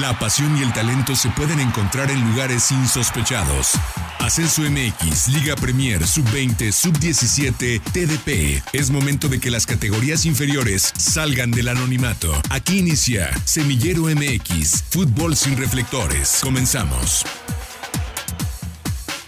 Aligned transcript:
La 0.00 0.12
pasión 0.18 0.56
y 0.56 0.62
el 0.64 0.72
talento 0.72 1.14
se 1.14 1.30
pueden 1.30 1.60
encontrar 1.60 2.10
en 2.10 2.20
lugares 2.28 2.72
insospechados. 2.72 3.74
Ascenso 4.18 4.62
MX, 4.62 5.28
Liga 5.28 5.54
Premier, 5.54 6.04
Sub-20, 6.04 6.72
Sub-17, 6.72 7.80
TDP. 7.92 8.60
Es 8.72 8.90
momento 8.90 9.28
de 9.28 9.38
que 9.38 9.52
las 9.52 9.66
categorías 9.66 10.26
inferiores 10.26 10.92
salgan 10.98 11.52
del 11.52 11.68
anonimato. 11.68 12.32
Aquí 12.50 12.80
inicia 12.80 13.30
Semillero 13.44 14.06
MX, 14.06 14.82
fútbol 14.90 15.36
sin 15.36 15.56
reflectores. 15.56 16.40
Comenzamos. 16.42 17.24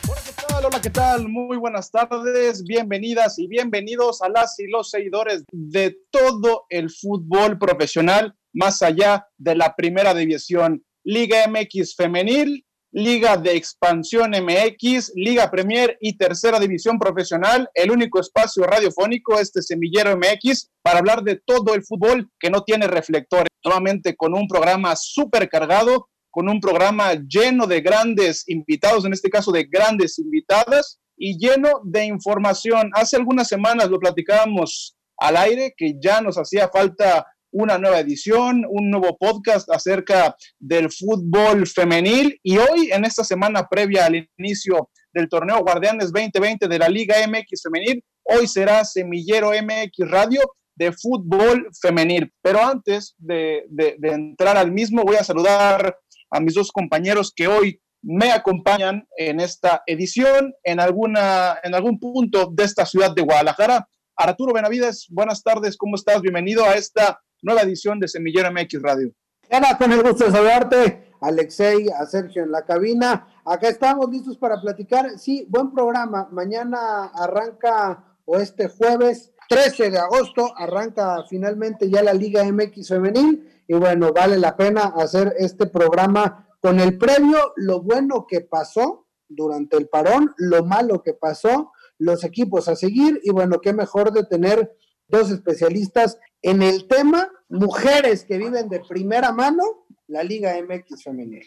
Hola, 0.09 0.21
¿qué 0.25 0.33
tal? 0.33 0.64
Hola, 0.64 0.80
¿qué 0.80 0.91
tal? 0.91 1.29
Muy 1.29 1.59
buenas 1.59 1.93
tardes, 1.93 2.64
bienvenidas 2.64 3.39
y 3.39 3.46
bienvenidos 3.46 4.21
a 4.21 4.29
las 4.29 4.59
y 4.59 4.67
los 4.67 4.91
seguidores 4.91 5.45
de 5.53 5.96
todo 6.11 6.67
el 6.71 6.91
fútbol 6.91 7.57
profesional 7.57 8.35
más 8.57 8.82
allá 8.82 9.29
de 9.36 9.54
la 9.54 9.75
primera 9.77 10.15
división. 10.15 10.83
Liga 11.05 11.46
MX 11.46 11.95
femenil, 11.95 12.65
Liga 12.91 13.37
de 13.37 13.55
Expansión 13.55 14.30
MX, 14.30 15.12
Liga 15.15 15.51
Premier 15.51 15.98
y 16.01 16.16
Tercera 16.16 16.59
División 16.59 16.98
Profesional, 16.98 17.69
el 17.74 17.91
único 17.91 18.19
espacio 18.19 18.65
radiofónico, 18.65 19.38
este 19.38 19.60
Semillero 19.60 20.16
MX, 20.16 20.70
para 20.82 21.01
hablar 21.01 21.23
de 21.23 21.38
todo 21.45 21.74
el 21.74 21.84
fútbol 21.84 22.30
que 22.41 22.48
no 22.48 22.65
tiene 22.65 22.87
reflectores. 22.87 23.48
Nuevamente 23.62 24.16
con 24.16 24.34
un 24.34 24.48
programa 24.48 24.96
súper 24.96 25.48
cargado, 25.48 26.09
con 26.30 26.48
un 26.48 26.59
programa 26.59 27.12
lleno 27.29 27.66
de 27.66 27.82
grandes 27.82 28.48
invitados, 28.48 29.04
en 29.04 29.12
este 29.12 29.29
caso 29.29 29.52
de 29.52 29.65
grandes 29.65 30.18
invitadas, 30.18 30.98
y 31.18 31.38
lleno 31.38 31.80
de 31.84 32.07
información. 32.07 32.91
Hace 32.95 33.16
algunas 33.16 33.48
semanas 33.48 33.91
lo 33.91 33.98
platicábamos 33.98 34.96
al 35.18 35.37
aire, 35.37 35.74
que 35.77 35.95
ya 36.01 36.20
nos 36.20 36.38
hacía 36.38 36.68
falta 36.68 37.27
una 37.59 37.78
nueva 37.78 38.01
edición, 38.01 38.66
un 38.69 38.91
nuevo 38.91 39.16
podcast 39.16 39.70
acerca 39.70 40.37
del 40.59 40.91
fútbol 40.92 41.66
femenil 41.66 42.38
y 42.43 42.59
hoy 42.59 42.90
en 42.93 43.07
esta 43.07 43.24
semana 43.24 43.66
previa 43.66 44.04
al 44.04 44.29
inicio 44.37 44.90
del 45.15 45.26
torneo 45.30 45.60
Guardianes 45.60 46.12
2020 46.12 46.68
de 46.68 46.79
la 46.79 46.90
Liga 46.90 47.16
MX 47.27 47.62
femenil, 47.62 48.04
hoy 48.24 48.46
será 48.46 48.84
Semillero 48.84 49.52
MX 49.52 50.10
Radio 50.10 50.43
de 50.74 50.93
fútbol 50.93 51.66
femenil. 51.80 52.30
Pero 52.43 52.62
antes 52.62 53.15
de, 53.16 53.65
de, 53.71 53.96
entrar 54.02 54.59
al 54.59 54.71
mismo, 54.71 55.02
voy 55.02 55.16
a 55.16 55.24
saludar 55.24 55.96
a 56.30 56.40
mis 56.40 56.52
dos 56.52 56.71
compañeros 56.71 57.32
que 57.34 57.49
hoy 57.49 57.80
me 58.02 58.32
acompañan 58.32 59.09
en 59.16 59.40
esta 59.40 59.82
edición 59.87 60.52
en, 60.62 60.79
alguna, 60.79 61.59
en 61.62 61.74
algún 61.74 61.99
punto 61.99 62.52
de 62.52 62.65
esta 62.65 62.84
ciudad 62.84 63.15
de 63.15 63.23
Guadalajara. 63.23 63.88
Arturo 64.15 64.53
Benavides, 64.53 65.06
buenas 65.09 65.43
tardes, 65.43 65.78
¿cómo 65.78 65.97
estás? 65.97 66.21
Bienvenido 66.21 66.66
a 66.66 66.75
esta 66.75 67.19
nueva 67.42 67.62
edición 67.62 68.00
de 68.00 68.09
Semillero 68.09 68.50
MX 68.50 68.82
Radio. 68.82 69.12
Ana, 69.50 69.78
con 69.78 69.92
el 69.92 70.03
gusto 70.03 70.25
de 70.25 70.32
saludarte, 70.32 71.12
Alexei, 71.20 71.88
a 71.88 72.04
Sergio 72.06 72.43
en 72.43 72.50
la 72.50 72.65
cabina. 72.65 73.28
Acá 73.44 73.69
estamos 73.69 74.10
listos 74.10 74.37
para 74.38 74.60
platicar. 74.60 75.19
Sí, 75.19 75.47
buen 75.48 75.72
programa. 75.72 76.28
Mañana 76.32 77.06
arranca, 77.15 78.16
o 78.25 78.38
este 78.38 78.69
jueves 78.69 79.32
13 79.48 79.91
de 79.91 79.98
agosto, 79.98 80.53
arranca 80.56 81.22
finalmente 81.28 81.88
ya 81.88 82.03
la 82.03 82.12
Liga 82.12 82.44
MX 82.44 82.88
Femenil. 82.88 83.62
Y 83.69 83.75
bueno, 83.75 84.12
vale 84.12 84.38
la 84.38 84.56
pena 84.56 84.93
hacer 84.97 85.34
este 85.38 85.66
programa 85.66 86.48
con 86.60 86.81
el 86.81 86.98
previo, 86.98 87.53
lo 87.56 87.82
bueno 87.82 88.26
que 88.28 88.41
pasó 88.41 89.06
durante 89.28 89.76
el 89.76 89.88
parón, 89.88 90.34
lo 90.37 90.65
malo 90.65 91.03
que 91.03 91.15
pasó, 91.15 91.72
los 91.98 92.25
equipos 92.25 92.69
a 92.69 92.76
seguir. 92.76 93.21
Y 93.22 93.31
bueno, 93.31 93.60
qué 93.60 93.72
mejor 93.72 94.12
de 94.12 94.25
tener 94.25 94.76
dos 95.09 95.31
especialistas 95.31 96.19
en 96.43 96.62
el 96.62 96.87
tema, 96.88 97.31
mujeres 97.49 98.25
que 98.25 98.38
viven 98.38 98.69
de 98.69 98.81
primera 98.81 99.32
mano, 99.32 99.62
la 100.06 100.22
Liga 100.22 100.54
MX 100.62 101.03
femenil. 101.03 101.44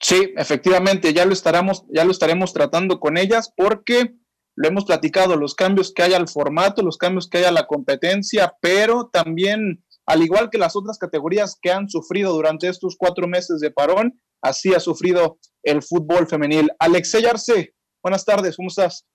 Sí, 0.00 0.34
efectivamente, 0.36 1.14
ya 1.14 1.24
lo 1.24 1.32
estaremos, 1.32 1.84
ya 1.88 2.04
lo 2.04 2.10
estaremos 2.10 2.52
tratando 2.52 3.00
con 3.00 3.16
ellas 3.16 3.52
porque 3.56 4.14
lo 4.56 4.68
hemos 4.68 4.84
platicado, 4.84 5.36
los 5.36 5.54
cambios 5.54 5.92
que 5.92 6.02
hay 6.02 6.14
al 6.14 6.28
formato, 6.28 6.82
los 6.82 6.98
cambios 6.98 7.28
que 7.28 7.38
hay 7.38 7.44
a 7.44 7.52
la 7.52 7.66
competencia, 7.66 8.54
pero 8.60 9.08
también, 9.12 9.84
al 10.06 10.22
igual 10.22 10.50
que 10.50 10.58
las 10.58 10.76
otras 10.76 10.98
categorías 10.98 11.58
que 11.60 11.72
han 11.72 11.88
sufrido 11.88 12.32
durante 12.32 12.68
estos 12.68 12.96
cuatro 12.96 13.26
meses 13.26 13.60
de 13.60 13.70
parón, 13.70 14.20
así 14.42 14.74
ha 14.74 14.80
sufrido 14.80 15.38
el 15.62 15.82
fútbol 15.82 16.26
femenil. 16.28 16.70
Alexey 16.78 17.24
Arce, 17.24 17.74
buenas 18.02 18.24
tardes, 18.24 18.56
¿cómo 18.56 18.68
estás? 18.68 19.06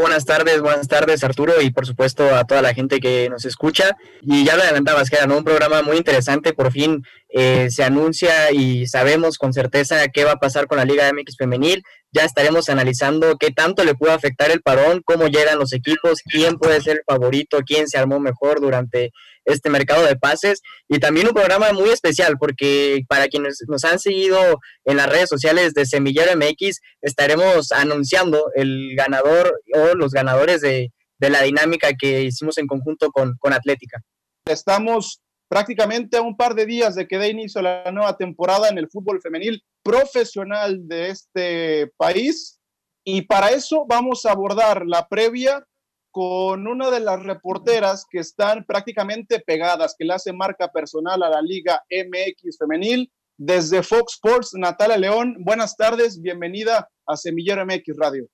Buenas 0.00 0.24
tardes, 0.24 0.60
buenas 0.60 0.88
tardes, 0.88 1.22
Arturo, 1.22 1.60
y 1.60 1.70
por 1.70 1.86
supuesto 1.86 2.34
a 2.34 2.44
toda 2.44 2.60
la 2.60 2.74
gente 2.74 2.98
que 2.98 3.28
nos 3.30 3.44
escucha. 3.44 3.96
Y 4.20 4.44
ya 4.44 4.56
lo 4.56 4.62
adelantabas, 4.62 5.10
¿no? 5.28 5.38
Un 5.38 5.44
programa 5.44 5.80
muy 5.82 5.96
interesante, 5.96 6.52
por 6.52 6.72
fin 6.72 7.04
eh, 7.28 7.68
se 7.70 7.84
anuncia 7.84 8.50
y 8.50 8.86
sabemos 8.88 9.38
con 9.38 9.52
certeza 9.52 10.08
qué 10.08 10.24
va 10.24 10.32
a 10.32 10.40
pasar 10.40 10.66
con 10.66 10.78
la 10.78 10.84
Liga 10.84 11.08
MX 11.12 11.36
Femenil. 11.36 11.84
Ya 12.14 12.24
estaremos 12.24 12.68
analizando 12.68 13.36
qué 13.38 13.50
tanto 13.50 13.82
le 13.84 13.94
puede 13.94 14.12
afectar 14.12 14.50
el 14.50 14.62
parón, 14.62 15.02
cómo 15.04 15.26
llegan 15.26 15.58
los 15.58 15.72
equipos, 15.72 16.22
quién 16.24 16.58
puede 16.58 16.80
ser 16.80 16.98
el 16.98 17.02
favorito, 17.06 17.58
quién 17.66 17.88
se 17.88 17.98
armó 17.98 18.20
mejor 18.20 18.60
durante 18.60 19.10
este 19.44 19.68
mercado 19.68 20.04
de 20.06 20.16
pases 20.16 20.62
y 20.88 21.00
también 21.00 21.26
un 21.26 21.34
programa 21.34 21.72
muy 21.72 21.90
especial 21.90 22.36
porque 22.38 23.02
para 23.08 23.26
quienes 23.26 23.64
nos 23.68 23.84
han 23.84 23.98
seguido 23.98 24.60
en 24.84 24.96
las 24.96 25.08
redes 25.08 25.28
sociales 25.28 25.74
de 25.74 25.86
Semillero 25.86 26.36
MX 26.36 26.80
estaremos 27.02 27.72
anunciando 27.72 28.50
el 28.54 28.94
ganador 28.96 29.60
o 29.74 29.94
los 29.94 30.12
ganadores 30.12 30.60
de, 30.60 30.92
de 31.18 31.30
la 31.30 31.42
dinámica 31.42 31.92
que 31.98 32.22
hicimos 32.22 32.58
en 32.58 32.66
conjunto 32.66 33.10
con, 33.10 33.36
con 33.38 33.52
Atlética. 33.52 34.00
Estamos 34.46 35.20
prácticamente 35.54 36.16
a 36.16 36.22
un 36.22 36.36
par 36.36 36.56
de 36.56 36.66
días 36.66 36.96
de 36.96 37.06
que 37.06 37.16
dé 37.16 37.28
inicio 37.28 37.62
la 37.62 37.88
nueva 37.92 38.16
temporada 38.16 38.68
en 38.68 38.76
el 38.76 38.90
fútbol 38.90 39.20
femenil 39.20 39.62
profesional 39.84 40.88
de 40.88 41.10
este 41.10 41.92
país 41.96 42.58
y 43.04 43.22
para 43.22 43.50
eso 43.50 43.86
vamos 43.88 44.26
a 44.26 44.32
abordar 44.32 44.84
la 44.84 45.06
previa 45.06 45.64
con 46.10 46.66
una 46.66 46.90
de 46.90 46.98
las 46.98 47.22
reporteras 47.22 48.04
que 48.10 48.18
están 48.18 48.64
prácticamente 48.64 49.38
pegadas, 49.38 49.94
que 49.96 50.04
le 50.04 50.14
hace 50.14 50.32
marca 50.32 50.72
personal 50.72 51.22
a 51.22 51.30
la 51.30 51.40
Liga 51.40 51.84
MX 51.88 52.58
Femenil. 52.58 53.12
Desde 53.36 53.84
Fox 53.84 54.14
Sports, 54.14 54.54
Natalia 54.54 54.96
León, 54.96 55.36
buenas 55.38 55.76
tardes, 55.76 56.20
bienvenida 56.20 56.88
a 57.06 57.16
Semillero 57.16 57.64
MX 57.64 57.96
Radio. 57.96 58.26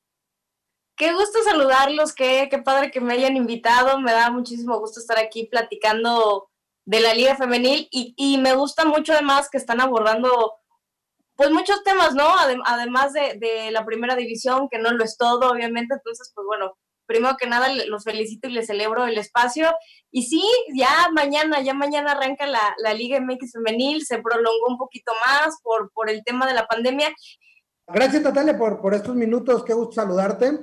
Qué 0.97 1.13
gusto 1.13 1.43
saludarlos, 1.45 2.15
qué, 2.15 2.49
qué 2.51 2.59
padre 2.63 2.91
que 2.91 3.01
me 3.03 3.13
hayan 3.13 3.37
invitado, 3.37 4.01
me 4.01 4.13
da 4.13 4.31
muchísimo 4.31 4.79
gusto 4.79 5.01
estar 5.01 5.19
aquí 5.19 5.45
platicando 5.45 6.50
de 6.85 7.01
la 7.01 7.15
Liga 7.15 7.37
Femenil 7.37 7.89
y, 7.91 8.15
y 8.17 8.39
me 8.39 8.55
gusta 8.55 8.85
mucho 8.85 9.13
además 9.13 9.49
que 9.51 9.59
están 9.59 9.81
abordando 9.81 10.55
pues 11.37 11.51
muchos 11.51 11.83
temas, 11.85 12.15
¿no? 12.15 12.27
Además 12.67 13.15
de, 13.15 13.39
de 13.39 13.71
la 13.71 13.87
primera 13.87 14.15
división, 14.15 14.69
que 14.71 14.79
no 14.79 14.91
lo 14.91 15.03
es 15.03 15.17
todo, 15.17 15.51
obviamente, 15.51 15.95
entonces, 15.95 16.31
pues 16.35 16.47
bueno, 16.47 16.77
primero 17.11 17.37
que 17.37 17.49
nada 17.49 17.69
los 17.89 18.05
felicito 18.05 18.47
y 18.47 18.53
les 18.53 18.69
celebro 18.69 19.07
el 19.07 19.19
espacio. 19.19 19.69
Y 20.13 20.25
sí, 20.25 20.43
ya 20.77 21.09
mañana, 21.13 21.61
ya 21.61 21.75
mañana 21.75 22.13
arranca 22.13 22.47
la, 22.47 22.75
la 22.79 22.95
Liga 22.95 23.21
MX 23.21 23.53
femenil, 23.53 24.05
se 24.07 24.19
prolongó 24.19 24.67
un 24.69 24.79
poquito 24.79 25.13
más 25.27 25.57
por, 25.63 25.91
por 25.93 26.09
el 26.09 26.23
tema 26.25 26.47
de 26.47 26.55
la 26.55 26.67
pandemia. 26.67 27.13
Gracias 27.89 28.23
Natalia 28.23 28.57
por, 28.57 28.81
por 28.81 28.95
estos 28.95 29.17
minutos, 29.17 29.65
qué 29.65 29.73
gusto 29.73 29.95
saludarte 29.95 30.61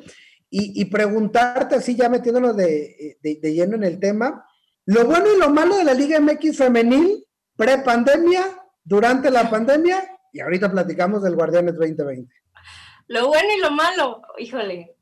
y, 0.50 0.82
y 0.82 0.86
preguntarte 0.86 1.76
así 1.76 1.96
ya 1.96 2.08
metiéndonos 2.08 2.56
de, 2.56 3.18
de, 3.22 3.40
de, 3.42 3.54
lleno 3.54 3.76
en 3.76 3.84
el 3.84 4.00
tema, 4.00 4.47
lo 4.88 5.06
bueno 5.06 5.28
y 5.34 5.38
lo 5.38 5.50
malo 5.50 5.76
de 5.76 5.84
la 5.84 5.94
Liga 5.94 6.20
MX 6.20 6.58
femenil, 6.58 7.26
pre-pandemia, 7.58 8.64
durante 8.84 9.30
la 9.30 9.50
pandemia 9.50 10.18
y 10.32 10.40
ahorita 10.40 10.72
platicamos 10.72 11.24
del 11.24 11.36
Guardianes 11.36 11.76
2020. 11.76 12.34
Lo 13.08 13.28
bueno 13.28 13.48
y 13.56 13.60
lo 13.60 13.72
malo, 13.72 14.22
híjole, 14.38 14.96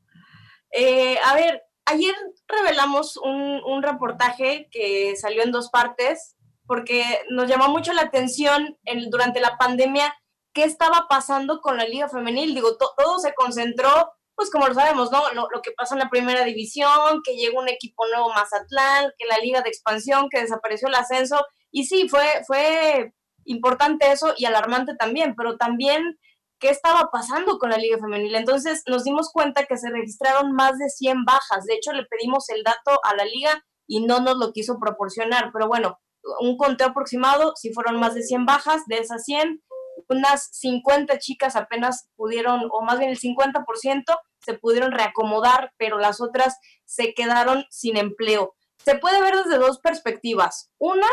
eh, 0.72 1.16
a 1.24 1.34
ver, 1.34 1.62
ayer 1.84 2.14
revelamos 2.48 3.16
un, 3.16 3.62
un, 3.64 3.82
reportaje 3.82 4.68
que 4.72 5.14
salió 5.14 5.44
en 5.44 5.52
dos 5.52 5.70
partes 5.70 6.36
porque 6.66 7.04
nos 7.30 7.48
llamó 7.48 7.68
mucho 7.68 7.92
la 7.92 8.02
atención 8.02 8.76
en, 8.84 9.08
durante 9.08 9.40
la 9.40 9.56
pandemia 9.56 10.12
qué 10.52 10.64
estaba 10.64 11.06
pasando 11.08 11.60
con 11.60 11.76
la 11.76 11.84
liga 11.84 12.08
femenil. 12.08 12.54
Digo, 12.54 12.76
to, 12.76 12.90
todo 12.96 13.20
se 13.20 13.34
concentró, 13.34 14.12
pues 14.36 14.50
como 14.50 14.68
lo 14.68 14.74
sabemos, 14.74 15.10
¿no? 15.10 15.32
Lo, 15.32 15.48
lo, 15.50 15.62
que 15.62 15.72
pasó 15.72 15.94
en 15.94 16.00
la 16.00 16.10
primera 16.10 16.44
división, 16.44 17.22
que 17.24 17.36
llegó 17.36 17.60
un 17.60 17.68
equipo 17.68 18.06
nuevo 18.06 18.28
Mazatlán, 18.28 19.10
que 19.18 19.26
la 19.26 19.38
liga 19.38 19.62
de 19.62 19.70
expansión, 19.70 20.28
que 20.30 20.42
desapareció 20.42 20.88
el 20.88 20.94
ascenso. 20.94 21.44
Y 21.70 21.84
sí, 21.84 22.08
fue, 22.08 22.24
fue 22.46 23.14
importante 23.46 24.12
eso 24.12 24.34
y 24.36 24.44
alarmante 24.44 24.94
también, 24.94 25.34
pero 25.36 25.56
también 25.56 26.18
qué 26.58 26.68
estaba 26.68 27.10
pasando 27.10 27.58
con 27.58 27.70
la 27.70 27.78
Liga 27.78 27.98
Femenil. 27.98 28.34
Entonces 28.34 28.82
nos 28.86 29.04
dimos 29.04 29.30
cuenta 29.32 29.64
que 29.64 29.76
se 29.78 29.90
registraron 29.90 30.52
más 30.52 30.78
de 30.78 30.88
100 30.88 31.24
bajas. 31.24 31.64
De 31.64 31.74
hecho, 31.74 31.92
le 31.92 32.04
pedimos 32.06 32.48
el 32.50 32.62
dato 32.62 33.00
a 33.04 33.14
la 33.14 33.24
liga 33.24 33.64
y 33.86 34.04
no 34.04 34.20
nos 34.20 34.36
lo 34.36 34.52
quiso 34.52 34.78
proporcionar. 34.78 35.50
Pero 35.52 35.68
bueno, 35.68 35.98
un 36.40 36.56
conteo 36.56 36.88
aproximado, 36.88 37.52
si 37.56 37.72
fueron 37.72 37.98
más 38.00 38.14
de 38.14 38.22
100 38.22 38.46
bajas, 38.46 38.82
de 38.86 38.98
esas 38.98 39.24
100, 39.24 39.62
unas 40.08 40.48
50 40.52 41.18
chicas 41.18 41.56
apenas 41.56 42.08
pudieron, 42.16 42.68
o 42.70 42.82
más 42.82 42.98
bien 42.98 43.10
el 43.10 43.18
50% 43.18 44.04
se 44.38 44.54
pudieron 44.54 44.92
reacomodar, 44.92 45.72
pero 45.76 45.98
las 45.98 46.20
otras 46.20 46.56
se 46.84 47.14
quedaron 47.14 47.64
sin 47.70 47.96
empleo. 47.96 48.54
Se 48.84 48.96
puede 48.96 49.20
ver 49.20 49.36
desde 49.36 49.58
dos 49.58 49.80
perspectivas. 49.80 50.70
Una, 50.78 51.08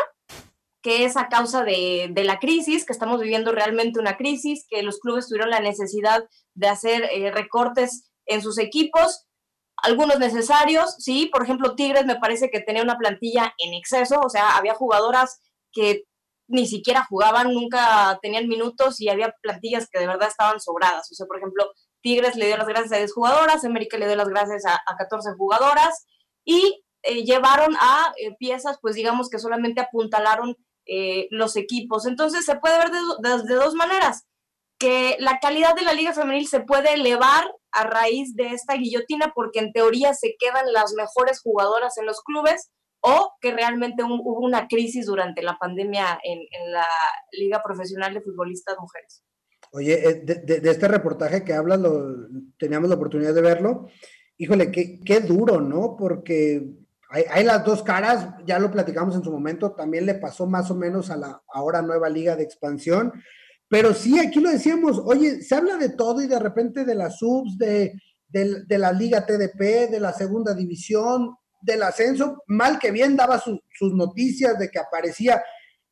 que 0.82 1.04
es 1.04 1.16
a 1.16 1.28
causa 1.28 1.64
de, 1.64 2.12
la 2.14 2.38
crisis, 2.38 2.84
que 2.84 2.92
estamos 2.92 3.20
viviendo 3.20 3.52
realmente 3.52 3.98
una 3.98 4.16
crisis, 4.16 4.66
que 4.68 4.82
los 4.82 4.98
clubes 4.98 5.28
tuvieron 5.28 5.50
la 5.50 5.60
necesidad 5.60 6.24
de 6.54 6.68
hacer 6.68 7.08
eh, 7.10 7.30
recortes 7.32 8.10
en 8.26 8.42
sus 8.42 8.58
equipos, 8.58 9.26
algunos 9.78 10.18
necesarios, 10.18 10.94
sí, 10.98 11.26
por 11.32 11.42
ejemplo, 11.42 11.74
Tigres 11.74 12.06
me 12.06 12.16
parece 12.16 12.50
que 12.50 12.60
tenía 12.60 12.82
una 12.82 12.96
plantilla 12.96 13.54
en 13.58 13.74
exceso, 13.74 14.20
o 14.24 14.30
sea, 14.30 14.56
había 14.56 14.74
jugadoras 14.74 15.40
que 15.72 16.04
ni 16.46 16.66
siquiera 16.66 17.06
jugaban, 17.08 17.52
nunca 17.52 18.18
tenían 18.22 18.48
minutos 18.48 19.00
y 19.00 19.08
había 19.08 19.34
plantillas 19.40 19.88
que 19.90 19.98
de 19.98 20.06
verdad 20.06 20.28
estaban 20.28 20.60
sobradas. 20.60 21.10
O 21.10 21.14
sea, 21.14 21.26
por 21.26 21.38
ejemplo, 21.38 21.70
Tigres 22.02 22.36
le 22.36 22.46
dio 22.46 22.56
las 22.56 22.68
gracias 22.68 22.92
a 22.92 22.98
10 22.98 23.12
jugadoras, 23.12 23.64
América 23.64 23.96
le 23.96 24.06
dio 24.06 24.16
las 24.16 24.28
gracias 24.28 24.64
a, 24.66 24.96
14 24.96 25.30
jugadoras 25.38 26.06
y 26.44 26.84
eh, 27.02 27.24
llevaron 27.24 27.74
a 27.80 28.12
eh, 28.18 28.34
piezas, 28.38 28.78
pues 28.80 28.94
digamos 28.94 29.30
que 29.30 29.38
solamente 29.38 29.80
apuntalaron 29.80 30.56
eh, 30.86 31.28
los 31.30 31.56
equipos. 31.56 32.06
Entonces 32.06 32.44
se 32.44 32.56
puede 32.56 32.78
ver 32.78 32.90
de, 32.90 33.54
dos 33.54 33.74
maneras, 33.74 34.26
que 34.78 35.16
la 35.18 35.38
calidad 35.38 35.74
de 35.74 35.82
la 35.82 35.94
liga 35.94 36.12
femenil 36.12 36.46
se 36.46 36.60
puede 36.60 36.92
elevar 36.92 37.50
a 37.72 37.84
raíz 37.84 38.34
de 38.36 38.48
esta 38.48 38.74
guillotina 38.74 39.32
porque 39.34 39.60
en 39.60 39.72
teoría 39.72 40.12
se 40.12 40.36
quedan 40.38 40.72
las 40.72 40.92
mejores 40.92 41.40
jugadoras 41.40 41.96
en 41.96 42.06
los 42.06 42.20
clubes 42.20 42.70
o 43.06 43.32
que 43.38 43.52
realmente 43.52 44.02
hubo 44.02 44.40
una 44.40 44.66
crisis 44.66 45.04
durante 45.04 45.42
la 45.42 45.58
pandemia 45.58 46.18
en, 46.22 46.40
la 46.72 46.86
Liga 47.32 47.62
Profesional 47.62 48.14
de 48.14 48.22
Futbolistas 48.22 48.76
Mujeres. 48.80 49.22
Oye, 49.72 50.08
eh, 50.08 50.14
de, 50.24 50.70
este 50.70 50.88
reportaje 50.88 51.44
que 51.44 51.52
hablas, 51.52 51.80
lo, 51.80 52.28
teníamos 52.58 52.88
la 52.88 52.96
oportunidad 52.96 53.34
de 53.34 53.42
verlo. 53.42 53.88
Híjole, 54.38 54.72
qué, 54.72 55.00
qué 55.04 55.20
duro, 55.20 55.60
¿no? 55.60 55.96
Porque 55.98 56.66
hay, 57.10 57.44
las 57.44 57.62
dos 57.62 57.82
caras, 57.82 58.34
ya 58.46 58.58
lo 58.58 58.70
platicamos 58.70 59.14
en 59.14 59.22
su 59.22 59.30
momento, 59.30 59.72
también 59.72 60.06
le 60.06 60.14
pasó 60.14 60.46
más 60.46 60.70
o 60.70 60.74
menos 60.74 61.10
a 61.10 61.16
la 61.16 61.42
ahora 61.52 61.82
nueva 61.82 62.08
liga 62.08 62.34
de 62.34 62.42
expansión, 62.42 63.12
pero 63.68 63.92
sí, 63.92 64.18
aquí 64.18 64.40
lo 64.40 64.50
decíamos, 64.50 65.00
oye, 65.04 65.42
se 65.42 65.54
habla 65.54 65.76
de 65.76 65.90
todo 65.90 66.22
y 66.22 66.26
de 66.26 66.38
repente 66.38 66.84
de 66.84 66.94
las 66.94 67.18
subs, 67.18 67.58
de, 67.58 67.92
de, 68.28 68.78
la 68.78 68.92
liga 68.92 69.26
TDP, 69.26 69.90
de 69.90 70.00
la 70.00 70.12
segunda 70.12 70.54
división, 70.54 71.36
del 71.64 71.82
ascenso, 71.82 72.42
mal 72.46 72.78
que 72.78 72.90
bien 72.90 73.16
daba 73.16 73.40
sus 73.40 73.94
noticias 73.94 74.58
de 74.58 74.70
que 74.70 74.78
aparecía, 74.78 75.42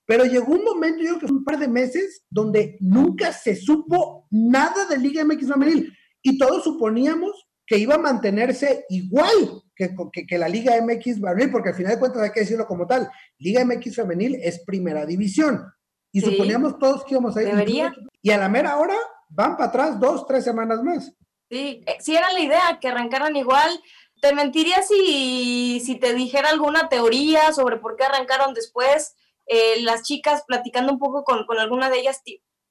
pero 0.04 0.24
llegó 0.24 0.52
un 0.52 0.64
momento, 0.64 1.02
yo 1.02 1.10
creo 1.10 1.20
que 1.20 1.26
fue 1.28 1.36
un 1.36 1.44
par 1.44 1.58
de 1.58 1.68
meses, 1.68 2.24
donde 2.28 2.76
nunca 2.80 3.32
se 3.32 3.56
supo 3.56 4.26
nada 4.30 4.86
de 4.86 4.98
Liga 4.98 5.24
MX 5.24 5.48
femenil 5.48 5.92
y 6.22 6.38
todos 6.38 6.64
suponíamos 6.64 7.48
que 7.66 7.78
iba 7.78 7.94
a 7.94 7.98
mantenerse 7.98 8.84
igual 8.88 9.62
que, 9.74 9.94
que, 10.26 10.38
la 10.38 10.48
Liga 10.48 10.74
MX 10.82 11.20
varonil, 11.20 11.50
porque 11.50 11.70
al 11.70 11.74
final 11.74 11.94
de 11.94 11.98
cuentas 11.98 12.22
hay 12.22 12.30
que 12.30 12.40
decirlo 12.40 12.66
como 12.66 12.86
tal, 12.86 13.08
Liga 13.38 13.64
MX 13.64 13.96
femenil 13.96 14.34
es 14.42 14.62
primera 14.64 15.06
división. 15.06 15.64
Y 16.12 16.20
suponíamos 16.20 16.78
todos 16.78 17.04
que 17.04 17.14
íbamos 17.14 17.36
a 17.36 17.42
ir. 17.42 17.48
Debería. 17.48 17.94
Y 18.20 18.30
a 18.30 18.36
la 18.36 18.50
mera 18.50 18.76
hora 18.76 18.96
van 19.30 19.56
para 19.56 19.70
atrás 19.70 19.98
dos, 19.98 20.26
tres 20.26 20.44
semanas 20.44 20.82
más. 20.82 21.10
Sí, 21.50 21.82
eh, 21.86 21.96
si 22.00 22.14
era 22.14 22.30
la 22.32 22.40
idea, 22.40 22.78
que 22.80 22.88
arrancaran 22.88 23.34
igual. 23.34 23.80
Te 24.22 24.32
mentiría 24.32 24.82
si, 24.84 25.80
si 25.84 25.96
te 25.96 26.14
dijera 26.14 26.50
alguna 26.50 26.88
teoría 26.88 27.52
sobre 27.52 27.78
por 27.78 27.96
qué 27.96 28.04
arrancaron 28.04 28.54
después. 28.54 29.16
Eh, 29.46 29.82
las 29.82 30.04
chicas 30.04 30.44
platicando 30.46 30.92
un 30.92 31.00
poco 31.00 31.24
con, 31.24 31.44
con 31.44 31.58
alguna 31.58 31.90
de 31.90 31.98
ellas 31.98 32.22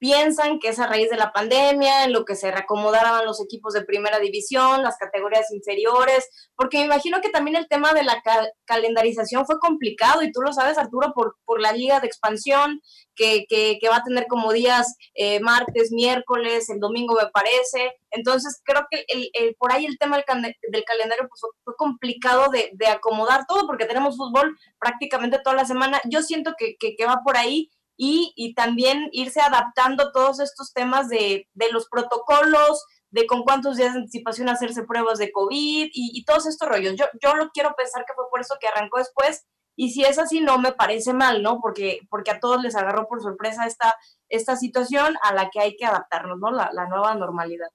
piensan 0.02 0.58
que 0.58 0.70
es 0.70 0.80
a 0.80 0.88
raíz 0.88 1.10
de 1.10 1.16
la 1.16 1.30
pandemia, 1.30 2.02
en 2.02 2.12
lo 2.12 2.24
que 2.24 2.34
se 2.34 2.50
reacomodaban 2.50 3.24
los 3.24 3.40
equipos 3.40 3.72
de 3.72 3.84
primera 3.84 4.18
división, 4.18 4.82
las 4.82 4.96
categorías 4.98 5.52
inferiores, 5.52 6.28
porque 6.56 6.78
me 6.78 6.86
imagino 6.86 7.20
que 7.20 7.28
también 7.28 7.54
el 7.54 7.68
tema 7.68 7.92
de 7.92 8.02
la 8.02 8.20
calendarización 8.64 9.46
fue 9.46 9.60
complicado 9.60 10.24
y 10.24 10.32
tú 10.32 10.40
lo 10.40 10.52
sabes, 10.52 10.76
Arturo, 10.76 11.12
por, 11.14 11.36
por 11.44 11.60
la 11.60 11.70
liga 11.70 12.00
de 12.00 12.08
expansión, 12.08 12.80
que, 13.14 13.46
que, 13.48 13.88
va 13.88 13.98
a 13.98 14.02
tener 14.02 14.26
como 14.26 14.52
días 14.52 14.96
eh, 15.14 15.38
martes, 15.38 15.92
miércoles, 15.92 16.68
el 16.68 16.80
domingo 16.80 17.14
me 17.14 17.30
parece. 17.30 17.92
Entonces 18.10 18.60
creo 18.64 18.84
que 18.90 19.04
el, 19.06 19.54
por 19.54 19.70
ahí 19.70 19.86
el 19.86 19.98
tema 19.98 20.16
del, 20.16 20.24
calendario 20.24 21.28
pues, 21.28 21.42
fue, 21.62 21.76
complicado 21.76 22.50
de, 22.50 22.70
de, 22.72 22.88
acomodar 22.88 23.46
todo 23.46 23.68
porque 23.68 23.84
tenemos 23.84 24.16
fútbol 24.16 24.58
prácticamente 24.80 25.38
toda 25.44 25.54
la 25.54 25.64
semana. 25.64 26.00
Yo 26.10 26.22
siento 26.22 26.54
que, 26.58 26.74
que 26.76 27.06
va 27.06 27.20
por 27.24 27.36
ahí 27.36 27.70
y, 27.96 28.54
también 28.54 29.08
irse 29.12 29.40
adaptando 29.40 30.12
todos 30.12 30.40
estos 30.40 30.72
temas 30.72 31.08
de, 31.08 31.46
los 31.72 31.88
protocolos, 31.88 32.84
de 33.10 33.26
con 33.26 33.42
cuántos 33.42 33.76
días 33.76 33.92
de 33.92 34.00
anticipación 34.00 34.48
hacerse 34.48 34.84
pruebas 34.84 35.18
de 35.18 35.30
COVID 35.30 35.90
y, 35.92 36.24
todos 36.24 36.46
estos 36.46 36.68
rollos. 36.68 36.94
Yo, 36.96 37.06
yo 37.22 37.34
lo 37.34 37.50
quiero 37.50 37.74
pensar 37.76 38.04
que 38.06 38.14
fue 38.14 38.24
por 38.30 38.40
eso 38.40 38.56
que 38.60 38.68
arrancó 38.68 38.98
después 38.98 39.46
y 39.76 39.90
si 39.90 40.04
es 40.04 40.18
así 40.18 40.40
no 40.40 40.58
me 40.58 40.72
parece 40.72 41.14
mal, 41.14 41.42
¿no? 41.42 41.60
Porque, 41.60 42.00
porque 42.10 42.30
a 42.30 42.40
todos 42.40 42.62
les 42.62 42.76
agarró 42.76 43.08
por 43.08 43.22
sorpresa 43.22 43.66
esta, 43.66 43.94
esta 44.28 44.56
situación 44.56 45.14
a 45.22 45.34
la 45.34 45.50
que 45.50 45.60
hay 45.60 45.76
que 45.76 45.86
adaptarnos, 45.86 46.38
¿no? 46.38 46.50
La, 46.50 46.70
nueva 46.88 47.14
normalidad. 47.14 47.68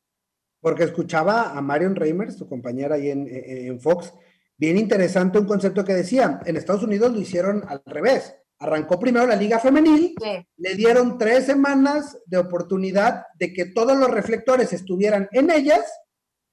Porque 0.60 0.84
escuchaba 0.84 1.58
a 1.58 1.62
Marion 1.62 1.96
Reimers, 1.96 2.38
tu 2.38 2.48
compañera 2.48 2.96
ahí 2.96 3.10
en, 3.10 3.28
en 3.30 3.80
Fox, 3.80 4.14
bien 4.58 4.78
interesante 4.78 5.40
un 5.40 5.48
concepto 5.48 5.84
que 5.84 5.94
decía, 5.94 6.40
en 6.46 6.56
Estados 6.56 6.84
Unidos 6.84 7.12
lo 7.14 7.20
hicieron 7.20 7.64
al 7.68 7.82
revés 7.86 8.36
arrancó 8.60 9.00
primero 9.00 9.28
la 9.28 9.36
liga 9.36 9.60
femenil, 9.60 10.16
le 10.58 10.76
dieron 10.76 11.18
tres 11.18 11.46
semanas 11.46 12.18
de 12.26 12.38
oportunidad 12.38 13.26
de 13.36 13.54
que 13.54 13.66
todos 13.66 13.98
los 13.98 14.10
reflectores 14.10 14.74
estuvieran 14.74 15.28
en 15.32 15.52
ellas 15.52 15.86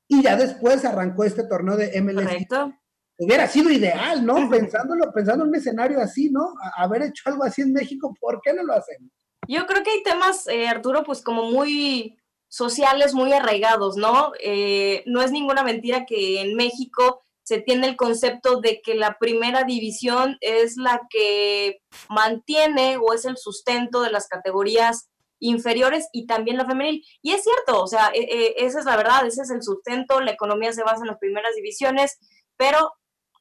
y 0.09 0.23
ya 0.23 0.37
después 0.37 0.85
arrancó 0.85 1.25
este 1.25 1.45
torneo 1.45 1.77
de 1.77 2.01
MLS. 2.03 2.25
Correcto. 2.25 2.75
Hubiera 3.17 3.47
sido 3.47 3.71
ideal, 3.71 4.27
¿no? 4.27 4.51
Pensándolo, 4.51 5.13
pensando 5.13 5.45
en 5.45 5.51
un 5.51 5.57
escenario 5.57 6.01
así, 6.01 6.31
¿no? 6.31 6.55
haber 6.77 7.03
hecho 7.03 7.23
algo 7.27 7.45
así 7.45 7.63
en 7.63 7.73
México, 7.73 8.13
¿por 8.21 8.41
qué 8.43 8.53
no 8.53 8.65
lo 8.65 8.75
hacemos? 8.75 9.11
Yo 9.47 9.67
creo 9.67 9.83
que 9.83 9.91
hay 9.91 10.03
temas, 10.03 10.49
eh, 10.49 10.67
Arturo, 10.67 11.05
pues 11.05 11.23
como 11.23 11.51
muy 11.51 12.19
sociales, 12.49 13.15
muy 13.15 13.33
arraigados, 13.33 13.97
¿no? 13.97 14.33
Eh, 14.43 15.03
no 15.07 15.23
es 15.23 15.33
ninguna 15.33 15.63
mentira 15.63 16.07
que 16.07 16.41
en 16.41 16.55
México 16.57 17.24
se 17.45 17.61
tiene 17.61 17.87
el 17.87 17.97
concepto 17.97 18.61
de 18.61 18.81
que 18.83 18.95
la 18.95 19.19
primera 19.19 19.65
división 19.65 20.39
es 20.41 20.77
la 20.77 21.03
que 21.11 21.83
mantiene 22.09 22.97
o 22.97 23.13
es 23.13 23.27
el 23.27 23.37
sustento 23.37 24.01
de 24.01 24.11
las 24.11 24.29
categorías 24.29 25.11
inferiores 25.41 26.09
y 26.13 26.27
también 26.27 26.57
la 26.57 26.65
femenil. 26.65 27.05
Y 27.21 27.33
es 27.33 27.45
cierto, 27.45 27.83
o 27.83 27.87
sea, 27.87 28.11
e, 28.15 28.21
e, 28.23 28.55
esa 28.65 28.79
es 28.79 28.87
la 28.87 28.97
verdad, 28.97 29.27
ese 29.27 29.43
es 29.43 29.51
el 29.51 29.63
sustento, 29.63 30.21
la 30.21 30.31
economía 30.31 30.73
se 30.73 30.83
basa 30.83 31.03
en 31.03 31.09
las 31.09 31.19
primeras 31.19 31.55
divisiones, 31.55 32.19
pero 32.57 32.95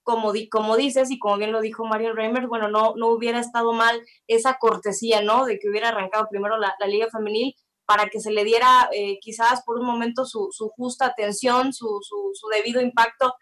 como, 0.04 0.34
di, 0.34 0.50
como 0.50 0.76
dices 0.76 1.10
y 1.10 1.18
como 1.18 1.38
bien 1.38 1.54
lo 1.54 1.62
dijo 1.62 1.86
Mario 1.86 2.14
Reimer, 2.14 2.48
bueno, 2.48 2.68
no, 2.68 2.94
no 2.98 3.08
hubiera 3.08 3.40
estado 3.40 3.72
mal 3.72 4.02
esa 4.28 4.58
cortesía, 4.60 5.22
¿no? 5.22 5.46
De 5.46 5.60
que 5.60 5.70
hubiera 5.70 5.90
arrancado 5.90 6.28
primero 6.30 6.58
la, 6.58 6.76
liga 6.88 7.08
femenil 7.10 7.56
para 7.86 8.10
que 8.10 8.20
se 8.20 8.32
le 8.32 8.44
diera 8.44 8.90
eh, 8.92 9.20
quizás 9.22 9.64
por 9.66 9.80
un 9.80 9.86
momento 9.86 10.26
su, 10.26 10.50
justa 10.76 11.06
atención, 11.06 11.72
su, 11.72 12.02
su 12.02 12.48
debido 12.50 12.82
impacto 12.82 13.34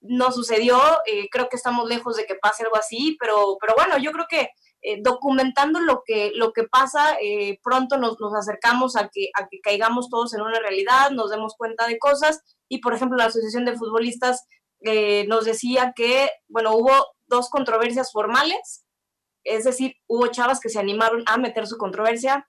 no 0.00 0.30
sucedió, 0.32 0.80
eh, 1.06 1.28
creo 1.30 1.48
que 1.48 1.56
estamos 1.56 1.88
lejos 1.88 2.16
de 2.16 2.26
que 2.26 2.36
pase 2.36 2.62
algo 2.62 2.76
así, 2.76 3.16
pero, 3.18 3.56
pero 3.60 3.74
bueno, 3.76 3.98
yo 3.98 4.12
creo 4.12 4.26
que 4.28 4.50
eh, 4.80 5.00
documentando 5.02 5.80
lo 5.80 6.02
que, 6.04 6.30
lo 6.34 6.52
que 6.52 6.64
pasa, 6.64 7.16
eh, 7.20 7.58
pronto 7.62 7.98
nos, 7.98 8.20
nos, 8.20 8.34
acercamos 8.34 8.96
a 8.96 9.08
que, 9.12 9.30
a 9.34 9.48
que 9.48 9.60
caigamos 9.60 10.08
todos 10.08 10.34
en 10.34 10.40
una 10.40 10.60
realidad, 10.60 11.10
nos 11.10 11.30
demos 11.30 11.54
cuenta 11.56 11.86
de 11.86 11.98
cosas 11.98 12.40
y, 12.68 12.78
por 12.78 12.94
ejemplo, 12.94 13.18
la 13.18 13.26
Asociación 13.26 13.64
de 13.64 13.76
Futbolistas 13.76 14.44
nos 15.26 15.44
decía 15.44 15.92
que, 15.96 16.30
bueno, 16.46 16.72
hubo 16.72 16.92
dos 17.26 17.50
controversias 17.50 18.12
formales, 18.12 18.84
es 19.42 19.64
decir, 19.64 19.96
hubo 20.06 20.28
chavas 20.28 20.60
que 20.60 20.68
se 20.68 20.78
animaron 20.78 21.24
a 21.26 21.36
meter 21.36 21.66
su 21.66 21.78
controversia, 21.78 22.48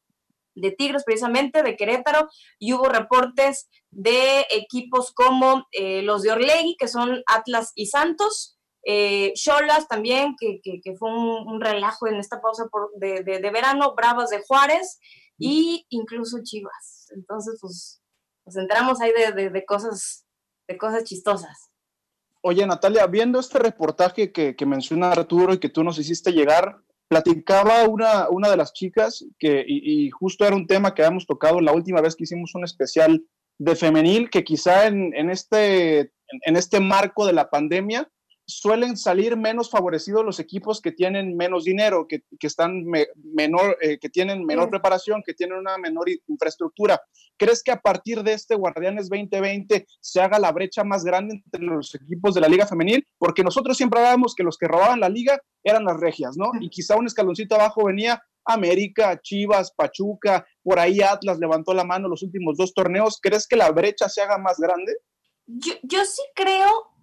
de 0.55 0.71
Tigres 0.71 1.03
precisamente, 1.03 1.63
de 1.63 1.75
Querétaro, 1.75 2.27
y 2.57 2.73
hubo 2.73 2.89
reportes 2.89 3.69
de 3.91 4.45
equipos 4.51 5.11
como 5.13 5.65
eh, 5.71 6.01
los 6.01 6.21
de 6.23 6.31
Orlegui, 6.31 6.75
que 6.77 6.87
son 6.87 7.23
Atlas 7.27 7.71
y 7.75 7.87
Santos, 7.87 8.59
eh, 8.85 9.33
Cholas 9.35 9.87
también, 9.87 10.35
que, 10.39 10.61
fue 10.97 11.11
un, 11.11 11.61
relajo 11.61 12.07
en 12.07 12.15
esta 12.15 12.41
pausa 12.41 12.65
de, 12.95 13.51
verano, 13.51 13.93
Bravas 13.95 14.29
de 14.29 14.41
Juárez, 14.45 14.99
y 15.37 15.85
incluso 15.89 16.39
Chivas. 16.43 17.07
Entonces, 17.15 17.57
pues, 17.61 18.01
nos 18.45 18.57
enteramos 18.57 18.99
ahí 19.01 19.11
de, 19.11 19.65
cosas, 19.65 20.25
de 20.67 20.77
cosas 20.77 21.03
chistosas. 21.03 21.69
Oye, 22.41 22.65
Natalia, 22.65 23.05
viendo 23.07 23.39
este 23.39 23.59
reportaje 23.59 24.31
que, 24.31 24.55
que 24.55 24.65
menciona 24.65 25.11
Arturo 25.11 25.53
y 25.53 25.59
que 25.59 25.69
tú 25.69 25.83
nos 25.83 25.99
hiciste 25.99 26.31
llegar, 26.31 26.81
platicaba 27.09 27.87
una, 27.87 28.29
una 28.29 28.49
de 28.49 28.55
las 28.55 28.71
chicas 28.71 29.25
que, 29.37 29.65
y, 29.67 30.09
justo 30.11 30.45
era 30.45 30.55
un 30.55 30.67
tema 30.67 30.93
que 30.93 31.01
habíamos 31.01 31.25
tocado 31.25 31.59
la 31.59 31.73
última 31.73 32.01
vez 32.01 32.15
que 32.15 32.23
hicimos 32.23 32.55
un 32.55 32.63
especial 32.63 33.25
de 33.57 33.75
femenil, 33.75 34.29
que 34.29 34.43
quizá 34.43 34.87
en, 34.87 35.13
en 35.15 35.29
este, 35.29 36.13
en 36.45 36.55
este 36.55 36.79
marco 36.79 37.25
de 37.25 37.33
la 37.33 37.49
pandemia 37.49 38.09
suelen 38.49 38.97
salir 38.97 39.37
menos 39.37 39.69
favorecidos 39.69 40.25
los 40.25 40.39
equipos 40.39 40.81
que 40.81 40.91
tienen 40.91 41.37
menos 41.37 41.65
dinero, 41.65 42.07
que, 42.07 42.23
están 42.41 42.83
menor, 43.15 43.77
eh, 43.79 43.99
que 43.99 44.09
tienen 44.09 44.43
menor 44.43 44.69
preparación, 44.71 45.21
que 45.23 45.35
tienen 45.35 45.59
una 45.59 45.77
menor 45.77 46.07
infraestructura. 46.27 46.99
¿Crees 47.37 47.61
que 47.61 47.71
a 47.71 47.79
partir 47.79 48.23
de 48.23 48.33
este 48.33 48.55
Guardianes 48.55 49.07
2020 49.07 49.85
se 50.01 50.19
haga 50.19 50.39
la 50.39 50.51
brecha 50.51 50.83
más 50.83 51.03
grande 51.03 51.35
entre 51.45 51.61
los 51.61 51.93
equipos 51.93 52.33
de 52.33 52.41
la 52.41 52.49
Liga 52.49 52.65
Femenil? 52.65 53.05
Porque 53.19 53.43
nosotros 53.43 53.77
siempre 53.77 53.99
hablábamos 53.99 54.33
que 54.33 54.43
los 54.43 54.57
que 54.57 54.67
robaban 54.67 54.99
la 54.99 55.09
liga 55.09 55.39
eran 55.63 55.85
las 55.85 55.99
regias, 55.99 56.35
¿no? 56.35 56.51
Y 56.59 56.69
quizá 56.69 56.95
un 56.95 57.05
escaloncito 57.05 57.53
abajo 57.53 57.85
venía 57.85 58.21
América, 58.45 59.19
Chivas, 59.21 59.71
Pachuca, 59.71 60.45
por 60.63 60.79
ahí 60.79 61.01
Atlas 61.01 61.37
levantó 61.37 61.73
la 61.75 61.83
mano 61.83 62.07
los 62.07 62.23
últimos 62.23 62.57
dos 62.57 62.73
torneos. 62.73 63.19
¿Crees 63.21 63.47
que 63.47 63.55
la 63.55 63.69
brecha 63.69 64.09
se 64.09 64.21
haga 64.21 64.39
más 64.39 64.57
grande? 64.57 64.91
Yo, 65.45 65.73
yo 65.83 66.03
sí 66.03 66.23
creo 66.33 66.98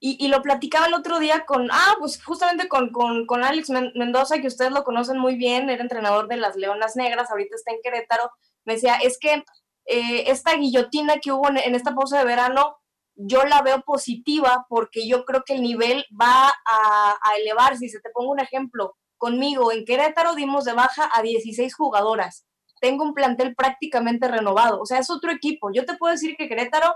y, 0.00 0.28
lo 0.28 0.42
platicaba 0.42 0.86
el 0.86 0.94
otro 0.94 1.18
día 1.18 1.44
con, 1.46 1.68
ah, 1.70 1.94
pues 1.98 2.22
justamente 2.22 2.68
con, 2.68 2.90
con, 2.90 3.26
con, 3.26 3.44
Alex 3.44 3.70
Mendoza, 3.70 4.40
que 4.40 4.46
ustedes 4.46 4.72
lo 4.72 4.84
conocen 4.84 5.18
muy 5.18 5.36
bien, 5.36 5.70
era 5.70 5.82
entrenador 5.82 6.28
de 6.28 6.36
las 6.36 6.56
Leonas 6.56 6.96
Negras, 6.96 7.30
ahorita 7.30 7.56
está 7.56 7.72
en 7.72 7.80
Querétaro, 7.82 8.30
me 8.64 8.74
decía, 8.74 8.96
es 8.96 9.18
que 9.18 9.44
eh, 9.86 10.30
esta 10.30 10.56
guillotina 10.56 11.18
que 11.18 11.32
hubo 11.32 11.48
en, 11.48 11.74
esta 11.74 11.94
pausa 11.94 12.18
de 12.18 12.24
verano, 12.24 12.76
yo 13.14 13.44
la 13.44 13.62
veo 13.62 13.82
positiva 13.82 14.66
porque 14.68 15.06
yo 15.06 15.24
creo 15.24 15.42
que 15.44 15.54
el 15.54 15.62
nivel 15.62 16.04
va 16.18 16.48
a, 16.48 17.14
elevarse. 17.38 17.88
Si 17.88 18.00
te 18.00 18.10
pongo 18.10 18.32
un 18.32 18.40
ejemplo, 18.40 18.96
conmigo 19.16 19.72
en 19.72 19.84
Querétaro 19.84 20.34
dimos 20.34 20.64
de 20.64 20.72
baja 20.72 21.10
a 21.12 21.22
16 21.22 21.74
jugadoras. 21.74 22.46
Tengo 22.80 23.04
un 23.04 23.14
plantel 23.14 23.54
prácticamente 23.54 24.28
renovado, 24.28 24.80
o 24.80 24.86
sea, 24.86 24.98
es 24.98 25.10
otro 25.10 25.30
equipo. 25.30 25.70
Yo 25.72 25.84
te 25.84 25.96
puedo 25.96 26.12
decir 26.12 26.36
que 26.36 26.48
Querétaro 26.48 26.94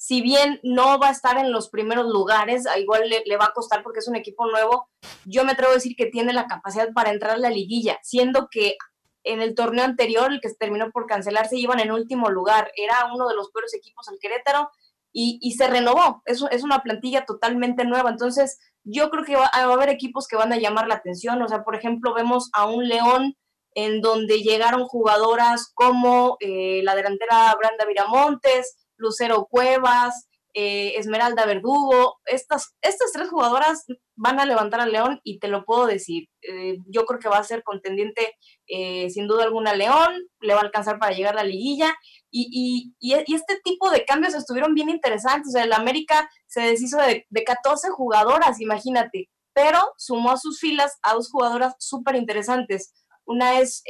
si 0.00 0.22
bien 0.22 0.60
no 0.62 0.98
va 0.98 1.08
a 1.08 1.12
estar 1.12 1.36
en 1.36 1.52
los 1.52 1.68
primeros 1.68 2.06
lugares, 2.06 2.64
igual 2.78 3.02
le, 3.10 3.36
va 3.36 3.44
a 3.44 3.52
costar 3.52 3.82
porque 3.82 3.98
es 3.98 4.08
un 4.08 4.16
equipo 4.16 4.46
nuevo, 4.46 4.88
yo 5.26 5.44
me 5.44 5.52
atrevo 5.52 5.72
a 5.72 5.74
decir 5.74 5.94
que 5.94 6.06
tiene 6.06 6.32
la 6.32 6.46
capacidad 6.46 6.88
para 6.94 7.10
entrar 7.10 7.32
a 7.32 7.36
la 7.36 7.50
liguilla, 7.50 7.98
siendo 8.02 8.48
que 8.50 8.76
en 9.24 9.42
el 9.42 9.54
torneo 9.54 9.84
anterior, 9.84 10.32
el 10.32 10.40
que 10.40 10.48
terminó 10.54 10.90
por 10.90 11.04
cancelarse, 11.04 11.58
iban 11.58 11.80
en 11.80 11.92
último 11.92 12.30
lugar, 12.30 12.72
era 12.76 13.12
uno 13.14 13.28
de 13.28 13.34
los 13.34 13.50
peores 13.50 13.74
equipos 13.74 14.08
al 14.08 14.16
Querétaro 14.18 14.70
y, 15.12 15.52
se 15.58 15.68
renovó, 15.68 16.22
es, 16.24 16.42
es 16.50 16.62
una 16.64 16.82
plantilla 16.82 17.26
totalmente 17.26 17.84
nueva, 17.84 18.08
entonces 18.08 18.58
yo 18.84 19.10
creo 19.10 19.24
que 19.24 19.36
va, 19.36 19.50
a 19.52 19.64
haber 19.64 19.90
equipos 19.90 20.26
que 20.26 20.36
van 20.36 20.54
a 20.54 20.58
llamar 20.58 20.88
la 20.88 20.94
atención, 20.94 21.42
o 21.42 21.48
sea, 21.48 21.62
por 21.62 21.76
ejemplo, 21.76 22.14
vemos 22.14 22.48
a 22.54 22.64
un 22.64 22.88
León 22.88 23.36
en 23.74 24.00
donde 24.00 24.40
llegaron 24.40 24.86
jugadoras 24.86 25.70
como 25.74 26.38
eh, 26.40 26.80
la 26.84 26.94
delantera 26.94 27.54
Branda 27.58 27.84
Viramontes, 27.84 28.78
Lucero 29.00 29.46
Cuevas, 29.50 30.28
eh, 30.54 30.94
Esmeralda 30.96 31.46
Verdugo. 31.46 32.18
Estas, 32.26 32.74
estas 32.82 33.12
tres 33.12 33.28
jugadoras 33.28 33.86
van 34.16 34.40
a 34.40 34.46
levantar 34.46 34.80
al 34.80 34.90
León 34.90 35.20
y 35.22 35.38
te 35.38 35.48
lo 35.48 35.64
puedo 35.64 35.86
decir. 35.86 36.24
Eh, 36.42 36.78
yo 36.86 37.04
creo 37.04 37.20
que 37.20 37.28
va 37.28 37.38
a 37.38 37.44
ser 37.44 37.62
contendiente 37.62 38.34
eh, 38.66 39.08
sin 39.10 39.28
duda 39.28 39.44
alguna 39.44 39.74
León, 39.74 40.12
le 40.40 40.54
va 40.54 40.60
a 40.60 40.64
alcanzar 40.64 40.98
para 40.98 41.14
llegar 41.14 41.34
a 41.34 41.42
la 41.42 41.50
liguilla. 41.50 41.94
Y, 42.32 42.94
este 43.00 43.60
tipo 43.62 43.90
de 43.90 44.04
cambios 44.04 44.34
estuvieron 44.34 44.74
bien 44.74 44.88
interesantes. 44.88 45.48
O 45.48 45.52
sea, 45.52 45.64
el 45.64 45.72
América 45.72 46.28
se 46.46 46.62
deshizo 46.62 46.98
de, 46.98 47.26
14 47.44 47.90
jugadoras, 47.90 48.60
imagínate, 48.60 49.28
pero 49.52 49.78
sumó 49.96 50.32
a 50.32 50.36
sus 50.36 50.60
filas 50.60 50.98
a 51.02 51.14
dos 51.14 51.30
jugadoras 51.30 51.74
súper 51.78 52.16
interesantes. 52.16 52.92
Una 53.24 53.60
es 53.60 53.82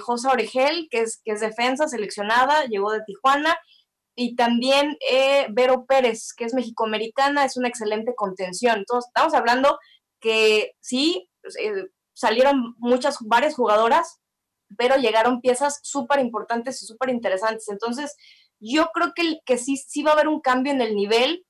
Josa 0.00 0.32
Oregel, 0.32 0.88
que 0.90 1.00
es, 1.00 1.20
que 1.24 1.32
es 1.32 1.40
defensa 1.40 1.88
seleccionada, 1.88 2.66
llegó 2.66 2.92
de 2.92 3.00
Tijuana, 3.06 3.56
y 4.14 4.36
también 4.36 4.96
eh, 5.10 5.46
Vero 5.50 5.86
Pérez, 5.86 6.32
que 6.36 6.44
es 6.44 6.54
mexicoamericana, 6.54 7.44
es 7.44 7.56
una 7.56 7.68
excelente 7.68 8.14
contención. 8.14 8.78
Entonces, 8.78 9.08
estamos 9.08 9.34
hablando 9.34 9.78
que 10.20 10.72
sí, 10.80 11.28
pues, 11.42 11.56
eh, 11.56 11.88
salieron 12.12 12.74
muchas, 12.78 13.18
varias 13.20 13.54
jugadoras, 13.54 14.20
pero 14.76 14.96
llegaron 14.96 15.40
piezas 15.40 15.80
súper 15.82 16.20
importantes 16.20 16.82
y 16.82 16.86
súper 16.86 17.10
interesantes. 17.10 17.68
Entonces, 17.68 18.16
yo 18.60 18.90
creo 18.94 19.12
que, 19.14 19.38
que 19.46 19.58
sí, 19.58 19.76
sí 19.76 20.02
va 20.02 20.10
a 20.12 20.14
haber 20.14 20.28
un 20.28 20.40
cambio 20.40 20.72
en 20.72 20.82
el 20.82 20.94
nivel. 20.94 21.44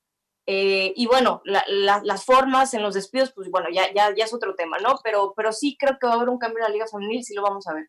Eh, 0.45 0.93
y 0.97 1.05
bueno, 1.07 1.41
las 1.45 2.25
formas 2.25 2.73
en 2.73 2.81
los 2.83 2.93
despidos, 2.95 3.31
pues 3.33 3.49
bueno, 3.49 3.67
ya, 3.73 3.93
ya, 3.93 4.13
ya 4.13 4.25
es 4.25 4.33
otro 4.33 4.55
tema, 4.55 4.77
¿no? 4.79 4.95
Pero, 5.03 5.33
pero 5.37 5.53
sí 5.53 5.77
creo 5.79 5.97
que 5.99 6.07
va 6.07 6.13
a 6.13 6.15
haber 6.17 6.29
un 6.29 6.37
cambio 6.37 6.59
en 6.59 6.63
la 6.63 6.69
Liga 6.69 6.85
Femenil, 6.87 7.23
sí 7.23 7.33
lo 7.33 7.43
vamos 7.43 7.65
a 7.67 7.73
ver 7.73 7.87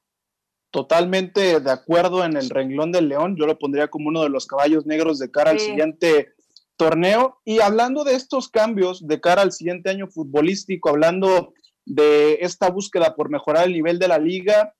totalmente 0.74 1.60
de 1.60 1.70
acuerdo 1.70 2.24
en 2.24 2.36
el 2.36 2.50
renglón 2.50 2.90
del 2.90 3.08
León. 3.08 3.36
Yo 3.38 3.46
lo 3.46 3.60
pondría 3.60 3.86
como 3.86 4.08
uno 4.08 4.24
de 4.24 4.28
los 4.28 4.44
caballos 4.44 4.86
negros 4.86 5.20
de 5.20 5.30
cara 5.30 5.52
al 5.52 5.60
siguiente 5.60 6.32
torneo. 6.76 7.38
Y 7.44 7.60
hablando 7.60 8.02
de 8.02 8.16
estos 8.16 8.48
cambios 8.48 9.06
de 9.06 9.20
cara 9.20 9.42
al 9.42 9.52
siguiente 9.52 9.90
año 9.90 10.08
futbolístico, 10.08 10.88
hablando 10.88 11.54
de 11.84 12.38
esta 12.40 12.70
búsqueda 12.70 13.14
por 13.14 13.30
mejorar 13.30 13.68
el 13.68 13.72
nivel 13.72 14.00
de 14.00 14.08
la 14.08 14.18
liga, 14.18 14.74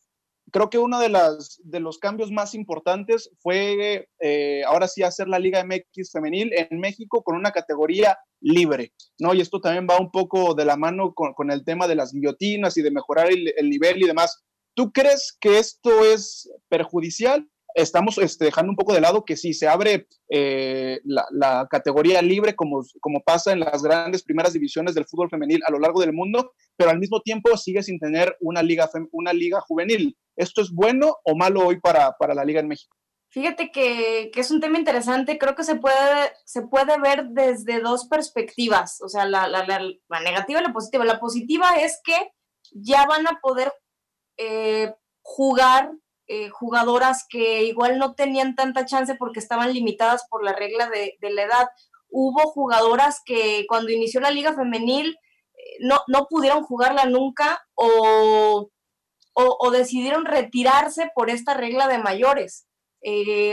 creo 0.50 0.68
que 0.68 0.78
uno 0.78 0.98
de, 0.98 1.10
las, 1.10 1.60
de 1.62 1.78
los 1.78 1.98
cambios 1.98 2.32
más 2.32 2.56
importantes 2.56 3.30
fue 3.38 4.08
eh, 4.18 4.64
ahora 4.66 4.88
sí 4.88 5.04
hacer 5.04 5.28
la 5.28 5.38
Liga 5.38 5.64
MX 5.64 6.10
femenil 6.10 6.50
en 6.54 6.80
México 6.80 7.22
con 7.22 7.36
una 7.36 7.52
categoría 7.52 8.18
libre, 8.40 8.92
¿no? 9.20 9.32
Y 9.32 9.40
esto 9.40 9.60
también 9.60 9.86
va 9.88 10.00
un 10.00 10.10
poco 10.10 10.54
de 10.54 10.64
la 10.64 10.76
mano 10.76 11.14
con, 11.14 11.52
el 11.52 11.64
tema 11.64 11.86
de 11.86 11.94
las 11.94 12.12
guillotinas 12.12 12.76
y 12.76 12.82
de 12.82 12.90
mejorar 12.90 13.28
el 13.30 13.70
nivel 13.70 14.02
y 14.02 14.08
demás. 14.08 14.44
¿Tú 14.74 14.92
crees 14.92 15.36
que 15.40 15.58
esto 15.58 16.04
es 16.04 16.50
perjudicial? 16.68 17.48
Estamos 17.74 18.18
este, 18.18 18.44
dejando 18.44 18.70
un 18.70 18.76
poco 18.76 18.94
de 18.94 19.00
lado 19.00 19.24
que 19.24 19.36
si 19.36 19.52
se 19.52 19.66
abre 19.66 20.06
eh, 20.30 21.00
la, 21.04 21.66
categoría 21.68 22.22
libre, 22.22 22.54
como, 22.54 22.84
como 23.00 23.20
pasa 23.20 23.52
en 23.52 23.60
las 23.60 23.82
grandes 23.82 24.22
primeras 24.22 24.52
divisiones 24.52 24.94
del 24.94 25.06
fútbol 25.06 25.28
femenil 25.28 25.60
a 25.66 25.72
lo 25.72 25.80
largo 25.80 26.00
del 26.00 26.12
mundo, 26.12 26.52
pero 26.76 26.90
al 26.90 27.00
mismo 27.00 27.20
tiempo 27.20 27.56
sigue 27.56 27.82
sin 27.82 27.98
tener 27.98 28.36
una 28.40 28.62
liga, 28.62 28.88
una 29.10 29.32
liga 29.32 29.60
juvenil. 29.60 30.16
¿Esto 30.36 30.62
es 30.62 30.70
bueno 30.70 31.16
o 31.24 31.36
malo 31.36 31.66
hoy 31.66 31.80
para, 31.80 32.12
para 32.12 32.34
la 32.34 32.44
liga 32.44 32.60
en 32.60 32.68
México? 32.68 32.96
Fíjate 33.34 33.72
que, 33.72 34.30
que, 34.32 34.40
es 34.40 34.52
un 34.52 34.60
tema 34.60 34.78
interesante, 34.78 35.38
creo 35.38 35.56
que 35.56 35.64
se 35.64 35.74
puede, 35.74 36.30
se 36.44 36.62
puede 36.62 37.00
ver 37.00 37.30
desde 37.30 37.80
dos 37.80 38.06
perspectivas, 38.06 39.00
o 39.02 39.08
sea, 39.08 39.24
la, 39.24 39.48
la, 39.48 39.66
la, 39.66 40.20
negativa 40.20 40.60
y 40.60 40.62
la 40.62 40.72
positiva. 40.72 41.04
La 41.04 41.18
positiva 41.18 41.74
es 41.80 42.00
que 42.04 42.14
ya 42.70 43.06
van 43.06 43.26
a 43.26 43.40
poder 43.42 43.72
eh, 44.36 44.92
jugar 45.22 45.92
eh, 46.26 46.48
jugadoras 46.48 47.26
que 47.28 47.64
igual 47.64 47.98
no 47.98 48.14
tenían 48.14 48.54
tanta 48.54 48.86
chance 48.86 49.14
porque 49.14 49.40
estaban 49.40 49.72
limitadas 49.74 50.26
por 50.30 50.42
la 50.42 50.54
regla 50.54 50.88
de, 50.88 51.16
la 51.20 51.42
edad. 51.42 51.68
Hubo 52.08 52.50
jugadoras 52.50 53.20
que 53.24 53.66
cuando 53.68 53.90
inició 53.90 54.20
la 54.20 54.30
liga 54.30 54.54
femenil 54.54 55.08
eh, 55.54 55.76
no, 55.80 56.00
no 56.08 56.26
pudieron 56.28 56.62
jugarla 56.62 57.04
nunca 57.04 57.62
o, 57.74 58.70
o, 59.34 59.70
decidieron 59.70 60.24
retirarse 60.24 61.10
por 61.14 61.28
esta 61.28 61.54
regla 61.54 61.88
de 61.88 61.98
mayores. 61.98 62.66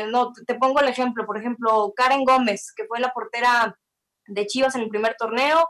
no, 0.09 0.31
te 0.47 0.55
pongo 0.55 0.79
el 0.79 0.87
ejemplo, 0.87 1.25
por 1.25 1.37
ejemplo, 1.37 1.93
Karen 1.95 2.23
Gómez, 2.23 2.71
que 2.75 2.85
fue 2.85 2.99
la 2.99 3.11
portera 3.11 3.77
de 4.27 4.45
Chivas 4.45 4.75
en 4.75 4.81
el 4.81 4.89
primer 4.89 5.15
torneo, 5.17 5.67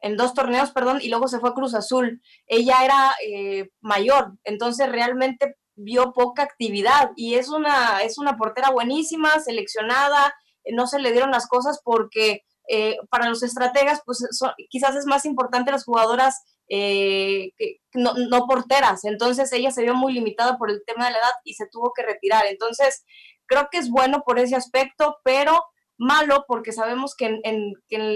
en 0.00 0.16
dos 0.16 0.34
torneos, 0.34 0.70
perdón, 0.72 0.98
y 1.02 1.08
luego 1.08 1.28
se 1.28 1.38
fue 1.38 1.50
a 1.50 1.54
Cruz 1.54 1.74
Azul. 1.74 2.22
Ella 2.46 2.84
era 2.84 3.12
eh, 3.26 3.70
mayor, 3.80 4.32
entonces 4.44 4.90
realmente 4.90 5.56
vio 5.76 6.12
poca 6.12 6.42
actividad 6.42 7.10
y 7.16 7.34
es 7.34 7.48
una, 7.48 8.02
es 8.02 8.18
una 8.18 8.36
portera 8.36 8.70
buenísima, 8.70 9.40
seleccionada, 9.40 10.34
no 10.72 10.86
se 10.86 10.98
le 10.98 11.12
dieron 11.12 11.30
las 11.30 11.46
cosas 11.46 11.80
porque 11.82 12.42
eh, 12.68 12.96
para 13.10 13.28
los 13.28 13.42
estrategas, 13.42 14.02
pues 14.04 14.26
quizás 14.68 14.94
es 14.94 15.06
más 15.06 15.24
importante 15.24 15.72
las 15.72 15.84
jugadoras 15.84 16.44
eh, 16.68 17.52
no, 17.94 18.14
no, 18.14 18.46
porteras, 18.46 19.04
entonces 19.04 19.52
ella 19.52 19.72
se 19.72 19.82
vio 19.82 19.94
muy 19.94 20.12
limitada 20.12 20.56
por 20.56 20.70
el 20.70 20.82
tema 20.86 21.06
de 21.06 21.12
la 21.12 21.18
edad 21.18 21.32
y 21.44 21.54
se 21.54 21.66
tuvo 21.66 21.92
que 21.94 22.02
retirar. 22.02 22.44
Entonces, 22.46 23.04
creo 23.46 23.68
que 23.72 23.78
es 23.78 23.90
bueno 23.90 24.22
por 24.24 24.38
ese 24.38 24.54
aspecto, 24.54 25.16
pero 25.24 25.60
malo 26.00 26.44
porque 26.48 26.72
sabemos 26.72 27.14
que 27.14 27.40
en, 27.44 27.74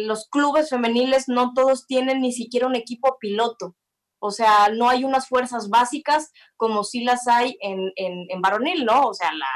los 0.09 0.29
clubes 0.31 0.71
femeniles 0.71 1.29
no 1.29 1.53
todos 1.55 1.87
tienen 1.87 2.23
ni 2.23 2.33
siquiera 2.33 2.67
un 2.67 2.77
equipo 2.77 3.19
piloto. 3.21 3.77
O 4.19 4.31
sea, 4.31 4.71
no 4.75 4.89
hay 4.89 5.05
unas 5.05 5.29
fuerzas 5.29 5.69
básicas 5.69 6.33
como 6.57 6.83
sí 6.83 7.05
las 7.05 7.29
hay 7.29 7.59
en, 7.61 7.93
en, 7.97 8.41
varonil, 8.41 8.87
¿no? 8.87 9.03
O 9.03 9.13
sea, 9.13 9.33
la 9.35 9.47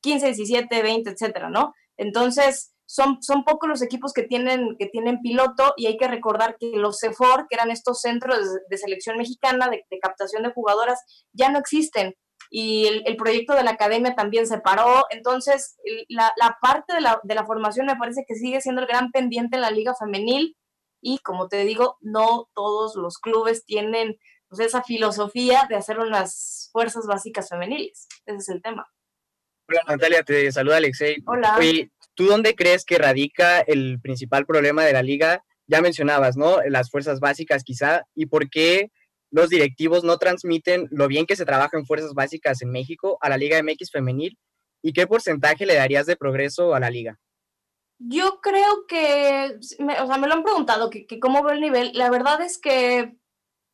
15, 0.00 0.26
17, 0.28 0.82
20, 0.82 1.10
etcétera, 1.10 1.50
¿no? 1.50 1.74
Entonces, 1.98 2.74
son, 2.86 3.22
son 3.22 3.44
pocos 3.44 3.68
los 3.68 3.82
equipos 3.82 4.14
que 4.14 4.22
tienen, 4.22 4.76
que 4.78 4.86
tienen 4.86 5.20
piloto 5.20 5.74
y 5.76 5.86
hay 5.86 5.98
que 5.98 6.08
recordar 6.08 6.56
que 6.58 6.70
los 6.74 7.00
CEFOR, 7.00 7.46
que 7.48 7.56
eran 7.56 7.70
estos 7.70 8.00
centros 8.00 8.38
de, 8.68 8.78
selección 8.78 9.18
mexicana 9.18 9.68
de, 9.68 9.84
captación 10.00 10.42
de 10.42 10.52
jugadoras, 10.52 11.00
ya 11.32 11.50
no 11.50 11.58
existen 11.58 12.14
y 12.56 12.86
el, 13.04 13.16
proyecto 13.16 13.56
de 13.56 13.64
la 13.64 13.72
academia 13.72 14.14
también 14.14 14.46
se 14.46 14.60
paró. 14.60 15.06
Entonces, 15.10 15.76
la, 16.06 16.30
parte 16.62 16.94
de 16.94 17.00
la, 17.00 17.18
de 17.24 17.34
la, 17.34 17.44
formación 17.44 17.86
me 17.86 17.96
parece 17.96 18.24
que 18.28 18.36
sigue 18.36 18.60
siendo 18.60 18.80
el 18.80 18.86
gran 18.86 19.10
pendiente 19.10 19.56
en 19.56 19.62
la 19.62 19.72
liga 19.72 19.92
femenil 19.98 20.56
y 21.02 21.18
como 21.18 21.48
te 21.48 21.64
digo, 21.64 21.98
no 22.00 22.48
todos 22.54 22.94
los 22.94 23.18
clubes 23.18 23.64
tienen 23.64 24.16
pues, 24.48 24.60
esa 24.60 24.84
filosofía 24.84 25.66
de 25.68 25.74
hacer 25.74 25.98
unas 25.98 26.70
fuerzas 26.70 27.08
básicas 27.08 27.48
femeniles. 27.48 28.06
Ese 28.24 28.36
es 28.36 28.48
el 28.48 28.62
tema. 28.62 28.86
Hola 29.68 29.80
Natalia, 29.88 30.22
te 30.22 30.52
saluda 30.52 30.76
Alexei. 30.76 31.16
Hola. 31.26 31.58
¿tú 32.14 32.26
dónde 32.26 32.54
crees 32.54 32.84
que 32.84 32.98
radica 32.98 33.62
el 33.62 33.98
principal 34.00 34.46
problema 34.46 34.84
de 34.84 34.92
la 34.92 35.02
liga 35.02 35.42
ya 35.66 35.80
mencionabas, 35.80 36.36
¿no? 36.36 36.58
Las 36.68 36.88
fuerzas 36.88 37.18
básicas 37.18 37.64
quizá, 37.64 38.06
y 38.14 38.26
por 38.26 38.48
qué 38.48 38.92
los 39.34 39.48
directivos 39.48 40.04
no 40.04 40.16
transmiten 40.16 40.86
lo 40.92 41.08
bien 41.08 41.26
que 41.26 41.34
se 41.34 41.44
trabaja 41.44 41.76
en 41.76 41.86
fuerzas 41.86 42.14
básicas 42.14 42.62
en 42.62 42.70
México 42.70 43.18
a 43.20 43.28
la 43.28 43.36
Liga 43.36 43.60
MX 43.60 43.90
femenil 43.90 44.38
y 44.80 44.92
qué 44.92 45.08
porcentaje 45.08 45.66
le 45.66 45.74
darías 45.74 46.06
de 46.06 46.14
progreso 46.14 46.72
a 46.72 46.78
la 46.78 46.88
liga. 46.88 47.18
Yo 47.98 48.38
creo 48.40 48.86
que, 48.86 49.58
o 49.58 50.06
sea, 50.06 50.18
me 50.18 50.28
lo 50.28 50.34
han 50.34 50.44
preguntado, 50.44 50.88
que, 50.88 51.04
que 51.04 51.18
cómo 51.18 51.42
veo 51.42 51.52
el 51.52 51.60
nivel. 51.60 51.90
La 51.94 52.10
verdad 52.10 52.42
es 52.42 52.60
que 52.60 53.16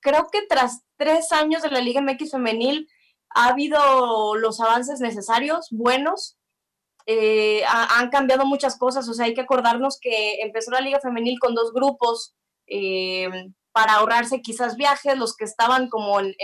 creo 0.01 0.29
que 0.33 0.47
tras 0.49 0.83
tres 0.97 1.31
años 1.31 1.61
de 1.61 1.71
la 1.71 1.81
Liga 1.81 2.01
MX 2.01 2.31
femenil 2.31 2.89
ha 3.29 3.49
habido 3.49 4.37
los 4.37 4.61
avances 4.61 5.01
necesarios, 5.01 5.69
buenos. 5.71 6.39
Eh, 7.05 7.65
han 7.67 8.09
cambiado 8.09 8.47
muchas 8.47 8.79
cosas, 8.79 9.07
o 9.11 9.13
sea, 9.13 9.27
hay 9.27 9.35
que 9.35 9.43
acordarnos 9.43 9.99
que 10.01 10.41
empezó 10.41 10.71
la 10.71 10.81
Liga 10.81 11.01
Femenil 11.01 11.39
con 11.39 11.55
dos 11.55 11.73
grupos 11.75 12.35
eh, 12.67 13.29
para 13.73 13.95
ahorrarse 13.95 14.41
quizás 14.41 14.77
viajes, 14.77 15.17
los 15.17 15.37
que 15.37 15.45
estaban 15.45 15.89
como 15.89 16.21
en, 16.21 16.35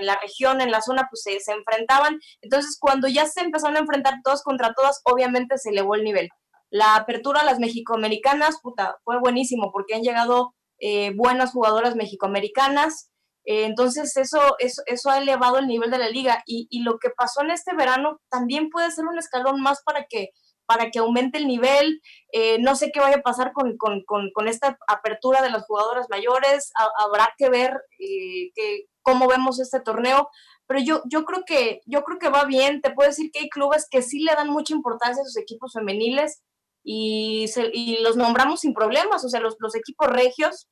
la 0.00 0.18
región, 0.20 0.60
en 0.60 0.70
la 0.70 0.80
zona, 0.80 1.08
pues 1.10 1.22
se, 1.22 1.40
se, 1.40 1.52
enfrentaban. 1.52 2.18
Entonces, 2.40 2.78
cuando 2.80 3.08
ya 3.08 3.26
se 3.26 3.40
empezaron 3.40 3.76
a 3.76 3.80
enfrentar 3.80 4.14
todos 4.22 4.42
contra 4.42 4.72
todas, 4.74 5.00
obviamente 5.04 5.58
se 5.58 5.70
elevó 5.70 5.94
el 5.94 6.04
nivel. 6.04 6.28
La 6.70 6.96
apertura 6.96 7.40
a 7.40 7.44
las 7.44 7.58
mexicoamericanas, 7.58 8.60
puta, 8.60 8.96
fue 9.04 9.18
buenísimo 9.18 9.70
porque 9.72 9.94
han 9.94 10.02
llegado 10.02 10.54
eh, 10.78 11.12
buenas 11.16 11.52
jugadoras 11.52 11.96
mexicoamericanas. 11.96 13.10
Eh, 13.44 13.64
entonces, 13.64 14.16
eso, 14.16 14.40
eso, 14.58 14.82
eso, 14.86 15.10
ha 15.10 15.18
elevado 15.18 15.58
el 15.58 15.66
nivel 15.66 15.90
de 15.90 15.98
la 15.98 16.08
liga. 16.08 16.42
Y, 16.46 16.66
y, 16.70 16.82
lo 16.82 16.98
que 16.98 17.10
pasó 17.10 17.42
en 17.42 17.50
este 17.50 17.74
verano 17.76 18.20
también 18.30 18.70
puede 18.70 18.90
ser 18.90 19.06
un 19.06 19.18
escalón 19.18 19.60
más 19.60 19.82
para 19.84 20.06
que, 20.08 20.30
para 20.66 20.90
que 20.90 20.98
aumente 20.98 21.38
el 21.38 21.46
nivel. 21.46 22.00
Eh, 22.32 22.58
no 22.60 22.76
sé 22.76 22.90
qué 22.92 23.00
vaya 23.00 23.16
a 23.16 23.22
pasar 23.22 23.52
con, 23.52 23.76
con, 23.76 24.02
con, 24.04 24.48
esta 24.48 24.78
apertura 24.88 25.42
de 25.42 25.50
las 25.50 25.64
jugadoras 25.66 26.06
mayores. 26.10 26.72
habrá 26.98 27.32
que 27.38 27.48
ver 27.48 27.80
que, 27.98 28.86
cómo 29.02 29.28
vemos 29.28 29.60
este 29.60 29.80
torneo. 29.80 30.28
Pero 30.66 30.80
yo, 30.80 31.02
yo, 31.10 31.24
creo 31.24 31.44
que, 31.46 31.80
yo 31.86 32.02
creo 32.04 32.18
que 32.18 32.30
va 32.30 32.44
bien. 32.44 32.80
Te 32.80 32.90
puedo 32.90 33.08
decir 33.08 33.30
que 33.32 33.40
hay 33.40 33.48
clubes 33.48 33.86
que 33.90 34.02
sí 34.02 34.20
le 34.20 34.34
dan 34.34 34.48
mucha 34.48 34.74
importancia 34.74 35.22
a 35.22 35.26
sus 35.26 35.36
equipos 35.36 35.72
femeniles 35.74 36.42
y, 36.84 37.46
y 37.72 37.98
los 38.02 38.16
nombramos 38.16 38.60
sin 38.60 38.74
problemas, 38.74 39.24
o 39.24 39.28
sea, 39.28 39.40
los, 39.40 39.56
los 39.58 39.74
equipos 39.74 40.08
regios, 40.08 40.68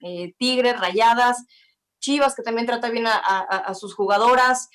eh, 0.00 0.32
Tigres, 0.38 0.78
Rayadas, 0.80 1.44
Chivas, 2.00 2.34
que 2.34 2.42
también 2.42 2.66
trata 2.66 2.88
bien 2.88 3.06
a, 3.06 3.16
a, 3.16 3.74
sus 3.74 3.94
jugadoras, 3.94 4.68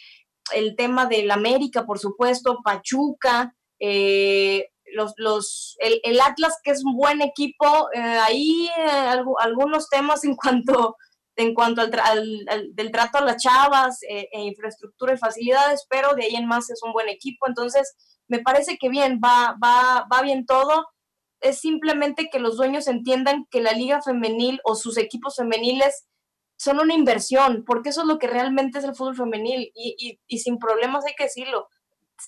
el 0.53 0.75
tema 0.75 1.07
del 1.07 1.31
América, 1.31 1.85
por 1.85 1.97
supuesto, 1.97 2.59
Pachuca, 2.63 3.55
eh, 3.87 4.69
los, 4.93 5.13
los, 5.17 5.77
el, 5.79 6.19
Atlas, 6.21 6.59
que 6.63 6.71
es 6.71 6.83
un 6.85 6.95
buen 6.95 7.21
equipo, 7.21 7.89
eh, 7.93 7.99
ahí 7.99 8.69
algunos 9.39 9.89
temas 9.89 10.23
en 10.23 10.35
cuanto, 10.35 10.95
en 11.35 11.53
cuanto 11.53 11.81
al, 11.81 11.91
al, 12.47 12.75
del 12.75 12.91
trato 12.91 13.17
a 13.17 13.25
las 13.25 13.41
chavas, 13.41 13.99
e 14.01 14.41
infraestructura 14.41 15.13
y 15.13 15.17
facilidades, 15.17 15.85
pero 15.89 16.13
de 16.15 16.25
ahí 16.25 16.35
en 16.35 16.47
más 16.47 16.69
es 16.69 16.81
un 16.83 16.93
buen 16.93 17.09
equipo, 17.09 17.47
entonces 17.47 17.95
me 18.27 18.39
parece 18.39 18.77
que 18.77 18.89
bien, 18.89 19.19
va, 19.23 19.55
va, 19.63 20.07
va 20.11 20.21
bien 20.21 20.45
todo. 20.45 20.87
Es 21.41 21.59
simplemente 21.59 22.29
que 22.31 22.39
los 22.39 22.57
dueños 22.57 22.87
entiendan 22.87 23.45
que 23.51 23.61
la 23.61 23.73
liga 23.73 24.01
femenil 24.01 24.59
o 24.63 24.75
sus 24.75 24.97
equipos 24.97 25.35
femeniles 25.35 26.07
son 26.57 26.79
una 26.79 26.93
inversión, 26.93 27.63
porque 27.65 27.89
eso 27.89 28.01
es 28.01 28.07
lo 28.07 28.17
que 28.17 28.27
realmente 28.27 28.79
es 28.79 28.85
el 28.85 28.95
fútbol 28.95 29.15
femenil 29.15 29.71
y, 29.75 30.19
y, 30.27 30.39
sin 30.39 30.57
problemas 30.57 31.05
hay 31.05 31.13
que 31.15 31.25
decirlo. 31.25 31.67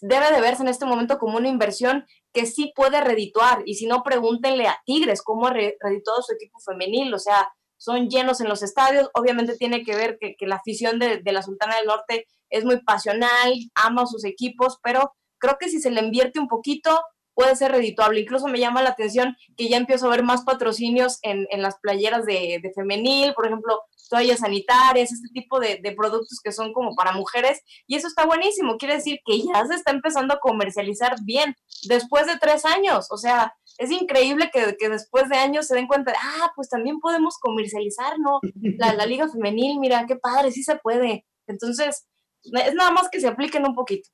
Debe 0.01 0.31
de 0.31 0.41
verse 0.41 0.63
en 0.63 0.69
este 0.69 0.85
momento 0.85 1.17
como 1.17 1.37
una 1.37 1.47
inversión 1.47 2.05
que 2.33 2.45
sí 2.45 2.71
puede 2.75 3.01
redituar. 3.01 3.63
Y 3.65 3.75
si 3.75 3.87
no, 3.87 4.03
pregúntenle 4.03 4.67
a 4.67 4.79
Tigres 4.85 5.21
cómo 5.23 5.47
ha 5.47 5.53
redituado 5.53 6.21
su 6.21 6.33
equipo 6.33 6.59
femenil, 6.59 7.13
o 7.13 7.19
sea, 7.19 7.49
son 7.77 8.09
llenos 8.09 8.41
en 8.41 8.49
los 8.49 8.63
estadios, 8.63 9.09
obviamente 9.13 9.55
tiene 9.55 9.83
que 9.83 9.95
ver 9.95 10.17
que, 10.19 10.35
que 10.35 10.47
la 10.47 10.55
afición 10.55 10.99
de, 10.99 11.21
de 11.21 11.31
la 11.31 11.43
Sultana 11.43 11.77
del 11.77 11.85
Norte 11.85 12.25
es 12.49 12.65
muy 12.65 12.81
pasional, 12.83 13.53
ama 13.75 14.03
a 14.03 14.07
sus 14.07 14.25
equipos, 14.25 14.79
pero 14.81 15.13
creo 15.37 15.57
que 15.59 15.69
si 15.69 15.79
se 15.79 15.91
le 15.91 16.01
invierte 16.01 16.39
un 16.39 16.47
poquito 16.47 16.99
puede 17.37 17.55
ser 17.55 17.71
redituable. 17.71 18.21
Incluso 18.21 18.47
me 18.47 18.59
llama 18.59 18.81
la 18.81 18.89
atención 18.89 19.37
que 19.55 19.69
ya 19.69 19.77
empiezo 19.77 20.07
a 20.07 20.09
ver 20.09 20.23
más 20.23 20.41
patrocinios 20.41 21.19
en, 21.21 21.45
en 21.51 21.61
las 21.61 21.77
playeras 21.77 22.25
de, 22.25 22.59
de, 22.63 22.73
femenil, 22.73 23.35
por 23.35 23.45
ejemplo, 23.45 23.79
toallas 24.09 24.39
sanitarias, 24.39 25.11
este 25.11 25.27
tipo 25.31 25.59
de, 25.59 25.79
productos 25.95 26.39
que 26.43 26.51
son 26.51 26.73
como 26.73 26.95
para 26.95 27.11
mujeres, 27.11 27.61
y 27.85 27.95
eso 27.95 28.07
está 28.07 28.25
buenísimo. 28.25 28.77
Quiere 28.77 28.95
decir 28.95 29.19
que 29.23 29.39
ya 29.39 29.63
se 29.67 29.75
está 29.75 29.91
empezando 29.91 30.33
a 30.33 30.39
comercializar 30.39 31.15
bien 31.25 31.55
después 31.87 32.25
de 32.25 32.39
tres 32.39 32.65
años. 32.65 33.05
O 33.11 33.17
sea, 33.17 33.53
es 33.77 33.91
increíble 33.91 34.49
que, 34.51 34.75
que 34.75 34.89
después 34.89 35.29
de 35.29 35.37
años 35.37 35.67
se 35.67 35.75
den 35.75 35.85
cuenta 35.85 36.13
de, 36.13 36.17
ah, 36.19 36.51
pues 36.55 36.69
también 36.69 36.99
podemos 36.99 37.37
comercializar, 37.39 38.17
¿no? 38.17 38.39
La, 38.79 38.95
la 38.95 39.05
liga 39.05 39.29
femenil, 39.29 39.77
mira, 39.79 40.07
qué 40.07 40.15
padre, 40.15 40.51
sí 40.51 40.63
se 40.63 40.77
puede. 40.77 41.23
Entonces, 41.45 42.07
es 42.43 42.73
nada 42.73 42.89
más 42.89 43.09
que 43.11 43.21
se 43.21 43.27
apliquen 43.27 43.67
un 43.67 43.75
poquito. 43.75 44.09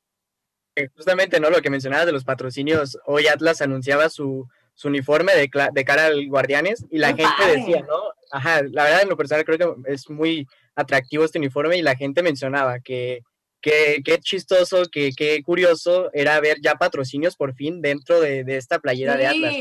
Justamente, 0.95 1.39
¿no? 1.39 1.49
Lo 1.49 1.61
que 1.61 1.69
mencionabas 1.69 2.05
de 2.05 2.11
los 2.11 2.23
patrocinios, 2.23 2.97
hoy 3.05 3.27
Atlas 3.27 3.61
anunciaba 3.61 4.09
su, 4.09 4.47
su 4.73 4.87
uniforme 4.87 5.33
de, 5.33 5.49
de, 5.71 5.85
cara 5.85 6.07
al 6.07 6.27
Guardianes 6.27 6.85
y 6.89 6.97
la 6.97 7.09
gente 7.09 7.45
decía, 7.47 7.81
¿no? 7.81 7.99
Ajá, 8.31 8.61
la 8.63 8.83
verdad 8.85 9.01
en 9.03 9.09
lo 9.09 9.17
personal 9.17 9.45
creo 9.45 9.57
que 9.57 9.91
es 9.91 10.09
muy 10.09 10.47
atractivo 10.75 11.23
este 11.23 11.37
uniforme 11.37 11.77
y 11.77 11.83
la 11.83 11.95
gente 11.95 12.23
mencionaba 12.23 12.79
que 12.79 13.21
qué 13.61 14.19
chistoso, 14.21 14.83
que 14.91 15.11
qué 15.15 15.41
curioso 15.41 16.09
era 16.13 16.39
ver 16.41 16.57
ya 16.61 16.75
patrocinios 16.75 17.35
por 17.35 17.53
fin 17.55 17.81
dentro 17.81 18.19
de, 18.19 18.43
de 18.43 18.57
esta 18.57 18.79
playera 18.79 19.15
de 19.15 19.27
Atlas. 19.27 19.55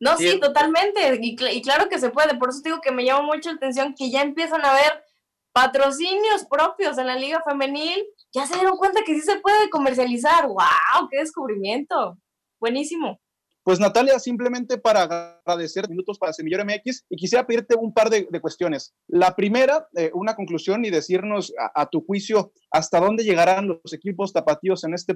No, 0.00 0.16
sí, 0.16 0.40
totalmente. 0.40 1.18
Y, 1.20 1.36
y, 1.38 1.62
claro 1.62 1.88
que 1.88 1.98
se 1.98 2.10
puede. 2.10 2.34
Por 2.36 2.48
eso 2.48 2.60
digo 2.64 2.80
que 2.80 2.90
me 2.90 3.04
llama 3.04 3.22
mucho 3.22 3.50
la 3.50 3.56
atención 3.56 3.94
que 3.94 4.10
ya 4.10 4.22
empiezan 4.22 4.64
a 4.64 4.72
ver 4.72 5.04
patrocinios 5.52 6.46
propios 6.50 6.96
en 6.98 7.06
la 7.06 7.16
liga 7.16 7.42
femenil 7.46 8.06
ya 8.32 8.46
se 8.46 8.54
dieron 8.54 8.76
cuenta 8.76 9.02
que 9.04 9.14
sí 9.14 9.22
se 9.22 9.40
puede 9.40 9.70
comercializar. 9.70 10.46
¡Wow! 10.46 11.08
¡Qué 11.10 11.18
descubrimiento! 11.18 12.18
Buenísimo. 12.60 13.20
Pues 13.62 13.78
Natalia, 13.78 14.18
simplemente 14.18 14.78
para 14.78 15.02
agradecer 15.44 15.88
minutos 15.88 16.18
para 16.18 16.32
Semillero 16.32 16.64
MX 16.64 17.04
y 17.10 17.16
quisiera 17.16 17.46
pedirte 17.46 17.76
un 17.76 17.92
par 17.92 18.08
de, 18.08 18.26
cuestiones. 18.40 18.94
La 19.06 19.36
primera, 19.36 19.86
eh, 19.96 20.10
una 20.14 20.34
conclusión 20.34 20.84
y 20.84 20.90
decirnos 20.90 21.52
a, 21.74 21.86
tu 21.86 22.00
juicio 22.00 22.52
hasta 22.70 23.00
dónde 23.00 23.22
llegarán 23.22 23.68
los 23.68 23.92
equipos 23.92 24.32
tapatíos 24.32 24.82
en 24.84 24.94
este 24.94 25.14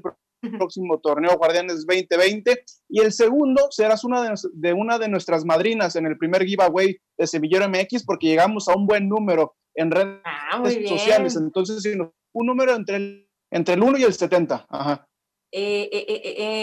próximo 0.59 1.01
torneo 1.01 1.39
Guardianes 1.39 1.87
2020. 1.87 2.65
Y 2.91 3.01
el 3.01 3.13
segundo, 3.13 3.69
serás 3.71 4.05
una 4.05 4.23
de, 4.23 4.35
de, 4.53 4.73
una 4.75 4.99
de 4.99 5.09
nuestras 5.09 5.47
madrinas 5.47 5.97
en 5.97 6.05
el 6.05 6.19
primer 6.19 6.45
giveaway 6.45 6.99
de 7.17 7.27
Semillero 7.27 7.67
MX 7.69 8.05
porque 8.05 8.27
llegamos 8.27 8.69
a 8.69 8.77
un 8.77 8.87
buen 8.87 9.09
número 9.09 9.57
en 9.75 9.91
redes 9.91 10.21
ah, 10.25 10.63
sociales. 10.87 11.35
Entonces, 11.37 11.83
si 11.83 11.97
nos 11.97 12.11
un 12.35 12.47
número 12.47 12.75
entre 12.75 12.97
el, 12.97 13.31
entre 13.51 13.75
el 13.75 13.83
1 13.83 13.99
y 13.99 14.03
el 14.05 14.13
70. 14.13 14.67
Ajá. 14.69 15.09
Eh, 15.51 15.89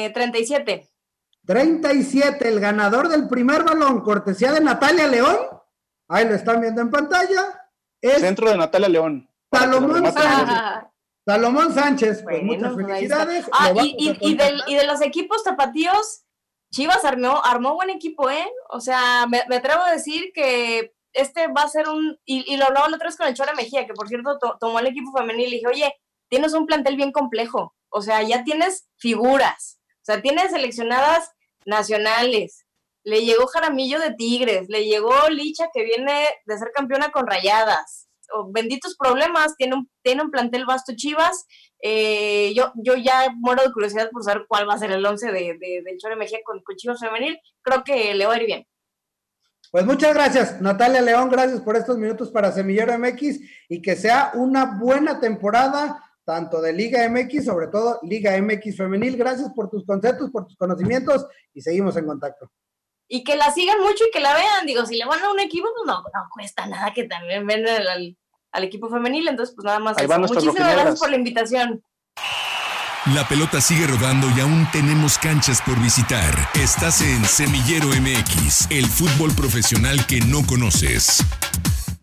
eh, 0.06 0.12
37. 0.14 0.72
Eh, 0.72 0.88
37, 1.46 2.48
el 2.48 2.60
ganador 2.60 3.08
del 3.08 3.28
primer 3.28 3.64
balón, 3.64 4.02
cortesía 4.02 4.52
de 4.52 4.62
Natalia 4.62 5.08
León. 5.08 5.38
Ahí 6.08 6.28
lo 6.28 6.36
están 6.36 6.62
viendo 6.62 6.82
en 6.82 6.92
pantalla. 6.92 7.70
Es 8.02 8.20
Centro 8.20 8.50
de 8.50 8.58
Natalia 8.58 8.90
León. 8.90 9.30
Salomón 9.52 10.12
Sánchez. 10.12 10.56
Salomón 11.26 11.74
Sánchez, 11.74 12.24
pues 12.24 12.44
muchas 12.44 12.76
felicidades. 12.76 13.46
Ah, 13.54 13.74
y, 13.76 13.96
y, 13.98 14.18
y, 14.22 14.36
del, 14.36 14.62
y, 14.68 14.76
de 14.76 14.86
los 14.86 15.02
equipos 15.02 15.44
tapatíos, 15.44 16.24
Chivas 16.72 17.04
armó, 17.06 17.42
armó 17.44 17.76
buen 17.76 17.90
equipo, 17.90 18.30
¿eh? 18.30 18.48
O 18.70 18.82
sea, 18.82 19.26
me, 19.28 19.44
me 19.48 19.58
atrevo 19.58 19.82
a 19.82 19.92
decir 19.92 20.32
que 20.34 20.94
este 21.14 21.48
va 21.48 21.64
a 21.64 21.70
ser 21.70 21.90
un, 21.90 22.18
y, 22.26 22.56
lo 22.58 22.66
hablaba 22.66 22.90
la 22.90 22.96
otra 22.96 23.08
vez 23.08 23.18
con 23.18 23.28
el 23.28 23.34
Chora 23.34 23.54
Mejía, 23.54 23.86
que 23.86 23.94
por 23.94 24.08
cierto 24.08 24.38
tomó 24.60 24.80
el 24.80 24.88
equipo 24.88 25.12
femenil 25.12 25.48
y 25.50 25.56
dije, 25.58 25.68
oye, 25.68 25.94
tienes 26.30 26.54
un 26.54 26.66
plantel 26.66 26.96
bien 26.96 27.12
complejo, 27.12 27.76
o 27.90 28.02
sea, 28.02 28.22
ya 28.24 28.44
tienes 28.44 28.88
figuras, 28.98 29.80
o 29.96 30.06
sea, 30.06 30.22
tienes 30.22 30.52
seleccionadas 30.52 31.32
nacionales, 31.66 32.66
le 33.04 33.26
llegó 33.26 33.48
Jaramillo 33.48 34.00
de 34.00 34.14
Tigres, 34.14 34.68
le 34.70 34.86
llegó 34.86 35.30
Licha 35.30 35.70
que 35.74 35.84
viene 35.84 36.28
de 36.46 36.58
ser 36.58 36.72
campeona 36.74 37.12
con 37.12 37.28
Rayadas, 37.28 38.08
benditos 38.54 38.96
problemas, 38.98 39.56
tiene 39.58 39.76
un, 39.76 39.90
tiene 40.04 40.24
un 40.24 40.32
plantel 40.32 40.66
vasto 40.66 40.94
Chivas, 40.96 41.46
eh, 41.82 42.54
yo, 42.56 42.72
yo 42.76 42.96
ya 42.96 43.34
muero 43.36 43.64
de 43.64 43.72
curiosidad 43.72 44.10
por 44.12 44.24
saber 44.24 44.46
cuál 44.48 44.70
va 44.70 44.76
a 44.76 44.80
ser 44.80 44.92
el 44.92 45.06
11 45.06 45.32
de, 45.32 45.58
de, 45.60 45.82
del 45.84 45.98
Chora 45.98 46.16
Mejía 46.16 46.40
con, 46.46 46.62
con 46.62 46.76
Chivas 46.76 47.00
femenil, 47.00 47.40
creo 47.62 47.84
que 47.84 48.14
le 48.14 48.26
va 48.26 48.36
a 48.36 48.38
ir 48.38 48.46
bien. 48.46 48.68
Pues 49.72 49.86
muchas 49.86 50.14
gracias, 50.14 50.60
Natalia 50.60 51.02
León, 51.02 51.30
gracias 51.30 51.62
por 51.62 51.78
estos 51.78 51.98
minutos 51.98 52.30
para 52.30 52.52
Semillero 52.52 52.98
MX 53.00 53.40
y 53.70 53.82
que 53.82 53.96
sea 53.96 54.32
una 54.34 54.78
buena 54.78 55.22
temporada, 55.22 56.04
tanto 56.26 56.62
de 56.62 56.74
Liga 56.74 57.08
MX, 57.10 57.46
sobre 57.46 57.68
todo 57.68 57.98
Liga 58.04 58.38
MX 58.42 58.76
Femenil. 58.76 59.16
Gracias 59.16 59.50
por 59.56 59.70
tus 59.70 59.86
conceptos, 59.86 60.30
por 60.30 60.46
tus 60.46 60.58
conocimientos 60.58 61.26
y 61.54 61.62
seguimos 61.62 61.96
en 61.96 62.06
contacto. 62.06 62.52
Y 63.08 63.24
que 63.24 63.38
la 63.38 63.50
sigan 63.54 63.80
mucho 63.80 64.04
y 64.06 64.12
que 64.12 64.20
la 64.20 64.34
vean. 64.34 64.66
Digo, 64.66 64.86
si 64.86 64.98
le 64.98 65.06
van 65.06 65.24
a 65.24 65.32
un 65.32 65.40
equipo, 65.40 65.70
pues 65.74 65.88
no, 65.88 66.02
no 66.02 66.30
cuesta 66.34 66.66
nada 66.66 66.94
que 66.94 67.06
también 67.06 67.48
ven 67.48 67.66
al, 67.66 68.18
al 68.52 68.64
equipo 68.66 68.90
femenil. 68.90 69.30
Entonces, 69.30 69.56
pues 69.56 69.64
nada 69.64 69.80
más. 69.80 69.96
Muchísimas 70.06 70.56
gracias 70.56 71.00
por 71.00 71.10
la 71.10 71.16
invitación. 71.16 71.82
La 73.08 73.28
pelota 73.28 73.60
sigue 73.60 73.88
rodando 73.88 74.28
y 74.38 74.42
aún 74.42 74.68
tenemos 74.72 75.18
canchas 75.18 75.60
por 75.66 75.76
visitar. 75.82 76.36
Estás 76.54 77.02
en 77.02 77.26
Semillero 77.26 77.88
MX, 77.88 78.70
el 78.70 78.86
fútbol 78.86 79.32
profesional 79.36 80.06
que 80.06 80.20
no 80.20 80.46
conoces. 80.46 81.26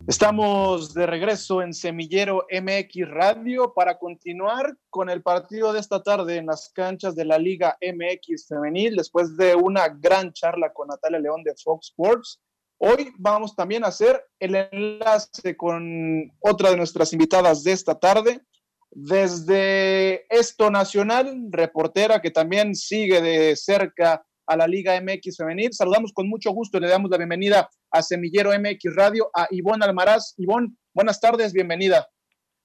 Estamos 0.07 0.93
de 0.93 1.05
regreso 1.05 1.61
en 1.61 1.73
Semillero 1.73 2.45
MX 2.51 3.09
Radio 3.11 3.73
para 3.73 3.97
continuar 3.97 4.75
con 4.89 5.09
el 5.09 5.21
partido 5.21 5.71
de 5.71 5.79
esta 5.79 6.03
tarde 6.03 6.35
en 6.35 6.47
las 6.47 6.69
canchas 6.75 7.15
de 7.15 7.23
la 7.23 7.37
Liga 7.37 7.77
MX 7.81 8.49
Femenil 8.49 8.97
después 8.97 9.37
de 9.37 9.55
una 9.55 9.87
gran 9.87 10.33
charla 10.33 10.73
con 10.73 10.89
Natalia 10.89 11.19
León 11.19 11.43
de 11.43 11.55
Fox 11.63 11.91
Sports. 11.91 12.41
Hoy 12.77 13.13
vamos 13.17 13.55
también 13.55 13.85
a 13.85 13.87
hacer 13.87 14.21
el 14.37 14.55
enlace 14.55 15.55
con 15.55 16.29
otra 16.41 16.71
de 16.71 16.77
nuestras 16.77 17.13
invitadas 17.13 17.63
de 17.63 17.71
esta 17.71 17.97
tarde, 17.97 18.41
desde 18.91 20.25
Esto 20.29 20.71
Nacional, 20.71 21.47
reportera 21.51 22.21
que 22.21 22.31
también 22.31 22.75
sigue 22.75 23.21
de 23.21 23.55
cerca 23.55 24.23
a 24.47 24.57
la 24.57 24.67
Liga 24.67 24.99
MX 24.99 25.37
Femenil. 25.37 25.73
Saludamos 25.73 26.11
con 26.11 26.27
mucho 26.27 26.51
gusto 26.51 26.77
y 26.77 26.81
le 26.81 26.89
damos 26.89 27.11
la 27.11 27.17
bienvenida 27.17 27.69
a 27.91 28.01
Semillero 28.01 28.51
MX 28.51 28.95
Radio, 28.95 29.29
a 29.35 29.47
Ivonne 29.51 29.85
Almaraz. 29.85 30.33
Ivonne, 30.37 30.75
buenas 30.93 31.19
tardes, 31.19 31.53
bienvenida. 31.53 32.07